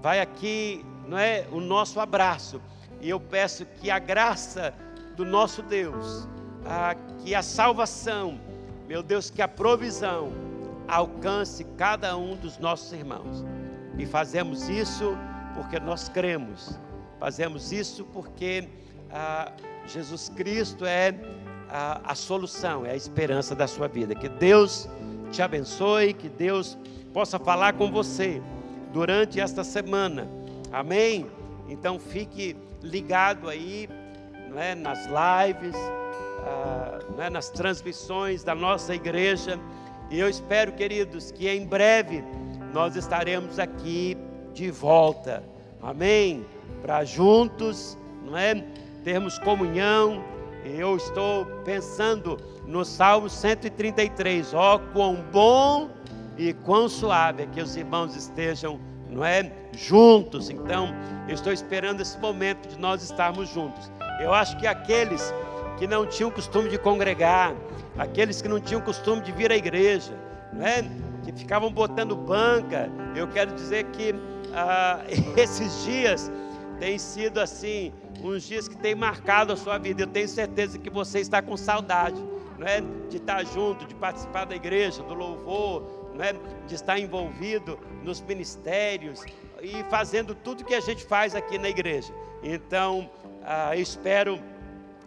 vai 0.01 0.21
aqui 0.21 0.85
não 1.05 1.17
é, 1.17 1.45
o 1.51 1.59
nosso 1.59 1.99
abraço. 1.99 2.61
E 3.01 3.09
eu 3.09 3.19
peço 3.19 3.65
que 3.65 3.91
a 3.91 3.99
graça 3.99 4.73
do 5.17 5.25
nosso 5.25 5.61
Deus, 5.61 6.25
a, 6.65 6.95
que 7.21 7.35
a 7.35 7.43
salvação, 7.43 8.39
meu 8.87 9.03
Deus, 9.03 9.29
que 9.29 9.41
a 9.41 9.47
provisão 9.47 10.31
alcance 10.87 11.65
cada 11.77 12.15
um 12.15 12.37
dos 12.37 12.57
nossos 12.57 12.93
irmãos. 12.93 13.43
E 13.97 14.05
fazemos 14.05 14.69
isso 14.69 15.17
porque 15.61 15.79
nós 15.79 16.07
cremos, 16.07 16.79
fazemos 17.19 17.71
isso 17.71 18.05
porque 18.05 18.67
ah, 19.11 19.51
Jesus 19.85 20.29
Cristo 20.29 20.85
é 20.85 21.13
a, 21.69 22.11
a 22.11 22.15
solução, 22.15 22.85
é 22.85 22.91
a 22.91 22.95
esperança 22.95 23.55
da 23.55 23.67
sua 23.67 23.87
vida. 23.87 24.15
Que 24.15 24.29
Deus 24.29 24.87
te 25.31 25.41
abençoe, 25.41 26.13
que 26.13 26.29
Deus 26.29 26.77
possa 27.13 27.37
falar 27.37 27.73
com 27.73 27.91
você 27.91 28.41
durante 28.93 29.39
esta 29.39 29.63
semana 29.63 30.39
Amém? 30.71 31.25
Então 31.67 31.99
fique 31.99 32.55
ligado 32.81 33.49
aí, 33.49 33.89
não 34.49 34.59
é, 34.59 34.75
nas 34.75 34.99
lives, 35.05 35.75
ah, 36.45 36.99
não 37.15 37.23
é, 37.23 37.29
nas 37.29 37.49
transmissões 37.49 38.43
da 38.43 38.53
nossa 38.53 38.93
igreja. 38.93 39.59
E 40.11 40.19
eu 40.19 40.29
espero, 40.29 40.71
queridos, 40.73 41.31
que 41.31 41.49
em 41.49 41.65
breve 41.65 42.23
nós 42.71 42.95
estaremos 42.95 43.57
aqui 43.57 44.15
de 44.53 44.69
volta. 44.69 45.43
Amém? 45.81 46.45
Para 46.81 47.03
juntos, 47.03 47.97
não 48.25 48.37
é? 48.37 48.63
Termos 49.03 49.37
comunhão. 49.39 50.23
Eu 50.63 50.97
estou 50.97 51.45
pensando 51.63 52.37
no 52.65 52.83
Salmo 52.83 53.29
133. 53.29 54.53
Ó, 54.53 54.75
oh, 54.75 54.79
quão 54.93 55.15
bom 55.31 55.89
e 56.37 56.53
quão 56.53 56.87
suave 56.89 57.43
é 57.43 57.45
que 57.45 57.61
os 57.61 57.75
irmãos 57.75 58.15
estejam 58.15 58.79
não 59.09 59.25
é? 59.25 59.51
Juntos. 59.73 60.49
Então, 60.49 60.89
eu 61.27 61.33
estou 61.33 61.51
esperando 61.51 62.01
esse 62.01 62.17
momento 62.19 62.67
de 62.67 62.79
nós 62.79 63.03
estarmos 63.03 63.49
juntos. 63.49 63.91
Eu 64.19 64.33
acho 64.33 64.57
que 64.57 64.67
aqueles 64.67 65.33
que 65.77 65.87
não 65.87 66.05
tinham 66.05 66.29
costume 66.29 66.69
de 66.69 66.77
congregar, 66.77 67.53
aqueles 67.97 68.41
que 68.41 68.47
não 68.47 68.59
tinham 68.59 68.81
costume 68.81 69.21
de 69.21 69.31
vir 69.31 69.51
à 69.51 69.55
igreja, 69.55 70.13
não 70.53 70.65
é? 70.65 70.83
Que 71.23 71.31
ficavam 71.31 71.71
botando 71.71 72.15
banca. 72.15 72.89
Eu 73.15 73.27
quero 73.27 73.53
dizer 73.53 73.85
que 73.85 74.13
ah, 74.53 75.03
esses 75.37 75.83
dias 75.85 76.31
têm 76.79 76.97
sido 76.97 77.39
assim, 77.39 77.93
uns 78.23 78.43
dias 78.43 78.67
que 78.67 78.77
têm 78.77 78.95
marcado 78.95 79.53
a 79.53 79.57
sua 79.57 79.77
vida. 79.77 80.03
Eu 80.03 80.07
tenho 80.07 80.27
certeza 80.27 80.77
que 80.77 80.89
você 80.89 81.19
está 81.19 81.41
com 81.41 81.55
saudade, 81.57 82.21
não 82.57 82.67
é? 82.67 82.81
De 83.09 83.17
estar 83.17 83.43
junto, 83.45 83.85
de 83.85 83.95
participar 83.95 84.45
da 84.45 84.55
igreja, 84.55 85.03
do 85.03 85.13
louvor, 85.13 85.83
né, 86.15 86.33
de 86.67 86.75
estar 86.75 86.99
envolvido 86.99 87.79
nos 88.03 88.21
ministérios 88.21 89.23
e 89.61 89.83
fazendo 89.89 90.35
tudo 90.35 90.65
que 90.65 90.75
a 90.75 90.79
gente 90.79 91.05
faz 91.05 91.35
aqui 91.35 91.57
na 91.57 91.69
igreja. 91.69 92.13
Então, 92.43 93.09
ah, 93.43 93.75
espero 93.75 94.39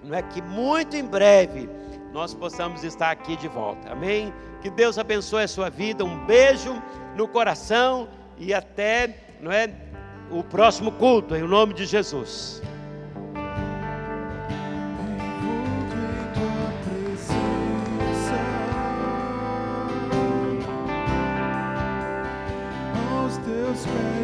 não 0.02 0.16
é, 0.16 0.22
que 0.22 0.42
muito 0.42 0.96
em 0.96 1.04
breve 1.04 1.68
nós 2.12 2.34
possamos 2.34 2.82
estar 2.84 3.10
aqui 3.10 3.36
de 3.36 3.48
volta. 3.48 3.90
Amém? 3.90 4.32
Que 4.60 4.70
Deus 4.70 4.98
abençoe 4.98 5.44
a 5.44 5.48
sua 5.48 5.70
vida. 5.70 6.04
Um 6.04 6.24
beijo 6.26 6.82
no 7.16 7.26
coração 7.28 8.08
e 8.36 8.52
até 8.52 9.31
não 9.42 9.50
é, 9.50 9.68
o 10.30 10.42
próximo 10.44 10.92
culto, 10.92 11.34
em 11.34 11.42
nome 11.42 11.74
de 11.74 11.84
Jesus. 11.84 12.62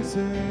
say 0.09 0.48